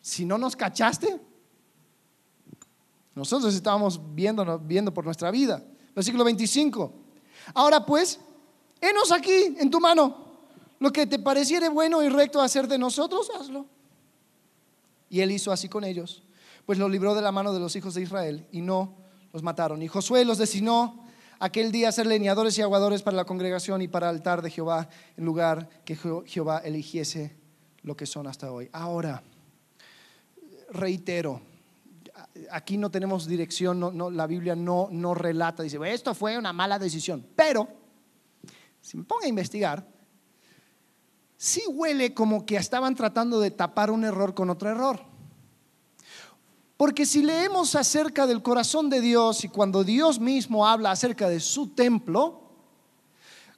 si 0.00 0.26
no 0.26 0.36
nos 0.36 0.54
cachaste, 0.54 1.18
nosotros 3.14 3.54
estábamos 3.54 4.00
viendo, 4.14 4.58
viendo 4.58 4.92
por 4.92 5.06
nuestra 5.06 5.30
vida. 5.30 5.64
Versículo 5.94 6.24
25. 6.24 6.92
Ahora 7.54 7.84
pues, 7.84 8.20
enos 8.80 9.10
aquí 9.10 9.56
en 9.58 9.70
tu 9.70 9.80
mano. 9.80 10.32
Lo 10.78 10.92
que 10.92 11.06
te 11.06 11.18
pareciere 11.18 11.68
bueno 11.68 12.02
y 12.02 12.08
recto 12.08 12.42
hacer 12.42 12.68
de 12.68 12.76
nosotros, 12.76 13.30
hazlo. 13.38 13.66
Y 15.12 15.20
él 15.20 15.30
hizo 15.30 15.52
así 15.52 15.68
con 15.68 15.84
ellos, 15.84 16.22
pues 16.64 16.78
los 16.78 16.90
libró 16.90 17.14
de 17.14 17.20
la 17.20 17.30
mano 17.30 17.52
de 17.52 17.60
los 17.60 17.76
hijos 17.76 17.92
de 17.92 18.00
Israel 18.00 18.46
y 18.50 18.62
no 18.62 18.96
los 19.34 19.42
mataron. 19.42 19.82
Y 19.82 19.86
Josué 19.86 20.24
los 20.24 20.38
designó 20.38 21.04
aquel 21.38 21.70
día 21.70 21.90
a 21.90 21.92
ser 21.92 22.06
leñadores 22.06 22.56
y 22.56 22.62
aguadores 22.62 23.02
para 23.02 23.18
la 23.18 23.26
congregación 23.26 23.82
y 23.82 23.88
para 23.88 24.08
el 24.08 24.16
altar 24.16 24.40
de 24.40 24.50
Jehová, 24.50 24.88
en 25.18 25.26
lugar 25.26 25.68
que 25.84 25.96
Jehová 26.24 26.62
eligiese 26.64 27.36
lo 27.82 27.94
que 27.94 28.06
son 28.06 28.26
hasta 28.26 28.50
hoy. 28.50 28.70
Ahora, 28.72 29.22
reitero, 30.70 31.42
aquí 32.50 32.78
no 32.78 32.90
tenemos 32.90 33.26
dirección, 33.26 33.80
no, 33.80 34.10
la 34.10 34.26
Biblia 34.26 34.56
no, 34.56 34.88
no 34.90 35.12
relata, 35.12 35.62
dice, 35.62 35.76
esto 35.92 36.14
fue 36.14 36.38
una 36.38 36.54
mala 36.54 36.78
decisión, 36.78 37.26
pero 37.36 37.68
si 38.80 38.96
me 38.96 39.04
pongo 39.04 39.24
a 39.24 39.28
investigar, 39.28 39.86
sí 41.42 41.60
huele 41.66 42.14
como 42.14 42.46
que 42.46 42.54
estaban 42.54 42.94
tratando 42.94 43.40
de 43.40 43.50
tapar 43.50 43.90
un 43.90 44.04
error 44.04 44.32
con 44.32 44.48
otro 44.48 44.70
error. 44.70 45.00
Porque 46.76 47.04
si 47.04 47.20
leemos 47.20 47.74
acerca 47.74 48.28
del 48.28 48.42
corazón 48.42 48.88
de 48.88 49.00
Dios 49.00 49.42
y 49.42 49.48
cuando 49.48 49.82
Dios 49.82 50.20
mismo 50.20 50.64
habla 50.64 50.92
acerca 50.92 51.28
de 51.28 51.40
su 51.40 51.70
templo, 51.70 52.42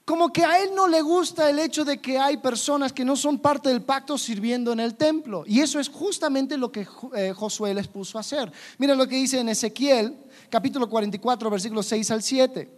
como 0.06 0.32
que 0.32 0.46
a 0.46 0.62
él 0.62 0.70
no 0.74 0.88
le 0.88 1.02
gusta 1.02 1.50
el 1.50 1.58
hecho 1.58 1.84
de 1.84 2.00
que 2.00 2.18
hay 2.18 2.38
personas 2.38 2.90
que 2.90 3.04
no 3.04 3.16
son 3.16 3.38
parte 3.38 3.68
del 3.68 3.82
pacto 3.82 4.16
sirviendo 4.16 4.72
en 4.72 4.80
el 4.80 4.94
templo. 4.94 5.44
Y 5.46 5.60
eso 5.60 5.78
es 5.78 5.90
justamente 5.90 6.56
lo 6.56 6.72
que 6.72 6.86
eh, 7.14 7.34
Josué 7.36 7.74
les 7.74 7.86
puso 7.86 8.16
a 8.16 8.22
hacer. 8.22 8.50
Mira 8.78 8.94
lo 8.94 9.06
que 9.06 9.16
dice 9.16 9.40
en 9.40 9.50
Ezequiel, 9.50 10.16
capítulo 10.48 10.88
44, 10.88 11.50
versículos 11.50 11.84
6 11.84 12.10
al 12.12 12.22
7. 12.22 12.70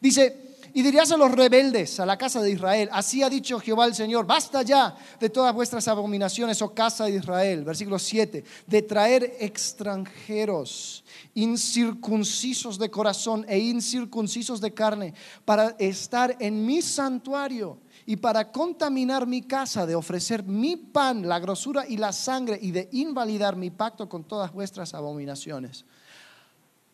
Dice, 0.00 0.47
y 0.74 0.82
dirías 0.82 1.10
a 1.12 1.16
los 1.16 1.32
rebeldes, 1.32 2.00
a 2.00 2.06
la 2.06 2.16
casa 2.16 2.42
de 2.42 2.50
Israel, 2.50 2.88
así 2.92 3.22
ha 3.22 3.30
dicho 3.30 3.60
Jehová 3.60 3.86
el 3.86 3.94
Señor, 3.94 4.26
basta 4.26 4.62
ya 4.62 4.96
de 5.18 5.30
todas 5.30 5.54
vuestras 5.54 5.88
abominaciones, 5.88 6.60
oh 6.62 6.74
casa 6.74 7.04
de 7.04 7.16
Israel, 7.16 7.64
versículo 7.64 7.98
7, 7.98 8.44
de 8.66 8.82
traer 8.82 9.36
extranjeros 9.40 11.04
incircuncisos 11.34 12.78
de 12.78 12.90
corazón 12.90 13.44
e 13.48 13.58
incircuncisos 13.58 14.60
de 14.60 14.74
carne 14.74 15.14
para 15.44 15.76
estar 15.78 16.36
en 16.40 16.64
mi 16.64 16.82
santuario 16.82 17.78
y 18.06 18.16
para 18.16 18.50
contaminar 18.50 19.26
mi 19.26 19.42
casa, 19.42 19.84
de 19.84 19.94
ofrecer 19.94 20.42
mi 20.42 20.76
pan, 20.76 21.28
la 21.28 21.38
grosura 21.38 21.86
y 21.86 21.96
la 21.96 22.12
sangre 22.12 22.58
y 22.60 22.70
de 22.70 22.88
invalidar 22.92 23.54
mi 23.54 23.70
pacto 23.70 24.08
con 24.08 24.24
todas 24.24 24.52
vuestras 24.52 24.94
abominaciones. 24.94 25.84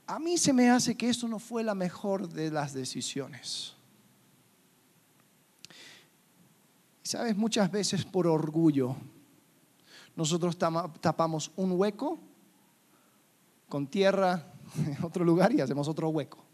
A 0.06 0.18
mí 0.18 0.36
se 0.36 0.52
me 0.52 0.70
hace 0.70 0.96
que 0.96 1.08
esto 1.08 1.26
no 1.28 1.38
fue 1.38 1.62
la 1.62 1.74
mejor 1.74 2.28
de 2.28 2.50
las 2.50 2.74
decisiones. 2.74 3.74
Sabes, 7.02 7.36
muchas 7.36 7.70
veces 7.70 8.04
por 8.04 8.26
orgullo 8.26 8.96
nosotros 10.16 10.56
tapamos 10.56 11.50
un 11.56 11.72
hueco 11.72 12.18
con 13.68 13.86
tierra 13.86 14.52
en 14.76 15.02
otro 15.04 15.24
lugar 15.24 15.52
y 15.52 15.60
hacemos 15.60 15.88
otro 15.88 16.08
hueco. 16.10 16.44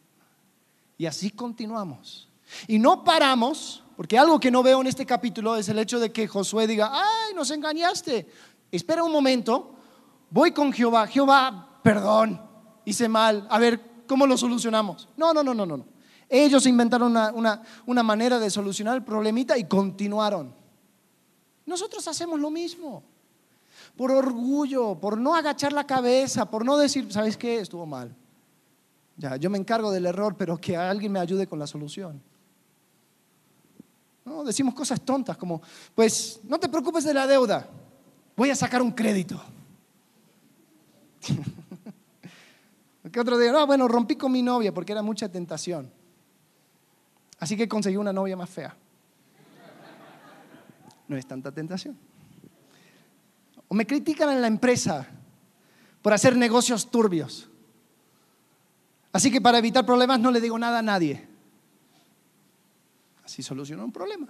Y 0.96 1.06
así 1.06 1.30
continuamos. 1.30 2.28
Y 2.66 2.78
no 2.78 3.04
paramos, 3.04 3.84
porque 3.96 4.18
algo 4.18 4.40
que 4.40 4.50
no 4.50 4.62
veo 4.62 4.80
en 4.80 4.86
este 4.86 5.06
capítulo 5.06 5.56
es 5.56 5.68
el 5.68 5.78
hecho 5.78 5.98
de 5.98 6.12
que 6.12 6.26
Josué 6.26 6.66
diga, 6.66 6.90
ay, 6.92 7.34
nos 7.34 7.50
engañaste. 7.50 8.26
Espera 8.72 9.04
un 9.04 9.12
momento, 9.12 9.74
voy 10.30 10.52
con 10.52 10.72
Jehová, 10.72 11.06
Jehová, 11.06 11.80
perdón, 11.82 12.49
hice 12.84 13.08
mal, 13.08 13.46
a 13.50 13.58
ver, 13.58 13.80
¿cómo 14.06 14.26
lo 14.26 14.36
solucionamos? 14.36 15.08
No, 15.16 15.32
no, 15.32 15.42
no, 15.42 15.54
no, 15.54 15.66
no. 15.66 15.84
Ellos 16.28 16.64
inventaron 16.66 17.16
una, 17.86 18.02
manera 18.04 18.38
de 18.38 18.50
solucionar 18.50 18.96
el 18.96 19.02
problemita 19.02 19.58
y 19.58 19.64
continuaron. 19.64 20.54
Nosotros 21.66 22.06
hacemos 22.06 22.38
lo 22.38 22.50
mismo. 22.50 23.02
Por 23.96 24.12
orgullo, 24.12 24.94
por 24.94 25.18
no 25.18 25.34
agachar 25.34 25.72
la 25.72 25.84
cabeza, 25.84 26.48
por 26.48 26.64
no 26.64 26.76
decir, 26.78 27.12
¿sabes 27.12 27.36
qué? 27.36 27.58
Estuvo 27.58 27.84
mal. 27.84 28.14
Ya, 29.16 29.36
yo 29.36 29.50
me 29.50 29.58
encargo 29.58 29.90
del 29.90 30.06
error, 30.06 30.36
pero 30.36 30.56
que 30.56 30.76
alguien 30.76 31.10
me 31.10 31.18
ayude 31.18 31.48
con 31.48 31.58
la 31.58 31.66
solución. 31.66 32.22
Decimos 34.44 34.74
cosas 34.74 35.00
tontas 35.00 35.36
como, 35.36 35.60
pues 35.94 36.40
no 36.44 36.58
te 36.58 36.68
preocupes 36.68 37.02
de 37.04 37.12
la 37.12 37.26
deuda, 37.26 37.68
voy 38.36 38.50
a 38.50 38.56
sacar 38.56 38.80
un 38.80 38.92
crédito. 38.92 39.42
que 43.10 43.20
otro 43.20 43.38
día, 43.38 43.52
no, 43.52 43.66
bueno, 43.66 43.88
rompí 43.88 44.16
con 44.16 44.32
mi 44.32 44.42
novia 44.42 44.72
porque 44.72 44.92
era 44.92 45.02
mucha 45.02 45.28
tentación. 45.28 45.90
Así 47.38 47.56
que 47.56 47.68
conseguí 47.68 47.96
una 47.96 48.12
novia 48.12 48.36
más 48.36 48.50
fea. 48.50 48.76
No 51.08 51.16
es 51.16 51.26
tanta 51.26 51.50
tentación. 51.50 51.98
O 53.68 53.74
me 53.74 53.86
critican 53.86 54.30
en 54.30 54.40
la 54.40 54.46
empresa 54.46 55.08
por 56.02 56.12
hacer 56.12 56.36
negocios 56.36 56.90
turbios. 56.90 57.48
Así 59.12 59.30
que 59.30 59.40
para 59.40 59.58
evitar 59.58 59.84
problemas 59.84 60.20
no 60.20 60.30
le 60.30 60.40
digo 60.40 60.58
nada 60.58 60.78
a 60.78 60.82
nadie. 60.82 61.26
Así 63.24 63.42
solucionó 63.42 63.84
un 63.84 63.92
problema. 63.92 64.28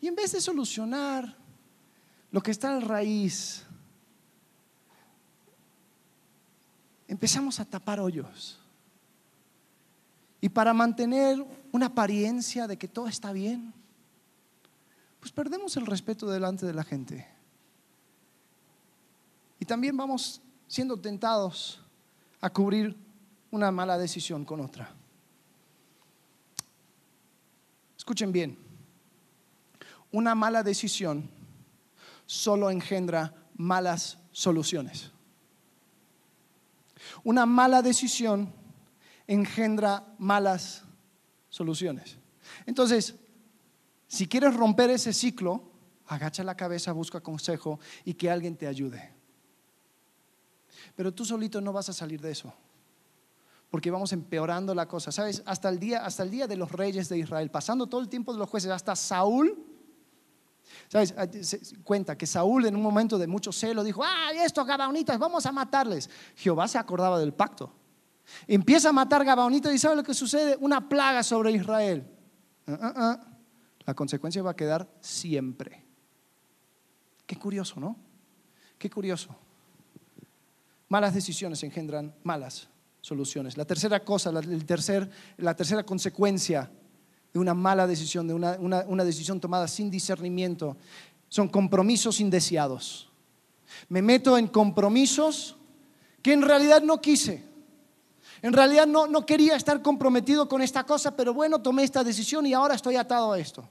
Y 0.00 0.08
en 0.08 0.14
vez 0.14 0.32
de 0.32 0.40
solucionar 0.40 1.36
lo 2.30 2.42
que 2.42 2.50
está 2.50 2.74
en 2.76 2.82
raíz, 2.82 3.63
empezamos 7.08 7.60
a 7.60 7.64
tapar 7.64 8.00
hoyos. 8.00 8.58
Y 10.40 10.48
para 10.48 10.74
mantener 10.74 11.44
una 11.72 11.86
apariencia 11.86 12.66
de 12.66 12.76
que 12.76 12.88
todo 12.88 13.08
está 13.08 13.32
bien, 13.32 13.72
pues 15.20 15.32
perdemos 15.32 15.76
el 15.76 15.86
respeto 15.86 16.28
delante 16.28 16.66
de 16.66 16.74
la 16.74 16.84
gente. 16.84 17.26
Y 19.58 19.64
también 19.64 19.96
vamos 19.96 20.42
siendo 20.68 20.98
tentados 20.98 21.80
a 22.40 22.50
cubrir 22.50 22.94
una 23.50 23.70
mala 23.70 23.96
decisión 23.96 24.44
con 24.44 24.60
otra. 24.60 24.92
Escuchen 27.96 28.32
bien, 28.32 28.58
una 30.12 30.34
mala 30.34 30.62
decisión 30.62 31.30
solo 32.26 32.70
engendra 32.70 33.34
malas 33.56 34.18
soluciones. 34.30 35.13
Una 37.22 37.46
mala 37.46 37.82
decisión 37.82 38.52
engendra 39.26 40.04
malas 40.18 40.82
soluciones. 41.48 42.18
Entonces, 42.66 43.14
si 44.08 44.26
quieres 44.26 44.54
romper 44.54 44.90
ese 44.90 45.12
ciclo, 45.12 45.62
agacha 46.06 46.44
la 46.44 46.56
cabeza, 46.56 46.92
busca 46.92 47.20
consejo 47.20 47.80
y 48.04 48.14
que 48.14 48.30
alguien 48.30 48.56
te 48.56 48.66
ayude. 48.66 49.12
Pero 50.94 51.12
tú 51.12 51.24
solito 51.24 51.60
no 51.60 51.72
vas 51.72 51.88
a 51.88 51.92
salir 51.92 52.20
de 52.20 52.30
eso. 52.30 52.52
Porque 53.70 53.90
vamos 53.90 54.12
empeorando 54.12 54.74
la 54.74 54.86
cosa. 54.86 55.10
¿Sabes? 55.10 55.42
Hasta 55.46 55.68
el 55.68 55.80
día, 55.80 56.04
hasta 56.04 56.22
el 56.22 56.30
día 56.30 56.46
de 56.46 56.56
los 56.56 56.70
reyes 56.70 57.08
de 57.08 57.18
Israel, 57.18 57.50
pasando 57.50 57.88
todo 57.88 58.00
el 58.00 58.08
tiempo 58.08 58.32
de 58.32 58.38
los 58.38 58.48
jueces, 58.48 58.70
hasta 58.70 58.94
Saúl 58.94 59.73
¿Sabes? 60.88 61.14
Ah, 61.16 61.26
cuenta 61.82 62.16
que 62.16 62.26
Saúl 62.26 62.66
en 62.66 62.76
un 62.76 62.82
momento 62.82 63.18
de 63.18 63.26
mucho 63.26 63.52
celo 63.52 63.82
dijo, 63.82 64.02
ah, 64.04 64.30
estos 64.44 64.66
gabaonitas, 64.66 65.18
vamos 65.18 65.46
a 65.46 65.52
matarles. 65.52 66.10
Jehová 66.36 66.68
se 66.68 66.78
acordaba 66.78 67.18
del 67.18 67.32
pacto. 67.32 67.72
Empieza 68.46 68.88
a 68.88 68.92
matar 68.92 69.24
gabaonitas 69.24 69.72
y 69.72 69.78
¿sabe 69.78 69.96
lo 69.96 70.02
que 70.02 70.14
sucede? 70.14 70.56
Una 70.60 70.88
plaga 70.88 71.22
sobre 71.22 71.52
Israel. 71.52 72.06
Ah, 72.66 72.92
ah, 72.96 73.20
La 73.86 73.94
consecuencia 73.94 74.42
va 74.42 74.52
a 74.52 74.56
quedar 74.56 74.88
siempre. 75.00 75.84
Qué 77.26 77.36
curioso, 77.36 77.80
¿no? 77.80 77.96
Qué 78.78 78.90
curioso. 78.90 79.34
Malas 80.88 81.14
decisiones 81.14 81.62
engendran 81.62 82.14
malas 82.22 82.68
soluciones. 83.00 83.56
La 83.56 83.64
tercera 83.64 84.00
cosa, 84.00 84.32
la, 84.32 84.40
tercer, 84.40 85.10
la 85.36 85.54
tercera 85.54 85.84
consecuencia 85.84 86.70
de 87.34 87.40
una 87.40 87.52
mala 87.52 87.88
decisión, 87.88 88.28
de 88.28 88.32
una, 88.32 89.04
decisión 89.04 89.40
tomada 89.40 89.66
sin 89.66 89.90
discernimiento. 89.90 90.76
Son 91.28 91.48
compromisos 91.48 92.20
indeseados. 92.20 93.10
Me 93.88 94.00
meto 94.02 94.38
en 94.38 94.46
compromisos 94.46 95.56
que 96.22 96.32
en 96.32 96.42
realidad 96.42 96.80
no 96.82 97.00
quise. 97.00 97.44
En 98.40 98.52
realidad 98.52 98.86
no, 98.86 99.08
no 99.08 99.26
quería 99.26 99.56
estar 99.56 99.82
comprometido 99.82 100.48
con 100.48 100.62
esta 100.62 100.84
cosa, 100.84 101.16
pero 101.16 101.34
bueno, 101.34 101.60
tomé 101.60 101.82
esta 101.82 102.04
decisión 102.04 102.46
y 102.46 102.54
ahora 102.54 102.76
estoy 102.76 102.94
atado 102.94 103.32
a 103.32 103.38
esto. 103.38 103.68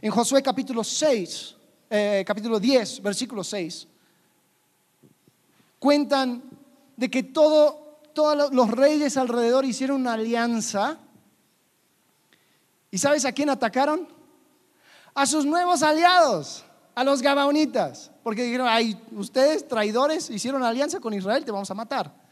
En 0.00 0.10
Josué 0.10 0.42
capítulo 0.42 0.82
6, 0.82 1.54
eh, 1.90 2.24
capítulo 2.26 2.58
10, 2.58 3.02
versículo 3.02 3.44
6, 3.44 3.86
cuentan 5.78 6.42
de 6.96 7.10
que 7.10 7.24
todo, 7.24 8.00
todos 8.14 8.54
los 8.54 8.70
reyes 8.70 9.18
alrededor 9.18 9.66
hicieron 9.66 10.00
una 10.00 10.14
alianza 10.14 10.98
¿Y 12.90 12.98
sabes 12.98 13.24
a 13.24 13.32
quién 13.32 13.50
atacaron? 13.50 14.08
A 15.14 15.26
sus 15.26 15.44
nuevos 15.44 15.82
aliados, 15.82 16.64
a 16.94 17.04
los 17.04 17.22
gabaonitas. 17.22 18.10
Porque 18.22 18.42
dijeron, 18.42 18.66
ay, 18.68 19.00
ustedes 19.12 19.66
traidores 19.66 20.30
hicieron 20.30 20.62
alianza 20.62 21.00
con 21.00 21.14
Israel, 21.14 21.44
te 21.44 21.50
vamos 21.50 21.70
a 21.70 21.74
matar. 21.74 22.28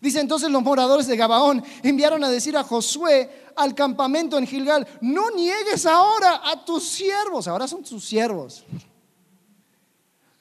Dice 0.00 0.20
entonces 0.20 0.50
los 0.50 0.62
moradores 0.62 1.06
de 1.06 1.16
Gabaón 1.16 1.64
enviaron 1.82 2.22
a 2.22 2.28
decir 2.28 2.56
a 2.56 2.62
Josué 2.62 3.46
al 3.56 3.74
campamento 3.74 4.36
en 4.36 4.46
Gilgal, 4.46 4.86
no 5.00 5.30
niegues 5.30 5.86
ahora 5.86 6.42
a 6.44 6.64
tus 6.64 6.86
siervos, 6.86 7.48
ahora 7.48 7.66
son 7.66 7.82
tus 7.82 8.04
siervos. 8.04 8.64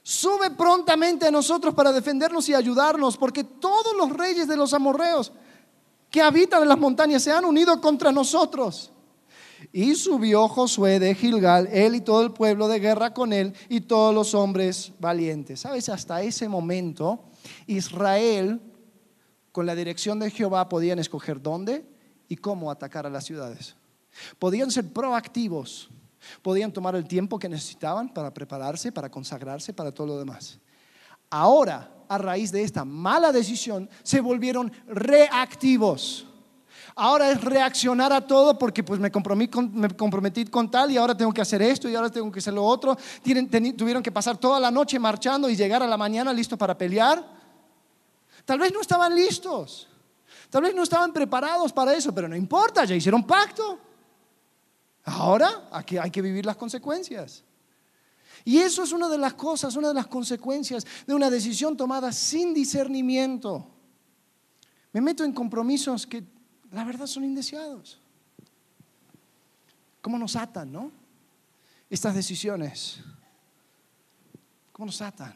Sube 0.03 0.51
prontamente 0.51 1.26
a 1.26 1.32
nosotros 1.32 1.74
para 1.74 1.91
defendernos 1.91 2.47
y 2.49 2.53
ayudarnos, 2.53 3.18
porque 3.18 3.43
todos 3.43 3.95
los 3.97 4.11
reyes 4.11 4.47
de 4.47 4.57
los 4.57 4.74
amorreos 4.74 5.32
que 6.11 6.22
habitan 6.22 6.61
en 6.61 6.70
las 6.70 6.78
montañas 6.78 7.24
se 7.24 7.32
han 7.32 7.45
unido 7.45 7.80
contra 7.82 8.11
nosotros. 8.11 8.91
Y 9.72 9.95
subió 9.95 10.47
Josué 10.47 10.99
de 10.99 11.16
Gilgal, 11.16 11.68
él 11.72 11.95
y 11.95 12.01
todo 12.01 12.22
el 12.24 12.32
pueblo 12.32 12.68
de 12.68 12.80
guerra 12.80 13.14
con 13.14 13.34
él 13.34 13.53
y 13.70 13.82
todos 13.82 14.14
los 14.14 14.34
hombres 14.34 14.91
valientes. 14.99 15.62
¿Sabes? 15.62 15.89
Hasta 15.89 16.22
ese 16.22 16.47
momento, 16.47 17.26
Israel, 17.68 18.62
con 19.51 19.66
la 19.66 19.76
dirección 19.76 20.20
de 20.20 20.32
Jehová, 20.32 20.70
podían 20.70 20.99
escoger 20.99 21.41
dónde 21.41 21.86
y 22.28 22.36
cómo 22.36 22.72
atacar 22.72 23.06
a 23.06 23.10
las 23.10 23.26
ciudades. 23.26 23.76
Podían 24.39 24.72
ser 24.72 24.91
proactivos, 24.91 25.89
podían 26.41 26.72
tomar 26.72 26.95
el 26.95 27.08
tiempo 27.08 27.38
que 27.38 27.49
necesitaban 27.49 28.14
para 28.14 28.34
prepararse, 28.34 28.91
para 28.91 29.10
consagrarse, 29.10 29.74
para 29.74 29.91
todo 29.91 30.08
lo 30.08 30.18
demás. 30.18 30.60
Ahora, 31.30 31.91
a 32.08 32.18
raíz 32.18 32.51
de 32.51 32.64
esta 32.64 32.86
mala 32.86 33.32
decisión, 33.32 33.89
se 34.03 34.22
volvieron 34.22 34.72
reactivos 34.88 36.28
Ahora 36.97 37.29
es 37.29 37.43
reaccionar 37.43 38.13
a 38.13 38.25
todo 38.25 38.57
porque 38.57 38.81
pues 38.81 39.01
me, 39.01 39.11
comprometí 39.11 40.45
con, 40.45 40.71
tal 40.71 40.91
y 40.91 40.97
ahora 40.97 41.15
tengo 41.15 41.33
que 41.33 41.41
hacer 41.41 41.61
esto 41.61 41.89
y 41.89 41.95
ahora 41.95 42.09
tengo 42.09 42.31
que 42.31 42.39
hacer 42.39 42.53
lo 42.53 42.63
otro. 42.63 42.97
tuvieron 43.77 44.01
que 44.01 44.13
pasar 44.13 44.37
toda 44.37 44.61
la 44.61 44.71
noche 44.71 44.97
marchando 44.97 45.49
y 45.49 45.57
llegar 45.57 45.83
a 45.83 45.87
la 45.87 45.97
mañana 45.97 46.31
listo 46.31 46.57
para 46.57 46.77
pelear. 46.77 47.21
Tal 48.45 48.59
vez 48.59 48.71
no 48.71 48.79
estaban 48.79 49.13
listos. 49.13 49.89
Tal 50.49 50.61
vez 50.61 50.73
no 50.73 50.83
estaban 50.83 51.11
preparados 51.11 51.73
para 51.73 51.93
eso, 51.93 52.15
pero 52.15 52.29
no 52.29 52.35
importa, 52.35 52.85
ya 52.85 52.95
hicieron 52.95 53.27
pacto. 53.27 53.77
Ahora 55.03 55.67
aquí 55.73 55.97
hay 55.97 56.09
que 56.09 56.21
vivir 56.21 56.45
las 56.45 56.55
consecuencias. 56.55 57.43
Y 58.45 58.59
eso 58.59 58.83
es 58.83 58.93
una 58.93 59.09
de 59.09 59.17
las 59.17 59.33
cosas, 59.33 59.75
una 59.75 59.89
de 59.89 59.95
las 59.95 60.07
consecuencias 60.07 60.85
de 61.05 61.13
una 61.13 61.29
decisión 61.29 61.75
tomada 61.75 62.13
sin 62.13 62.53
discernimiento. 62.53 63.67
Me 64.93 65.01
meto 65.01 65.25
en 65.25 65.33
compromisos 65.33 66.07
que 66.07 66.34
la 66.76 66.84
verdad 66.84 67.07
son 67.07 67.23
indeseados. 67.23 67.97
¿Cómo 70.01 70.19
nos 70.19 70.36
atan, 70.36 70.69
no? 70.73 70.91
Estas 71.89 72.13
decisiones. 72.13 72.99
¿Cómo 74.73 74.88
nos 74.88 75.01
atan? 75.01 75.34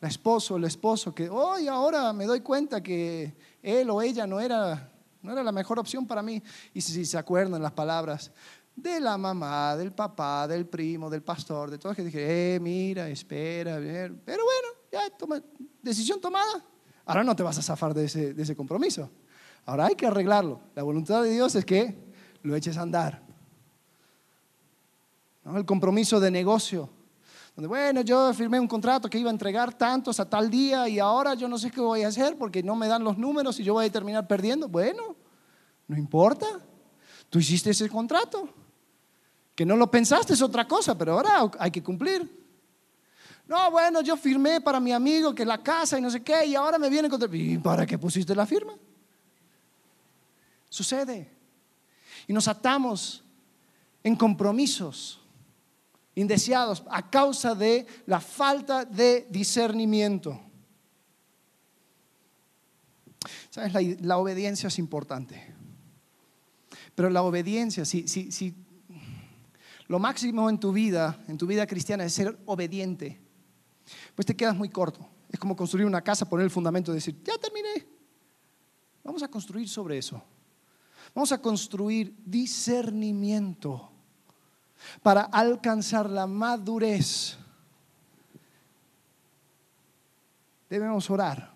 La 0.00 0.08
esposo 0.08 0.56
el 0.56 0.64
esposo 0.64 1.14
que 1.14 1.30
hoy 1.30 1.68
ahora 1.68 2.12
me 2.12 2.24
doy 2.24 2.40
cuenta 2.40 2.82
que 2.82 3.32
él 3.62 3.88
o 3.90 4.02
ella 4.02 4.26
no 4.26 4.40
era, 4.40 4.92
no 5.22 5.30
era 5.30 5.44
la 5.44 5.52
mejor 5.52 5.78
opción 5.78 6.04
para 6.04 6.20
mí. 6.20 6.42
Y 6.74 6.80
si, 6.80 7.04
se 7.04 7.16
acuerdan 7.16 7.62
las 7.62 7.72
palabras 7.72 8.32
de 8.74 8.98
la 8.98 9.16
mamá, 9.16 9.76
del 9.76 9.92
papá, 9.92 10.48
del 10.48 10.66
primo, 10.66 11.08
del 11.08 11.22
pastor, 11.22 11.70
de 11.70 11.78
todos 11.78 11.94
que 11.94 12.02
dije, 12.02 12.56
eh, 12.56 12.58
mira, 12.58 13.08
espera, 13.08 13.76
pero 14.24 14.42
bueno, 14.44 14.68
ya 14.90 15.16
toma, 15.16 15.40
decisión 15.80 16.20
tomada. 16.20 16.64
Ahora 17.04 17.22
no 17.22 17.36
te 17.36 17.44
vas 17.44 17.56
a 17.56 17.62
zafar 17.62 17.94
de 17.94 18.06
ese, 18.06 18.34
de 18.34 18.42
ese 18.42 18.56
compromiso. 18.56 19.08
Ahora 19.66 19.86
hay 19.86 19.94
que 19.94 20.06
arreglarlo. 20.06 20.60
La 20.74 20.82
voluntad 20.82 21.22
de 21.22 21.30
Dios 21.30 21.54
es 21.54 21.64
que 21.64 21.96
lo 22.42 22.54
eches 22.54 22.76
a 22.76 22.82
andar. 22.82 23.22
El 25.44 25.64
compromiso 25.64 26.20
de 26.20 26.30
negocio. 26.30 26.88
Donde, 27.54 27.68
bueno, 27.68 28.00
yo 28.00 28.32
firmé 28.34 28.58
un 28.58 28.66
contrato 28.66 29.08
que 29.08 29.18
iba 29.18 29.30
a 29.30 29.32
entregar 29.32 29.72
tantos 29.74 30.18
a 30.18 30.28
tal 30.28 30.50
día 30.50 30.88
y 30.88 30.98
ahora 30.98 31.34
yo 31.34 31.48
no 31.48 31.56
sé 31.56 31.70
qué 31.70 31.80
voy 31.80 32.02
a 32.02 32.08
hacer 32.08 32.36
porque 32.36 32.62
no 32.62 32.74
me 32.74 32.88
dan 32.88 33.04
los 33.04 33.16
números 33.16 33.60
y 33.60 33.64
yo 33.64 33.74
voy 33.74 33.86
a 33.86 33.92
terminar 33.92 34.26
perdiendo. 34.26 34.68
Bueno, 34.68 35.14
no 35.86 35.96
importa. 35.96 36.46
Tú 37.30 37.38
hiciste 37.38 37.70
ese 37.70 37.88
contrato. 37.88 38.48
Que 39.54 39.64
no 39.64 39.76
lo 39.76 39.88
pensaste 39.90 40.32
es 40.32 40.42
otra 40.42 40.66
cosa, 40.66 40.98
pero 40.98 41.12
ahora 41.12 41.48
hay 41.58 41.70
que 41.70 41.82
cumplir. 41.82 42.44
No, 43.46 43.70
bueno, 43.70 44.00
yo 44.00 44.16
firmé 44.16 44.60
para 44.60 44.80
mi 44.80 44.92
amigo 44.92 45.34
que 45.34 45.44
la 45.44 45.62
casa 45.62 45.98
y 45.98 46.02
no 46.02 46.10
sé 46.10 46.22
qué, 46.22 46.46
y 46.46 46.54
ahora 46.54 46.78
me 46.78 46.88
viene 46.88 47.08
contra. 47.08 47.28
¿Y 47.36 47.58
para 47.58 47.86
qué 47.86 47.98
pusiste 47.98 48.34
la 48.34 48.46
firma? 48.46 48.72
Sucede. 50.74 51.30
Y 52.26 52.32
nos 52.32 52.48
atamos 52.48 53.22
en 54.02 54.16
compromisos 54.16 55.20
indeseados 56.16 56.82
a 56.90 57.08
causa 57.08 57.54
de 57.54 57.86
la 58.06 58.18
falta 58.18 58.84
de 58.84 59.24
discernimiento. 59.30 60.40
¿Sabes? 63.50 64.00
La, 64.00 64.18
obediencia 64.18 64.66
es 64.66 64.80
importante. 64.80 65.54
Pero 66.96 67.08
la 67.08 67.22
obediencia, 67.22 67.84
si, 67.84 68.08
si, 68.08 68.32
si 68.32 68.52
lo 69.86 70.00
máximo 70.00 70.50
en 70.50 70.58
tu 70.58 70.72
vida, 70.72 71.22
en 71.28 71.38
tu 71.38 71.46
vida 71.46 71.68
cristiana, 71.68 72.04
es 72.04 72.14
ser 72.14 72.36
obediente, 72.46 73.20
pues 74.16 74.26
te 74.26 74.34
quedas 74.34 74.56
muy 74.56 74.70
corto. 74.70 75.08
Es 75.30 75.38
como 75.38 75.54
construir 75.54 75.86
una 75.86 76.02
casa, 76.02 76.28
poner 76.28 76.42
el 76.42 76.50
fundamento 76.50 76.90
y 76.90 76.96
decir, 76.96 77.22
ya 77.22 77.38
terminé. 77.38 77.86
Vamos 79.04 79.22
a 79.22 79.28
construir 79.28 79.68
sobre 79.68 79.98
eso. 79.98 80.20
Vamos 81.14 81.30
a 81.30 81.40
construir 81.40 82.14
discernimiento 82.24 83.90
para 85.02 85.22
alcanzar 85.22 86.10
la 86.10 86.26
madurez. 86.26 87.38
Debemos 90.68 91.08
orar, 91.10 91.54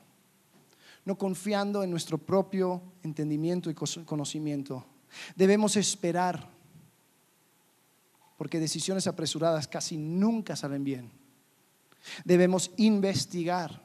no 1.05 1.19
confiando 1.19 1.83
en 1.83 1.91
nuestro 1.91 2.19
propio 2.19 2.81
entendimiento 3.03 3.69
y 3.69 3.75
conocimiento. 3.75 4.85
Debemos 5.35 5.77
esperar, 5.77 6.49
porque 8.37 8.61
decisiones 8.61 9.09
apresuradas 9.09 9.67
casi 9.67 9.97
nunca 9.97 10.55
salen 10.55 10.85
bien. 10.85 11.11
Debemos 12.25 12.71
investigar 12.77 13.83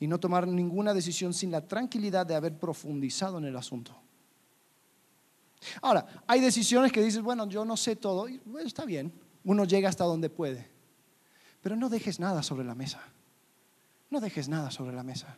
y 0.00 0.06
no 0.06 0.18
tomar 0.18 0.48
ninguna 0.48 0.94
decisión 0.94 1.34
sin 1.34 1.50
la 1.50 1.68
tranquilidad 1.68 2.24
de 2.24 2.34
haber 2.34 2.58
profundizado 2.58 3.36
en 3.36 3.44
el 3.44 3.56
asunto. 3.56 4.01
Ahora, 5.80 6.06
hay 6.26 6.40
decisiones 6.40 6.92
que 6.92 7.02
dices, 7.02 7.22
bueno, 7.22 7.48
yo 7.48 7.64
no 7.64 7.76
sé 7.76 7.96
todo, 7.96 8.26
bueno, 8.44 8.66
está 8.66 8.84
bien, 8.84 9.12
uno 9.44 9.64
llega 9.64 9.88
hasta 9.88 10.04
donde 10.04 10.30
puede, 10.30 10.68
pero 11.60 11.76
no 11.76 11.88
dejes 11.88 12.18
nada 12.20 12.42
sobre 12.42 12.64
la 12.64 12.74
mesa, 12.74 13.00
no 14.10 14.20
dejes 14.20 14.48
nada 14.48 14.70
sobre 14.70 14.94
la 14.94 15.02
mesa. 15.02 15.36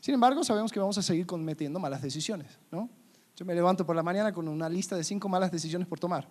Sin 0.00 0.14
embargo, 0.14 0.42
sabemos 0.44 0.72
que 0.72 0.80
vamos 0.80 0.96
a 0.96 1.02
seguir 1.02 1.26
cometiendo 1.26 1.78
malas 1.78 2.00
decisiones, 2.00 2.58
¿no? 2.70 2.88
Yo 3.36 3.44
me 3.44 3.54
levanto 3.54 3.86
por 3.86 3.96
la 3.96 4.02
mañana 4.02 4.32
con 4.32 4.48
una 4.48 4.68
lista 4.68 4.96
de 4.96 5.04
cinco 5.04 5.28
malas 5.28 5.50
decisiones 5.50 5.86
por 5.86 5.98
tomar. 5.98 6.28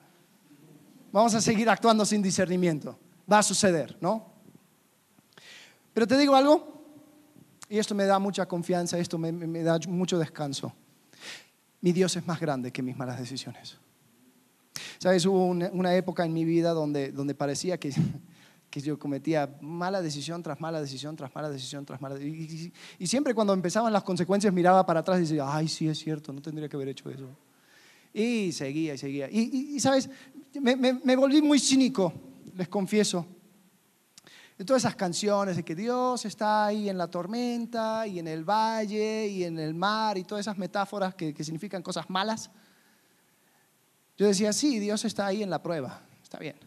Vamos 1.11 1.33
a 1.33 1.41
seguir 1.41 1.69
actuando 1.69 2.05
sin 2.05 2.21
discernimiento. 2.21 2.97
Va 3.31 3.39
a 3.39 3.43
suceder, 3.43 3.97
¿no? 3.99 4.25
Pero 5.93 6.07
te 6.07 6.17
digo 6.17 6.35
algo, 6.35 6.79
y 7.67 7.77
esto 7.77 7.93
me 7.93 8.05
da 8.05 8.19
mucha 8.19 8.47
confianza, 8.47 8.97
esto 8.97 9.17
me, 9.17 9.63
da 9.63 9.79
mucho 9.87 10.17
descanso. 10.17 10.73
Mi 11.81 11.91
Dios 11.91 12.15
es 12.15 12.27
más 12.27 12.39
grande 12.39 12.71
que 12.71 12.81
mis 12.81 12.97
malas 12.97 13.19
decisiones. 13.19 13.77
Sabes, 14.97 15.25
hubo 15.25 15.45
una, 15.45 15.95
época 15.95 16.25
en 16.25 16.33
mi 16.33 16.43
vida 16.43 16.71
donde, 16.71 17.11
donde 17.11 17.33
parecía 17.33 17.79
que, 17.79 17.93
que, 18.69 18.81
yo 18.81 18.99
cometía 18.99 19.57
mala 19.61 20.01
decisión 20.01 20.43
tras 20.43 20.59
mala 20.59 20.81
decisión, 20.81 21.15
tras 21.15 21.33
mala 21.33 21.49
decisión, 21.49 21.85
tras 21.85 22.01
mala 22.01 22.19
y, 22.19 22.73
y, 22.99 23.07
siempre 23.07 23.33
cuando 23.33 23.53
empezaban 23.53 23.93
las 23.93 24.03
consecuencias 24.03 24.53
miraba 24.53 24.85
para 24.85 24.99
atrás 24.99 25.19
y 25.19 25.21
decía, 25.21 25.45
ay, 25.47 25.67
sí 25.67 25.87
es 25.87 25.99
cierto, 25.99 26.33
no 26.33 26.41
tendría 26.41 26.67
que 26.67 26.75
haber 26.75 26.89
hecho 26.89 27.09
eso. 27.09 27.29
Y 28.13 28.51
seguía 28.51 28.95
y 28.95 28.97
seguía. 28.97 29.29
Y, 29.29 29.79
sabes, 29.79 30.09
me, 30.59 31.15
volví 31.15 31.41
muy 31.41 31.59
cínico, 31.59 32.11
les 32.55 32.67
confieso. 32.67 33.25
De 34.59 34.65
todas 34.65 34.83
esas 34.83 34.97
canciones 34.97 35.55
de 35.55 35.63
que 35.63 35.73
Dios 35.73 36.25
está 36.25 36.65
ahí 36.65 36.89
en 36.89 36.97
la 36.97 37.07
tormenta 37.07 38.05
y 38.05 38.19
en 38.19 38.27
el 38.27 38.43
valle 38.43 39.25
y 39.25 39.45
en 39.45 39.57
el 39.57 39.73
mar 39.73 40.17
y 40.17 40.25
todas 40.25 40.41
esas 40.41 40.57
metáforas 40.57 41.15
que, 41.15 41.33
significan 41.45 41.81
cosas 41.81 42.09
malas. 42.09 42.51
Yo 44.17 44.27
decía, 44.27 44.51
sí, 44.51 44.79
Dios 44.79 45.05
está 45.05 45.27
ahí 45.27 45.43
en 45.43 45.49
la 45.49 45.63
prueba, 45.63 46.01
está 46.21 46.39
bien. 46.39 46.57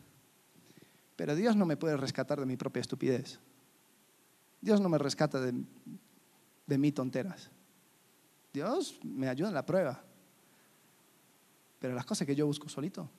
Pero 1.17 1.37
Dios 1.37 1.55
no 1.55 1.67
me 1.67 1.77
puede 1.77 1.99
rescatar 1.99 2.41
de 2.41 2.47
mi 2.47 2.57
propia 2.57 2.81
estupidez. 2.81 3.39
Dios 4.63 4.81
no 4.81 4.89
me 4.89 4.97
rescata 4.97 5.39
de, 5.39 5.53
de 6.67 6.79
mi 6.79 6.93
tonteras. 6.93 7.51
Dios 8.55 8.99
me 9.03 9.29
ayuda 9.29 9.49
en 9.49 9.55
la 9.55 9.67
prueba. 9.67 10.03
Pero 11.79 11.93
las 11.95 12.07
cosas 12.07 12.27
que 12.27 12.35
yo 12.35 12.47
busco 12.47 12.71
solito, 12.71 13.11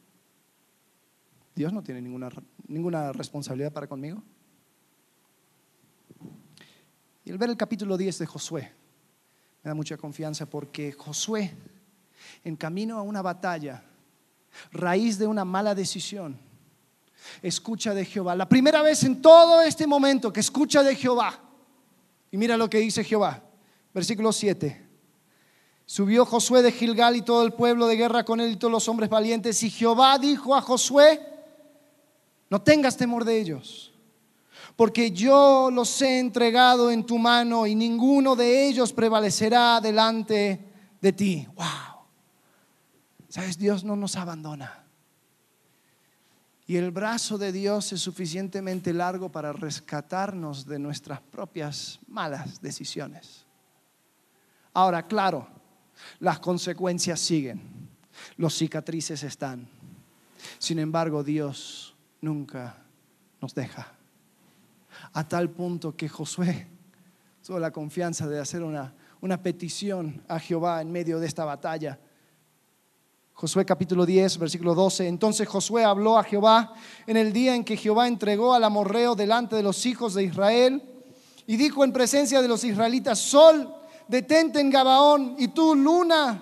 Dios 1.54 1.72
no 1.72 1.84
tiene 1.84 2.02
ninguna, 2.02 2.30
ninguna 2.68 3.12
responsabilidad 3.12 3.72
para 3.72 3.86
conmigo. 3.86 4.24
Y 7.26 7.32
el 7.32 7.38
ver 7.38 7.50
el 7.50 7.58
capítulo 7.58 7.98
10 7.98 8.20
de 8.20 8.26
Josué 8.26 8.74
me 9.64 9.70
da 9.70 9.74
mucha 9.76 9.96
confianza 9.96 10.46
porque 10.46 10.92
Josué, 10.92 11.56
en 12.44 12.56
camino 12.58 12.98
a 12.98 13.02
una 13.02 13.22
batalla, 13.22 13.84
raíz 14.72 15.18
de 15.18 15.26
una 15.26 15.46
mala 15.46 15.74
decisión, 15.74 16.38
escucha 17.42 17.94
de 17.94 18.04
Jehová. 18.04 18.36
La 18.36 18.50
primera 18.50 18.82
vez 18.82 19.04
en 19.04 19.22
todo 19.22 19.62
este 19.62 19.88
momento 19.88 20.34
que 20.34 20.42
escucha 20.42 20.84
de 20.84 20.96
Jehová. 20.96 21.40
Y 22.30 22.38
mira 22.38 22.58
lo 22.58 22.70
que 22.70 22.80
dice 22.80 23.06
Jehová, 23.06 23.42
versículo 23.94 24.34
7. 24.34 24.90
Subió 25.86 26.26
Josué 26.26 26.62
de 26.62 26.72
Gilgal 26.72 27.16
y 27.16 27.22
todo 27.22 27.46
el 27.46 27.54
pueblo 27.54 27.88
de 27.88 27.96
guerra 27.96 28.26
con 28.26 28.42
él 28.42 28.52
y 28.52 28.56
todos 28.58 28.72
los 28.72 28.90
hombres 28.90 29.10
valientes. 29.10 29.64
Y 29.64 29.70
Jehová 29.70 30.18
dijo 30.18 30.56
a 30.56 30.62
Josué, 30.62 31.22
no 32.50 32.62
tengas 32.62 32.98
temor 32.98 33.24
de 33.24 33.40
ellos, 33.40 33.93
porque 34.76 35.12
yo 35.12 35.70
los 35.72 36.02
he 36.02 36.20
entregado 36.20 36.90
en 36.90 37.06
tu 37.06 37.18
mano 37.18 37.68
y 37.68 37.76
ninguno 37.76 38.36
de 38.36 38.68
ellos 38.68 38.92
prevalecerá 38.92 39.80
delante 39.80 40.60
de 41.00 41.14
ti. 41.14 41.48
Wow. 41.56 42.06
Sabes, 43.30 43.58
Dios 43.58 43.84
no 43.84 43.96
nos 43.96 44.16
abandona. 44.16 44.84
Y 46.66 46.78
el 46.78 46.92
brazo 46.92 47.38
de 47.38 47.52
Dios 47.52 47.92
es 47.92 48.02
suficientemente 48.02 48.94
largo 48.94 49.30
para 49.30 49.52
rescatarnos 49.54 50.66
de 50.66 50.80
nuestras 50.80 51.20
propias 51.22 52.00
malas 52.08 52.62
decisiones. 52.62 53.46
Ahora, 54.74 55.06
claro, 55.06 55.48
las 56.20 56.40
consecuencias 56.40 57.20
siguen, 57.20 57.62
los 58.38 58.58
cicatrices 58.58 59.24
están. 59.24 59.68
Sin 60.58 60.80
embargo, 60.80 61.24
Dios 61.24 61.96
nunca 62.22 62.78
nos 63.42 63.54
deja. 63.54 63.94
A 65.14 65.28
tal 65.28 65.50
punto 65.50 65.96
que 65.96 66.10
Josué 66.10 66.68
tuvo 67.46 67.60
la 67.60 67.72
confianza 67.72 68.28
de 68.28 68.40
hacer 68.40 68.64
una, 68.64 68.94
una 69.22 69.42
petición 69.42 70.24
a 70.28 70.40
Jehová 70.40 70.82
en 70.82 70.92
medio 70.92 71.20
de 71.20 71.28
esta 71.28 71.46
batalla. 71.46 72.00
Josué 73.34 73.66
capítulo 73.66 74.06
10, 74.06 74.38
versículo 74.38 74.76
12. 74.76 75.08
Entonces 75.08 75.48
Josué 75.48 75.84
habló 75.84 76.18
a 76.18 76.24
Jehová 76.24 76.74
en 77.08 77.18
el 77.18 77.34
día 77.34 77.56
en 77.56 77.64
que 77.64 77.78
Jehová 77.78 78.08
entregó 78.08 78.54
al 78.54 78.64
amorreo 78.64 79.16
delante 79.16 79.56
de 79.56 79.64
los 79.64 79.86
hijos 79.86 80.14
de 80.14 80.24
Israel 80.24 80.82
Y 81.46 81.58
dijo 81.58 81.84
en 81.84 81.92
presencia 81.92 82.42
de 82.42 82.48
los 82.48 82.64
israelitas, 82.64 83.20
Sol, 83.20 83.74
detente 84.08 84.60
en 84.60 84.70
Gabaón, 84.70 85.36
y 85.38 85.50
tú, 85.50 85.76
luna, 85.76 86.42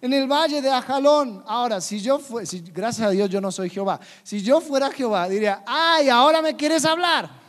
en 0.00 0.12
el 0.12 0.30
valle 0.30 0.60
de 0.60 0.70
Ajalón. 0.70 1.42
Ahora, 1.46 1.80
si 1.80 2.00
yo 2.00 2.18
fuera, 2.18 2.48
gracias 2.72 3.08
a 3.08 3.10
Dios 3.10 3.30
yo 3.30 3.40
no 3.40 3.50
soy 3.50 3.70
Jehová, 3.70 3.98
si 4.22 4.42
yo 4.42 4.60
fuera 4.60 4.90
Jehová, 4.90 5.28
diría, 5.28 5.62
ay, 5.66 6.10
ahora 6.10 6.42
me 6.42 6.54
quieres 6.56 6.84
hablar. 6.84 7.43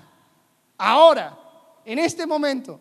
Ahora, 0.77 1.37
en 1.85 1.99
este 1.99 2.25
momento, 2.25 2.79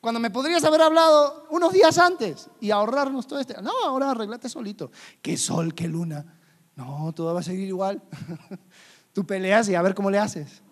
cuando 0.00 0.18
me 0.18 0.30
podrías 0.30 0.64
haber 0.64 0.80
hablado 0.80 1.46
unos 1.50 1.72
días 1.72 1.98
antes 1.98 2.48
y 2.60 2.70
ahorrarnos 2.70 3.26
todo 3.26 3.38
este. 3.38 3.60
No, 3.62 3.72
ahora 3.84 4.12
arreglate 4.12 4.48
solito. 4.48 4.90
¿Qué 5.20 5.36
sol, 5.36 5.74
qué 5.74 5.88
luna? 5.88 6.38
No, 6.76 7.12
todo 7.12 7.34
va 7.34 7.40
a 7.40 7.42
seguir 7.42 7.68
igual. 7.68 8.02
Tú 9.12 9.26
peleas 9.26 9.68
y 9.68 9.74
a 9.74 9.82
ver 9.82 9.94
cómo 9.94 10.10
le 10.10 10.18
haces. 10.18 10.62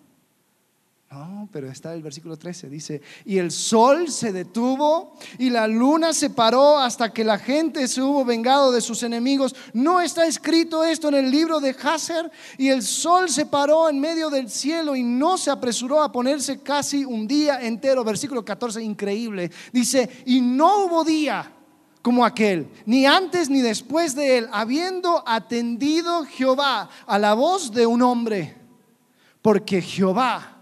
No, 1.11 1.49
pero 1.51 1.71
está 1.71 1.95
el 1.95 2.03
versículo 2.03 2.37
13, 2.37 2.69
dice, 2.69 3.01
y 3.25 3.39
el 3.39 3.49
sol 3.49 4.11
se 4.11 4.31
detuvo 4.31 5.15
y 5.39 5.49
la 5.49 5.65
luna 5.65 6.13
se 6.13 6.29
paró 6.29 6.77
hasta 6.77 7.11
que 7.11 7.23
la 7.23 7.39
gente 7.39 7.87
se 7.87 7.99
hubo 7.99 8.23
vengado 8.23 8.71
de 8.71 8.79
sus 8.79 9.01
enemigos. 9.01 9.55
No 9.73 10.01
está 10.01 10.27
escrito 10.27 10.83
esto 10.83 11.07
en 11.07 11.15
el 11.15 11.31
libro 11.31 11.59
de 11.59 11.75
Hazer 11.81 12.29
y 12.59 12.67
el 12.67 12.83
sol 12.83 13.27
se 13.27 13.47
paró 13.47 13.89
en 13.89 13.99
medio 13.99 14.29
del 14.29 14.51
cielo 14.51 14.95
y 14.95 15.01
no 15.01 15.39
se 15.39 15.49
apresuró 15.49 16.03
a 16.03 16.11
ponerse 16.11 16.61
casi 16.61 17.03
un 17.03 17.27
día 17.27 17.59
entero. 17.59 18.03
Versículo 18.03 18.45
14, 18.45 18.79
increíble. 18.83 19.49
Dice, 19.73 20.07
y 20.27 20.41
no 20.41 20.85
hubo 20.85 21.03
día 21.03 21.51
como 22.03 22.23
aquel, 22.23 22.69
ni 22.85 23.07
antes 23.07 23.49
ni 23.49 23.61
después 23.61 24.13
de 24.13 24.37
él, 24.37 24.49
habiendo 24.51 25.23
atendido 25.27 26.23
Jehová 26.25 26.87
a 27.07 27.17
la 27.17 27.33
voz 27.33 27.71
de 27.71 27.87
un 27.87 28.03
hombre, 28.03 28.55
porque 29.41 29.81
Jehová 29.81 30.58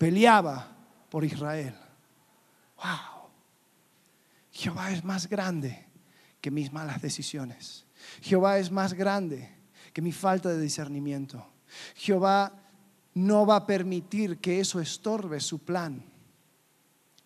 peleaba 0.00 0.66
por 1.10 1.26
Israel. 1.26 1.74
Wow. 2.76 3.28
Jehová 4.50 4.92
es 4.92 5.04
más 5.04 5.28
grande 5.28 5.86
que 6.40 6.50
mis 6.50 6.72
malas 6.72 7.02
decisiones. 7.02 7.84
Jehová 8.22 8.58
es 8.58 8.70
más 8.70 8.94
grande 8.94 9.54
que 9.92 10.00
mi 10.00 10.10
falta 10.10 10.48
de 10.48 10.58
discernimiento. 10.58 11.46
Jehová 11.94 12.50
no 13.12 13.44
va 13.44 13.56
a 13.56 13.66
permitir 13.66 14.38
que 14.38 14.58
eso 14.58 14.80
estorbe 14.80 15.38
su 15.38 15.58
plan. 15.58 16.02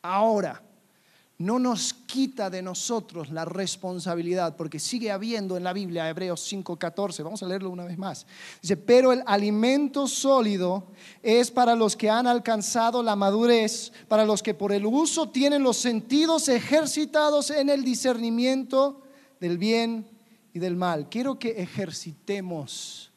Ahora, 0.03 0.61
no 1.45 1.59
nos 1.59 1.93
quita 1.93 2.49
de 2.49 2.63
nosotros 2.63 3.31
la 3.31 3.45
responsabilidad, 3.45 4.57
porque 4.57 4.79
sigue 4.79 5.11
habiendo 5.11 5.59
en 5.59 5.65
la 5.65 5.75
Biblia, 5.75 6.09
Hebreos 6.09 6.41
5:14, 6.51 7.23
vamos 7.23 7.43
a 7.43 7.47
leerlo 7.47 7.69
una 7.69 7.85
vez 7.85 7.99
más. 7.99 8.27
Dice, 8.63 8.79
pero 8.79 9.13
el 9.13 9.23
alimento 9.27 10.09
sólido 10.09 10.85
es 11.23 11.51
para 11.51 11.75
los 11.75 11.97
que 11.97 12.09
han 12.09 12.27
alcanzado 12.27 13.03
la 13.03 13.15
madurez, 13.15 13.93
para 14.09 14.25
los 14.25 14.43
que 14.43 14.55
por 14.55 14.73
el 14.73 14.87
uso 14.87 15.29
tienen 15.29 15.63
los 15.63 15.77
sentidos 15.77 16.49
ejercitados 16.49 17.51
en 17.51 17.69
el 17.69 17.85
discernimiento 17.85 19.03
del 19.39 19.59
bien 19.59 20.07
y 20.55 20.61
del 20.61 20.77
mal. 20.77 21.11
Quiero 21.11 21.39
que 21.39 21.61
ejercitemos 21.61 23.11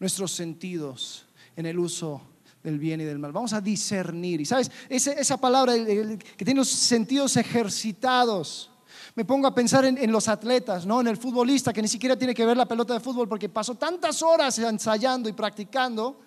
nuestros 0.00 0.32
sentidos 0.32 1.26
en 1.54 1.66
el 1.66 1.78
uso 1.78 2.22
del 2.66 2.80
bien 2.80 3.00
y 3.00 3.04
del 3.04 3.20
mal. 3.20 3.30
Vamos 3.30 3.52
a 3.52 3.60
discernir. 3.60 4.40
Y 4.40 4.44
sabes, 4.44 4.72
esa, 4.88 5.36
palabra 5.36 5.72
que 5.74 6.44
tiene 6.44 6.58
los 6.58 6.68
sentidos 6.68 7.36
ejercitados. 7.36 8.72
Me 9.14 9.24
pongo 9.24 9.46
a 9.46 9.54
pensar 9.54 9.84
en, 9.84 10.10
los 10.10 10.26
atletas, 10.26 10.84
¿no? 10.84 11.00
en 11.00 11.06
el 11.06 11.16
futbolista 11.16 11.72
que 11.72 11.80
ni 11.80 11.86
siquiera 11.86 12.16
tiene 12.16 12.34
que 12.34 12.44
ver 12.44 12.56
la 12.56 12.66
pelota 12.66 12.92
de 12.92 13.00
fútbol 13.00 13.28
porque 13.28 13.48
pasó 13.48 13.76
tantas 13.76 14.20
horas 14.20 14.58
ensayando 14.58 15.28
y 15.28 15.32
practicando 15.32 16.20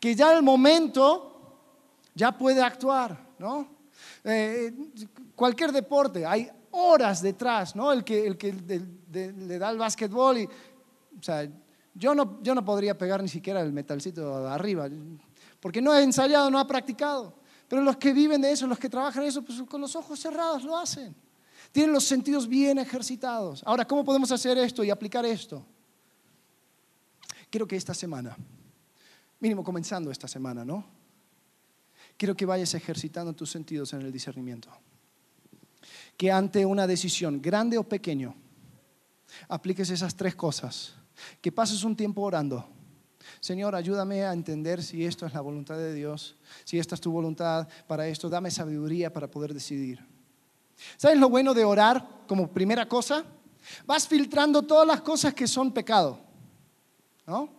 que 0.00 0.14
ya 0.14 0.30
en 0.30 0.38
el 0.38 0.42
momento 0.42 1.60
ya 2.14 2.32
puede 2.32 2.62
actuar. 2.62 3.34
¿no? 3.38 3.68
Eh, 4.24 4.72
cualquier 5.36 5.70
deporte, 5.70 6.24
hay 6.24 6.50
horas 6.70 7.20
detrás, 7.20 7.76
¿no? 7.76 7.92
El 7.92 8.02
que, 8.02 8.26
el 8.26 8.38
que 8.38 8.54
le 9.12 9.58
da 9.58 9.70
el 9.70 9.78
básquetbol 9.78 10.38
y, 10.38 10.44
o 10.44 11.22
sea, 11.22 11.46
yo 11.94 12.14
no, 12.14 12.42
yo 12.42 12.54
no 12.54 12.64
podría 12.64 12.98
pegar 12.98 13.22
ni 13.22 13.28
siquiera 13.28 13.60
el 13.60 13.72
metalcito 13.72 14.42
de 14.42 14.50
arriba 14.50 14.88
porque 15.64 15.80
no 15.80 15.92
ha 15.92 16.02
ensayado, 16.02 16.50
no 16.50 16.58
ha 16.58 16.66
practicado. 16.66 17.38
Pero 17.68 17.80
los 17.80 17.96
que 17.96 18.12
viven 18.12 18.42
de 18.42 18.52
eso, 18.52 18.66
los 18.66 18.78
que 18.78 18.90
trabajan 18.90 19.22
en 19.22 19.30
eso, 19.30 19.40
pues 19.40 19.62
con 19.62 19.80
los 19.80 19.96
ojos 19.96 20.20
cerrados 20.20 20.62
lo 20.62 20.76
hacen. 20.76 21.16
Tienen 21.72 21.90
los 21.90 22.04
sentidos 22.04 22.46
bien 22.46 22.78
ejercitados. 22.78 23.62
Ahora, 23.64 23.86
¿cómo 23.86 24.04
podemos 24.04 24.30
hacer 24.30 24.58
esto 24.58 24.84
y 24.84 24.90
aplicar 24.90 25.24
esto? 25.24 25.64
Quiero 27.48 27.66
que 27.66 27.76
esta 27.76 27.94
semana, 27.94 28.36
mínimo 29.40 29.64
comenzando 29.64 30.10
esta 30.10 30.28
semana, 30.28 30.66
¿no? 30.66 30.84
Quiero 32.18 32.36
que 32.36 32.44
vayas 32.44 32.74
ejercitando 32.74 33.32
tus 33.32 33.50
sentidos 33.50 33.94
en 33.94 34.02
el 34.02 34.12
discernimiento. 34.12 34.68
Que 36.18 36.30
ante 36.30 36.66
una 36.66 36.86
decisión, 36.86 37.40
grande 37.40 37.78
o 37.78 37.88
pequeño, 37.88 38.34
apliques 39.48 39.88
esas 39.88 40.14
tres 40.14 40.34
cosas. 40.34 40.94
Que 41.40 41.50
pases 41.50 41.84
un 41.84 41.96
tiempo 41.96 42.20
orando 42.20 42.68
Señor, 43.44 43.74
ayúdame 43.74 44.24
a 44.24 44.32
entender 44.32 44.82
si 44.82 45.04
esto 45.04 45.26
es 45.26 45.34
la 45.34 45.42
voluntad 45.42 45.76
de 45.76 45.92
Dios, 45.92 46.34
si 46.64 46.78
esta 46.78 46.94
es 46.94 47.00
tu 47.02 47.12
voluntad 47.12 47.68
para 47.86 48.08
esto, 48.08 48.30
dame 48.30 48.50
sabiduría 48.50 49.12
para 49.12 49.30
poder 49.30 49.52
decidir. 49.52 50.02
¿Sabes 50.96 51.18
lo 51.18 51.28
bueno 51.28 51.52
de 51.52 51.62
orar 51.62 52.22
como 52.26 52.48
primera 52.48 52.88
cosa? 52.88 53.22
Vas 53.84 54.08
filtrando 54.08 54.62
todas 54.62 54.86
las 54.86 55.02
cosas 55.02 55.34
que 55.34 55.46
son 55.46 55.72
pecado. 55.72 56.20
¿No? 57.26 57.50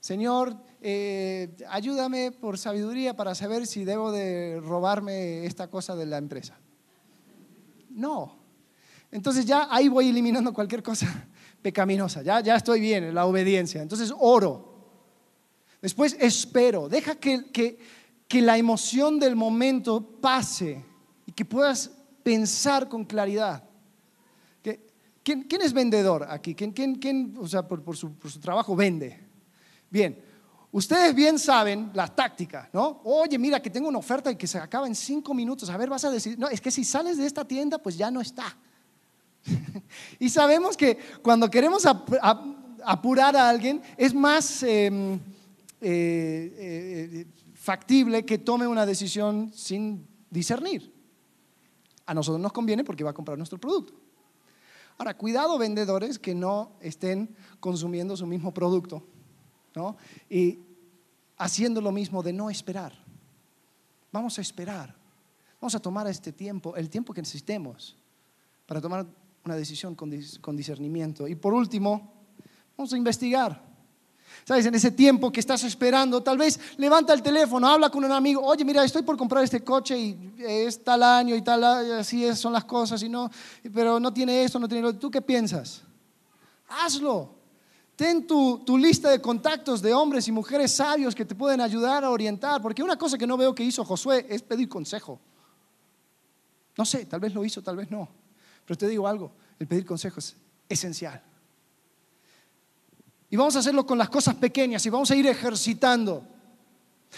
Señor, 0.00 0.56
eh, 0.80 1.58
ayúdame 1.68 2.32
por 2.32 2.56
sabiduría 2.56 3.14
para 3.14 3.34
saber 3.34 3.66
si 3.66 3.84
debo 3.84 4.12
de 4.12 4.62
robarme 4.64 5.44
esta 5.44 5.68
cosa 5.68 5.94
de 5.94 6.06
la 6.06 6.16
empresa. 6.16 6.56
No. 7.90 8.38
Entonces 9.10 9.44
ya 9.44 9.68
ahí 9.70 9.88
voy 9.88 10.08
eliminando 10.08 10.54
cualquier 10.54 10.82
cosa 10.82 11.28
pecaminosa. 11.60 12.22
Ya, 12.22 12.40
ya 12.40 12.56
estoy 12.56 12.80
bien 12.80 13.04
en 13.04 13.14
la 13.14 13.26
obediencia. 13.26 13.82
Entonces 13.82 14.10
oro. 14.18 14.71
Después 15.82 16.16
espero, 16.20 16.88
deja 16.88 17.16
que, 17.16 17.50
que, 17.50 18.40
la 18.40 18.56
emoción 18.56 19.18
del 19.18 19.36
momento 19.36 20.00
pase 20.00 20.82
y 21.26 21.32
que 21.32 21.44
puedas 21.44 21.90
pensar 22.22 22.88
con 22.88 23.04
claridad. 23.04 23.64
¿Quién, 25.24 25.46
es 25.60 25.72
vendedor 25.72 26.26
aquí? 26.28 26.54
¿Quién, 26.54 26.72
quién, 26.72 26.94
quién 26.96 27.34
o 27.38 27.46
sea, 27.46 27.66
por, 27.66 27.96
su, 27.96 28.14
por, 28.14 28.30
su, 28.30 28.40
trabajo 28.40 28.74
vende? 28.74 29.20
Bien, 29.90 30.18
ustedes 30.70 31.14
bien 31.14 31.38
saben 31.38 31.90
la 31.94 32.06
táctica, 32.08 32.70
¿no? 32.72 33.00
Oye, 33.04 33.38
mira 33.38 33.60
que 33.60 33.70
tengo 33.70 33.88
una 33.88 33.98
oferta 33.98 34.30
y 34.30 34.36
que 34.36 34.46
se 34.46 34.58
acaba 34.58 34.86
en 34.86 34.94
cinco 34.94 35.34
minutos. 35.34 35.68
A 35.68 35.76
ver, 35.76 35.90
vas 35.90 36.04
a 36.04 36.10
decir, 36.10 36.38
no, 36.38 36.48
es 36.48 36.60
que 36.60 36.70
si 36.70 36.84
sales 36.84 37.18
de 37.18 37.26
esta 37.26 37.44
tienda, 37.44 37.78
pues 37.78 37.96
ya 37.96 38.10
no 38.10 38.20
está. 38.20 38.56
y 40.18 40.28
sabemos 40.28 40.76
que 40.76 40.96
cuando 41.22 41.50
queremos 41.50 41.84
apurar 42.84 43.36
a 43.36 43.48
alguien, 43.48 43.82
es 43.96 44.14
más... 44.14 44.62
Em, 44.62 45.20
eh, 45.84 46.54
eh, 46.56 47.26
factible 47.54 48.24
que 48.24 48.38
tome 48.38 48.68
una 48.68 48.86
decisión 48.86 49.50
sin 49.52 50.06
discernir. 50.30 50.92
A 52.06 52.14
nosotros 52.14 52.40
nos 52.40 52.52
conviene 52.52 52.84
porque 52.84 53.02
va 53.02 53.10
a 53.10 53.14
comprar 53.14 53.36
nuestro 53.36 53.58
producto. 53.58 53.92
Ahora, 54.96 55.16
cuidado 55.16 55.58
vendedores 55.58 56.20
que 56.20 56.36
no 56.36 56.76
estén 56.80 57.34
consumiendo 57.58 58.16
su 58.16 58.26
mismo 58.26 58.54
producto 58.54 59.02
¿no? 59.74 59.96
y 60.30 60.60
haciendo 61.36 61.80
lo 61.80 61.90
mismo 61.90 62.22
de 62.22 62.32
no 62.32 62.48
esperar. 62.48 62.92
Vamos 64.12 64.38
a 64.38 64.40
esperar. 64.40 64.94
Vamos 65.60 65.74
a 65.74 65.80
tomar 65.80 66.06
este 66.06 66.30
tiempo, 66.30 66.76
el 66.76 66.88
tiempo 66.90 67.12
que 67.12 67.22
necesitemos 67.22 67.96
para 68.66 68.80
tomar 68.80 69.04
una 69.44 69.56
decisión 69.56 69.96
con 69.96 70.56
discernimiento. 70.56 71.26
Y 71.26 71.34
por 71.34 71.54
último, 71.54 72.12
vamos 72.76 72.92
a 72.92 72.96
investigar. 72.96 73.71
¿Sabes? 74.44 74.66
En 74.66 74.74
ese 74.74 74.90
tiempo 74.90 75.30
que 75.30 75.40
estás 75.40 75.62
esperando, 75.64 76.22
tal 76.22 76.38
vez 76.38 76.58
levanta 76.76 77.12
el 77.12 77.22
teléfono, 77.22 77.68
habla 77.68 77.90
con 77.90 78.04
un 78.04 78.12
amigo, 78.12 78.42
oye, 78.42 78.64
mira, 78.64 78.84
estoy 78.84 79.02
por 79.02 79.16
comprar 79.16 79.44
este 79.44 79.62
coche 79.62 79.98
y 79.98 80.34
es 80.38 80.82
tal 80.82 81.02
año 81.02 81.34
y 81.36 81.42
tal, 81.42 81.62
así 81.64 82.34
son 82.34 82.52
las 82.52 82.64
cosas, 82.64 83.02
y 83.02 83.08
no, 83.08 83.30
pero 83.72 84.00
no 84.00 84.12
tiene 84.12 84.42
esto, 84.42 84.58
no 84.58 84.68
tiene 84.68 84.82
lo 84.82 84.94
¿Tú 84.94 85.10
qué 85.10 85.22
piensas? 85.22 85.82
Hazlo. 86.68 87.42
Ten 87.94 88.26
tu, 88.26 88.58
tu 88.64 88.78
lista 88.78 89.10
de 89.10 89.20
contactos 89.20 89.80
de 89.82 89.92
hombres 89.92 90.26
y 90.26 90.32
mujeres 90.32 90.72
sabios 90.72 91.14
que 91.14 91.24
te 91.24 91.34
pueden 91.34 91.60
ayudar 91.60 92.04
a 92.04 92.10
orientar, 92.10 92.60
porque 92.60 92.82
una 92.82 92.96
cosa 92.96 93.16
que 93.16 93.26
no 93.26 93.36
veo 93.36 93.54
que 93.54 93.62
hizo 93.62 93.84
Josué 93.84 94.26
es 94.28 94.42
pedir 94.42 94.68
consejo. 94.68 95.20
No 96.76 96.84
sé, 96.84 97.04
tal 97.04 97.20
vez 97.20 97.34
lo 97.34 97.44
hizo, 97.44 97.62
tal 97.62 97.76
vez 97.76 97.90
no. 97.90 98.08
Pero 98.64 98.78
te 98.78 98.88
digo 98.88 99.06
algo, 99.06 99.32
el 99.58 99.66
pedir 99.66 99.84
consejo 99.84 100.18
es 100.18 100.36
esencial. 100.68 101.22
Y 103.32 103.36
vamos 103.36 103.56
a 103.56 103.60
hacerlo 103.60 103.86
con 103.86 103.96
las 103.96 104.10
cosas 104.10 104.34
pequeñas 104.34 104.84
y 104.84 104.90
vamos 104.90 105.10
a 105.10 105.16
ir 105.16 105.26
ejercitando. 105.26 106.22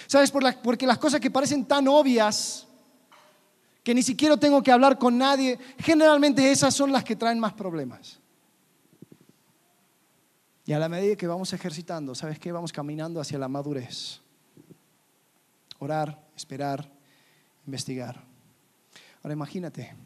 ¿Sabes? 0.06 0.30
Porque 0.30 0.86
las 0.86 0.98
cosas 0.98 1.18
que 1.18 1.28
parecen 1.28 1.64
tan 1.64 1.88
obvias, 1.88 2.68
que 3.82 3.92
ni 3.92 4.00
siquiera 4.00 4.36
tengo 4.36 4.62
que 4.62 4.70
hablar 4.70 4.96
con 4.96 5.18
nadie, 5.18 5.58
generalmente 5.80 6.52
esas 6.52 6.72
son 6.72 6.92
las 6.92 7.02
que 7.02 7.16
traen 7.16 7.40
más 7.40 7.52
problemas. 7.54 8.20
Y 10.64 10.72
a 10.72 10.78
la 10.78 10.88
medida 10.88 11.16
que 11.16 11.26
vamos 11.26 11.52
ejercitando, 11.52 12.14
¿sabes 12.14 12.38
qué? 12.38 12.52
Vamos 12.52 12.72
caminando 12.72 13.20
hacia 13.20 13.36
la 13.36 13.48
madurez. 13.48 14.20
Orar, 15.80 16.16
esperar 16.36 16.88
investigar. 17.66 18.22
Ahora 19.20 19.32
imagínate 19.32 19.96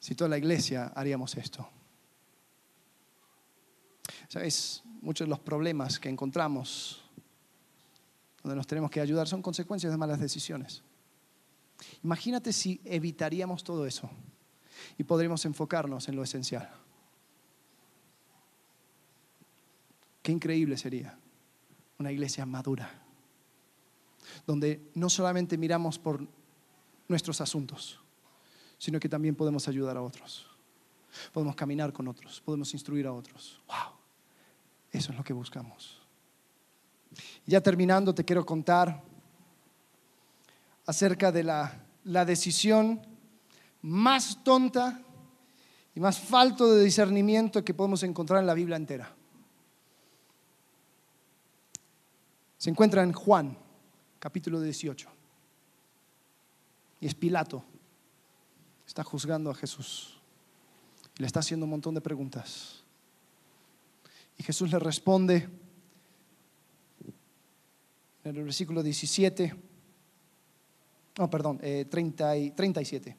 si 0.00 0.16
toda 0.16 0.30
la 0.30 0.38
iglesia 0.38 0.90
haríamos 0.96 1.36
esto. 1.36 1.70
¿Sabes? 4.28 4.82
Muchos 5.06 5.24
de 5.24 5.30
los 5.30 5.38
problemas 5.38 6.00
que 6.00 6.08
encontramos 6.08 7.00
donde 8.42 8.56
nos 8.56 8.66
tenemos 8.66 8.90
que 8.90 9.00
ayudar 9.00 9.28
son 9.28 9.40
consecuencias 9.40 9.92
de 9.92 9.96
malas 9.96 10.18
decisiones. 10.18 10.82
Imagínate 12.02 12.52
si 12.52 12.80
evitaríamos 12.84 13.62
todo 13.62 13.86
eso 13.86 14.10
y 14.98 15.04
podríamos 15.04 15.44
enfocarnos 15.44 16.08
en 16.08 16.16
lo 16.16 16.24
esencial. 16.24 16.68
Qué 20.24 20.32
increíble 20.32 20.76
sería 20.76 21.16
una 22.00 22.10
iglesia 22.10 22.44
madura, 22.44 22.90
donde 24.44 24.90
no 24.94 25.08
solamente 25.08 25.56
miramos 25.56 26.00
por 26.00 26.26
nuestros 27.06 27.40
asuntos, 27.40 28.00
sino 28.76 28.98
que 28.98 29.08
también 29.08 29.36
podemos 29.36 29.68
ayudar 29.68 29.96
a 29.98 30.02
otros. 30.02 30.48
Podemos 31.32 31.54
caminar 31.54 31.92
con 31.92 32.08
otros, 32.08 32.40
podemos 32.40 32.74
instruir 32.74 33.06
a 33.06 33.12
otros. 33.12 33.62
¡Wow! 33.68 33.95
Eso 34.96 35.12
es 35.12 35.18
lo 35.18 35.24
que 35.24 35.34
buscamos. 35.34 36.00
Ya 37.44 37.60
terminando, 37.60 38.14
te 38.14 38.24
quiero 38.24 38.46
contar 38.46 39.02
acerca 40.86 41.30
de 41.30 41.42
la, 41.42 41.84
la 42.04 42.24
decisión 42.24 43.02
más 43.82 44.42
tonta 44.42 45.02
y 45.94 46.00
más 46.00 46.18
falto 46.18 46.72
de 46.72 46.82
discernimiento 46.82 47.62
que 47.62 47.74
podemos 47.74 48.02
encontrar 48.04 48.40
en 48.40 48.46
la 48.46 48.54
Biblia 48.54 48.76
entera. 48.76 49.14
Se 52.56 52.70
encuentra 52.70 53.02
en 53.02 53.12
Juan, 53.12 53.54
capítulo 54.18 54.62
18. 54.62 55.08
Y 57.02 57.06
es 57.06 57.14
Pilato. 57.14 57.62
Está 58.86 59.04
juzgando 59.04 59.50
a 59.50 59.54
Jesús. 59.54 60.18
Y 61.18 61.20
le 61.20 61.26
está 61.26 61.40
haciendo 61.40 61.64
un 61.64 61.70
montón 61.70 61.94
de 61.94 62.00
preguntas. 62.00 62.85
Y 64.38 64.42
Jesús 64.42 64.70
le 64.70 64.78
responde 64.78 65.48
en 68.24 68.36
el 68.36 68.44
versículo 68.44 68.82
17. 68.82 69.54
No, 71.18 71.30
perdón, 71.30 71.58
30 71.58 72.36
y, 72.36 72.50
37. 72.50 73.16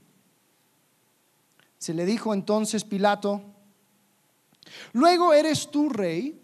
Se 1.77 1.93
le 1.93 2.05
dijo 2.05 2.33
entonces 2.33 2.83
Pilato, 2.83 3.41
luego 4.93 5.33
eres 5.33 5.71
tú 5.71 5.89
rey. 5.89 6.41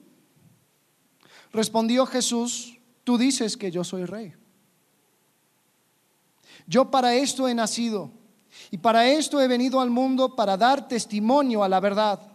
Respondió 1.51 2.05
Jesús, 2.05 2.79
tú 3.03 3.17
dices 3.17 3.57
que 3.57 3.69
yo 3.69 3.83
soy 3.83 4.05
rey. 4.05 4.33
Yo 6.65 6.89
para 6.89 7.15
esto 7.15 7.47
he 7.47 7.53
nacido 7.53 8.11
y 8.71 8.77
para 8.77 9.07
esto 9.07 9.41
he 9.41 9.47
venido 9.47 9.81
al 9.81 9.89
mundo 9.89 10.35
para 10.35 10.57
dar 10.57 10.87
testimonio 10.87 11.63
a 11.63 11.69
la 11.69 11.79
verdad. 11.79 12.32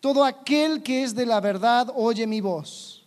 Todo 0.00 0.24
aquel 0.24 0.82
que 0.82 1.02
es 1.02 1.14
de 1.14 1.26
la 1.26 1.40
verdad 1.40 1.92
oye 1.94 2.26
mi 2.26 2.40
voz. 2.40 3.06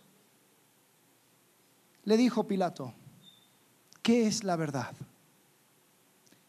Le 2.04 2.16
dijo 2.16 2.46
Pilato, 2.46 2.92
¿qué 4.02 4.26
es 4.26 4.44
la 4.44 4.56
verdad? 4.56 4.94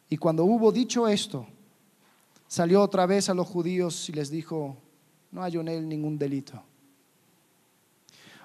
Y 0.10 0.18
cuando 0.18 0.44
hubo 0.44 0.72
dicho 0.72 1.08
esto, 1.08 1.48
salió 2.48 2.82
otra 2.82 3.06
vez 3.06 3.30
a 3.30 3.34
los 3.34 3.48
judíos 3.48 4.10
y 4.10 4.14
les 4.14 4.30
dijo, 4.30 4.78
no 5.32 5.44
hay 5.44 5.56
en 5.56 5.68
él 5.68 5.88
ningún 5.88 6.18
delito. 6.18 6.62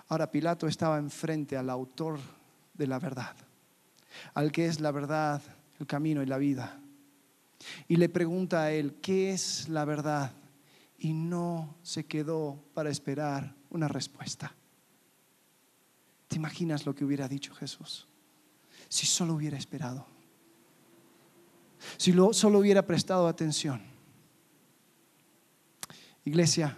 Ahora 0.09 0.31
Pilato 0.31 0.67
estaba 0.67 0.99
enfrente 0.99 1.57
al 1.57 1.71
autor 1.71 2.19
de 2.75 2.87
la 2.87 2.99
verdad, 2.99 3.37
al 4.35 4.51
que 4.51 4.67
es 4.67 4.81
la 4.81 4.91
verdad, 4.91 5.43
el 5.79 5.87
camino 5.87 6.23
y 6.23 6.27
la 6.27 6.39
vida. 6.39 6.81
Y 7.87 7.97
le 7.97 8.09
pregunta 8.09 8.63
a 8.63 8.73
él, 8.73 8.97
¿qué 9.01 9.33
es 9.33 9.69
la 9.69 9.85
verdad? 9.85 10.33
Y 11.01 11.13
no 11.13 11.75
se 11.83 12.07
quedó 12.07 12.63
para 12.75 12.91
esperar 12.91 13.57
una 13.71 13.89
respuesta. 13.89 14.55
¿Te 16.29 16.37
imaginas 16.37 16.87
lo 16.87 16.95
que 16.95 17.05
hubiera 17.05 17.27
dicho 17.27 17.53
Jesús? 17.55 18.07
Si 18.89 19.07
solo 19.07 19.35
hubiera 19.35 19.59
esperado. 19.59 20.07
Si 21.97 22.13
solo 22.33 22.59
hubiera 22.61 22.87
prestado 22.87 23.27
atención. 23.27 23.83
Iglesia, 26.25 26.77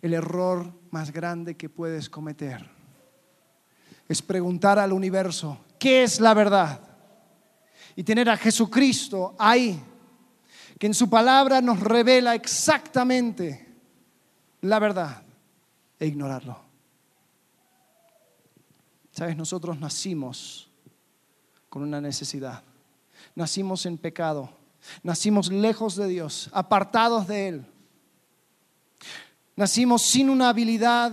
el 0.00 0.14
error 0.14 0.72
más 0.90 1.12
grande 1.12 1.56
que 1.56 1.68
puedes 1.68 2.08
cometer 2.08 2.70
es 4.08 4.22
preguntar 4.22 4.78
al 4.78 4.92
universo, 4.92 5.58
¿qué 5.78 6.04
es 6.04 6.20
la 6.20 6.34
verdad? 6.34 6.80
Y 7.96 8.04
tener 8.04 8.30
a 8.30 8.36
Jesucristo 8.36 9.34
ahí, 9.38 9.82
que 10.78 10.86
en 10.86 10.94
su 10.94 11.08
palabra 11.08 11.60
nos 11.60 11.80
revela 11.80 12.34
exactamente 12.34 13.68
la 14.62 14.78
verdad 14.78 15.22
e 15.98 16.06
ignorarlo. 16.06 16.58
Sabes, 19.12 19.36
nosotros 19.36 19.78
nacimos 19.78 20.70
con 21.68 21.82
una 21.82 22.00
necesidad. 22.00 22.62
Nacimos 23.34 23.86
en 23.86 23.98
pecado. 23.98 24.50
Nacimos 25.02 25.50
lejos 25.50 25.96
de 25.96 26.08
Dios, 26.08 26.50
apartados 26.52 27.26
de 27.26 27.48
Él. 27.48 27.66
Nacimos 29.54 30.02
sin 30.02 30.30
una 30.30 30.48
habilidad 30.48 31.12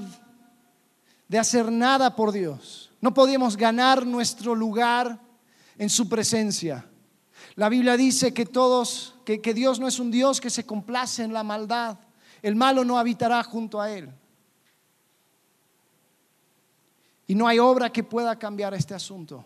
de 1.28 1.38
hacer 1.38 1.72
nada 1.72 2.16
por 2.16 2.32
Dios. 2.32 2.92
No 3.00 3.14
podíamos 3.14 3.56
ganar 3.56 4.06
nuestro 4.06 4.56
lugar 4.56 5.20
en 5.78 5.90
su 5.90 6.10
presencia. 6.10 6.89
La 7.60 7.68
Biblia 7.68 7.98
dice 7.98 8.34
que 8.34 8.46
todos, 8.46 9.16
que, 9.26 9.42
que, 9.42 9.54
Dios 9.54 9.82
no 9.82 9.88
es 9.90 10.00
un 10.00 10.12
Dios 10.12 10.40
que 10.40 10.50
se 10.50 10.66
complace 10.66 11.24
en 11.24 11.34
la 11.34 11.44
maldad. 11.44 11.98
El 12.42 12.56
malo 12.56 12.86
no 12.86 12.98
habitará 12.98 13.44
junto 13.44 13.82
a 13.82 13.92
Él. 13.92 14.10
Y 17.28 17.36
no 17.36 17.50
hay 17.50 17.60
obra 17.60 17.92
que 17.92 18.02
pueda 18.02 18.40
cambiar 18.40 18.74
este 18.74 18.94
asunto. 18.94 19.46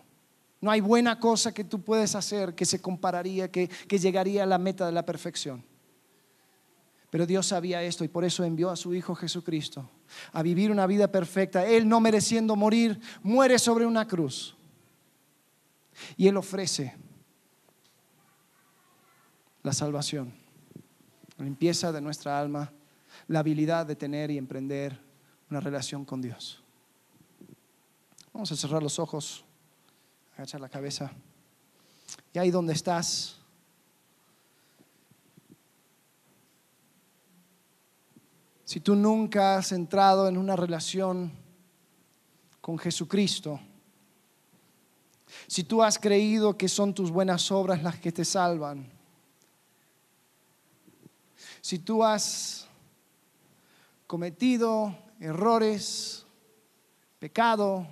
No 0.60 0.70
hay 0.70 0.80
buena 0.80 1.18
cosa 1.18 1.52
que 1.52 1.64
tú 1.64 1.82
puedes 1.82 2.14
hacer 2.14 2.54
que 2.54 2.64
se 2.64 2.80
compararía, 2.80 3.50
que, 3.50 3.66
que 3.66 3.98
llegaría 3.98 4.44
a 4.44 4.46
la 4.46 4.58
meta 4.58 4.86
de 4.86 4.92
la 4.92 5.04
perfección. 5.04 5.64
Pero 7.10 7.26
Dios 7.26 7.48
sabía 7.48 7.82
esto 7.82 8.04
y 8.04 8.08
por 8.08 8.24
eso 8.24 8.44
envió 8.44 8.70
a 8.70 8.76
su 8.76 8.94
Hijo 8.94 9.16
Jesucristo 9.16 9.90
a 10.30 10.40
vivir 10.44 10.70
una 10.70 10.86
vida 10.86 11.08
perfecta. 11.08 11.66
Él 11.66 11.88
no 11.88 11.98
mereciendo 11.98 12.54
morir, 12.54 13.00
muere 13.24 13.58
sobre 13.58 13.86
una 13.86 14.06
cruz. 14.06 14.56
Y 16.16 16.28
Él 16.28 16.36
ofrece 16.36 16.94
la 19.64 19.72
salvación, 19.72 20.32
la 21.36 21.44
limpieza 21.44 21.90
de 21.90 22.00
nuestra 22.00 22.38
alma, 22.38 22.70
la 23.26 23.40
habilidad 23.40 23.86
de 23.86 23.96
tener 23.96 24.30
y 24.30 24.38
emprender 24.38 25.00
una 25.50 25.58
relación 25.58 26.04
con 26.04 26.22
Dios. 26.22 26.62
Vamos 28.32 28.52
a 28.52 28.56
cerrar 28.56 28.82
los 28.82 29.00
ojos, 29.00 29.44
agachar 30.36 30.60
la 30.60 30.68
cabeza. 30.68 31.10
Y 32.32 32.38
ahí 32.38 32.50
donde 32.52 32.74
estás, 32.74 33.40
Si 38.64 38.80
tú 38.80 38.96
nunca 38.96 39.56
has 39.56 39.72
entrado 39.72 40.26
en 40.26 40.36
una 40.36 40.56
relación 40.56 41.30
con 42.60 42.76
Jesucristo, 42.78 43.60
si 45.46 45.62
tú 45.64 45.82
has 45.82 45.98
creído 45.98 46.56
que 46.56 46.68
son 46.68 46.94
tus 46.94 47.10
buenas 47.10 47.52
obras 47.52 47.82
las 47.82 48.00
que 48.00 48.10
te 48.10 48.24
salvan, 48.24 48.93
si 51.64 51.78
tú 51.78 52.04
has 52.04 52.68
cometido 54.06 54.94
errores, 55.18 56.26
pecado, 57.18 57.86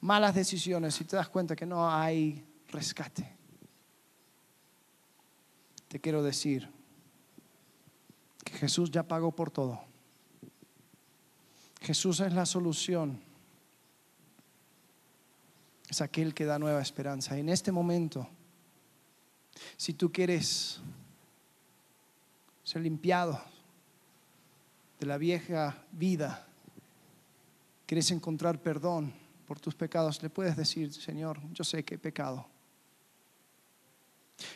malas 0.00 0.34
decisiones, 0.34 0.94
si 0.94 1.04
te 1.04 1.16
das 1.16 1.28
cuenta 1.28 1.54
que 1.54 1.66
no 1.66 1.86
hay 1.86 2.42
rescate, 2.68 3.30
te 5.86 6.00
quiero 6.00 6.22
decir, 6.22 6.66
que 8.42 8.54
Jesús 8.54 8.90
ya 8.90 9.02
pagó 9.02 9.30
por 9.30 9.50
todo. 9.50 9.84
Jesús 11.82 12.20
es 12.20 12.32
la 12.32 12.46
solución. 12.46 13.20
Es 15.90 16.00
aquel 16.00 16.32
que 16.32 16.46
da 16.46 16.58
nueva 16.58 16.80
esperanza. 16.80 17.36
En 17.36 17.50
este 17.50 17.70
momento, 17.70 18.26
si 19.76 19.92
tú 19.92 20.10
quieres 20.10 20.80
ser 22.64 22.82
limpiado 22.82 23.40
de 24.98 25.06
la 25.06 25.18
vieja 25.18 25.84
vida, 25.92 26.48
quieres 27.86 28.10
encontrar 28.10 28.60
perdón 28.60 29.12
por 29.46 29.60
tus 29.60 29.74
pecados, 29.74 30.22
le 30.22 30.30
puedes 30.30 30.56
decir, 30.56 30.92
Señor, 30.92 31.38
yo 31.52 31.62
sé 31.62 31.84
que 31.84 31.94
he 31.94 31.98
pecado. 31.98 32.48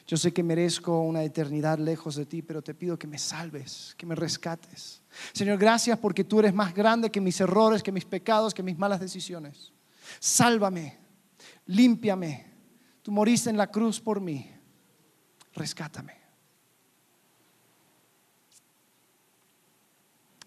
Yo 0.06 0.16
sé 0.16 0.32
que 0.32 0.42
merezco 0.42 1.02
una 1.02 1.22
eternidad 1.22 1.78
lejos 1.78 2.16
de 2.16 2.26
ti, 2.26 2.42
pero 2.42 2.62
te 2.62 2.74
pido 2.74 2.98
que 2.98 3.06
me 3.06 3.18
salves, 3.18 3.94
que 3.96 4.06
me 4.06 4.14
rescates. 4.14 5.02
Señor, 5.32 5.58
gracias 5.58 5.98
porque 5.98 6.24
tú 6.24 6.40
eres 6.40 6.52
más 6.52 6.74
grande 6.74 7.10
que 7.10 7.20
mis 7.20 7.40
errores, 7.40 7.82
que 7.82 7.92
mis 7.92 8.04
pecados, 8.04 8.54
que 8.54 8.62
mis 8.62 8.76
malas 8.76 9.00
decisiones. 9.00 9.72
Sálvame, 10.18 10.98
límpiame. 11.66 12.46
Tú 13.02 13.12
moriste 13.12 13.50
en 13.50 13.56
la 13.56 13.70
cruz 13.70 14.00
por 14.00 14.20
mí. 14.20 14.50
Rescátame. 15.52 16.27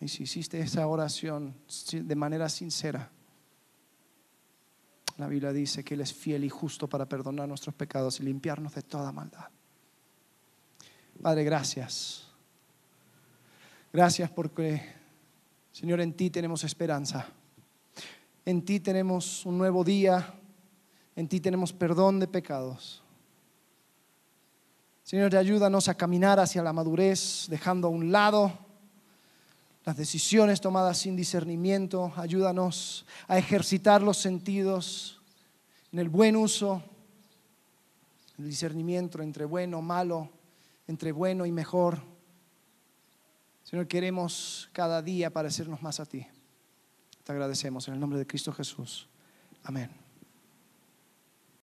Y 0.02 0.08
si 0.08 0.24
hiciste 0.24 0.60
esa 0.60 0.88
oración 0.88 1.54
de 1.94 2.16
manera 2.16 2.50
sincera, 2.50 3.12
la 5.18 5.28
Biblia 5.28 5.54
dice 5.54 5.84
que 5.84 5.94
Él 5.94 6.02
es 6.02 6.12
fiel 6.12 6.44
y 6.44 6.50
justo 6.50 6.90
para 6.90 7.08
perdonar 7.08 7.48
nuestros 7.48 7.76
pecados 7.76 8.20
y 8.20 8.24
limpiarnos 8.24 8.74
de 8.74 8.82
toda 8.82 9.12
maldad. 9.12 9.46
Padre, 11.22 11.44
gracias. 11.44 12.28
Gracias 13.94 14.32
porque, 14.32 14.82
Señor, 15.72 16.02
en 16.02 16.14
ti 16.14 16.32
tenemos 16.32 16.64
esperanza. 16.64 17.28
En 18.44 18.66
ti 18.66 18.80
tenemos 18.80 19.46
un 19.46 19.60
nuevo 19.60 19.84
día. 19.84 20.34
En 21.16 21.28
ti 21.28 21.40
tenemos 21.40 21.74
perdón 21.74 22.20
de 22.20 22.28
pecados. 22.28 23.04
Señor, 25.04 25.36
ayúdanos 25.36 25.88
a 25.90 25.94
caminar 25.94 26.40
hacia 26.40 26.64
la 26.64 26.74
madurez, 26.74 27.46
dejando 27.50 27.88
a 27.88 27.92
un 27.92 28.12
lado 28.12 28.71
las 29.86 29.98
decisiones 29.98 30.62
tomadas 30.62 30.98
sin 30.98 31.16
discernimiento. 31.16 32.14
Ayúdanos 32.16 33.06
a 33.28 33.38
ejercitar 33.38 34.02
los 34.02 34.18
sentidos 34.18 35.22
en 35.92 36.00
el 36.00 36.10
buen 36.10 36.36
uso, 36.36 36.84
el 38.38 38.46
discernimiento 38.46 39.22
entre 39.22 39.46
bueno, 39.46 39.82
malo, 39.82 40.30
entre 40.88 41.12
bueno 41.12 41.46
y 41.46 41.52
mejor. 41.52 42.02
Señor, 43.64 43.88
queremos 43.88 44.70
cada 44.74 45.02
día 45.02 45.30
parecernos 45.32 45.82
más 45.82 46.00
a 46.00 46.06
ti. 46.06 46.26
Te 47.24 47.32
agradecemos 47.32 47.88
en 47.88 47.96
el 47.96 48.00
nombre 48.00 48.20
de 48.20 48.28
Cristo 48.28 48.52
Jesús. 48.52 49.08
Amén. 49.64 50.01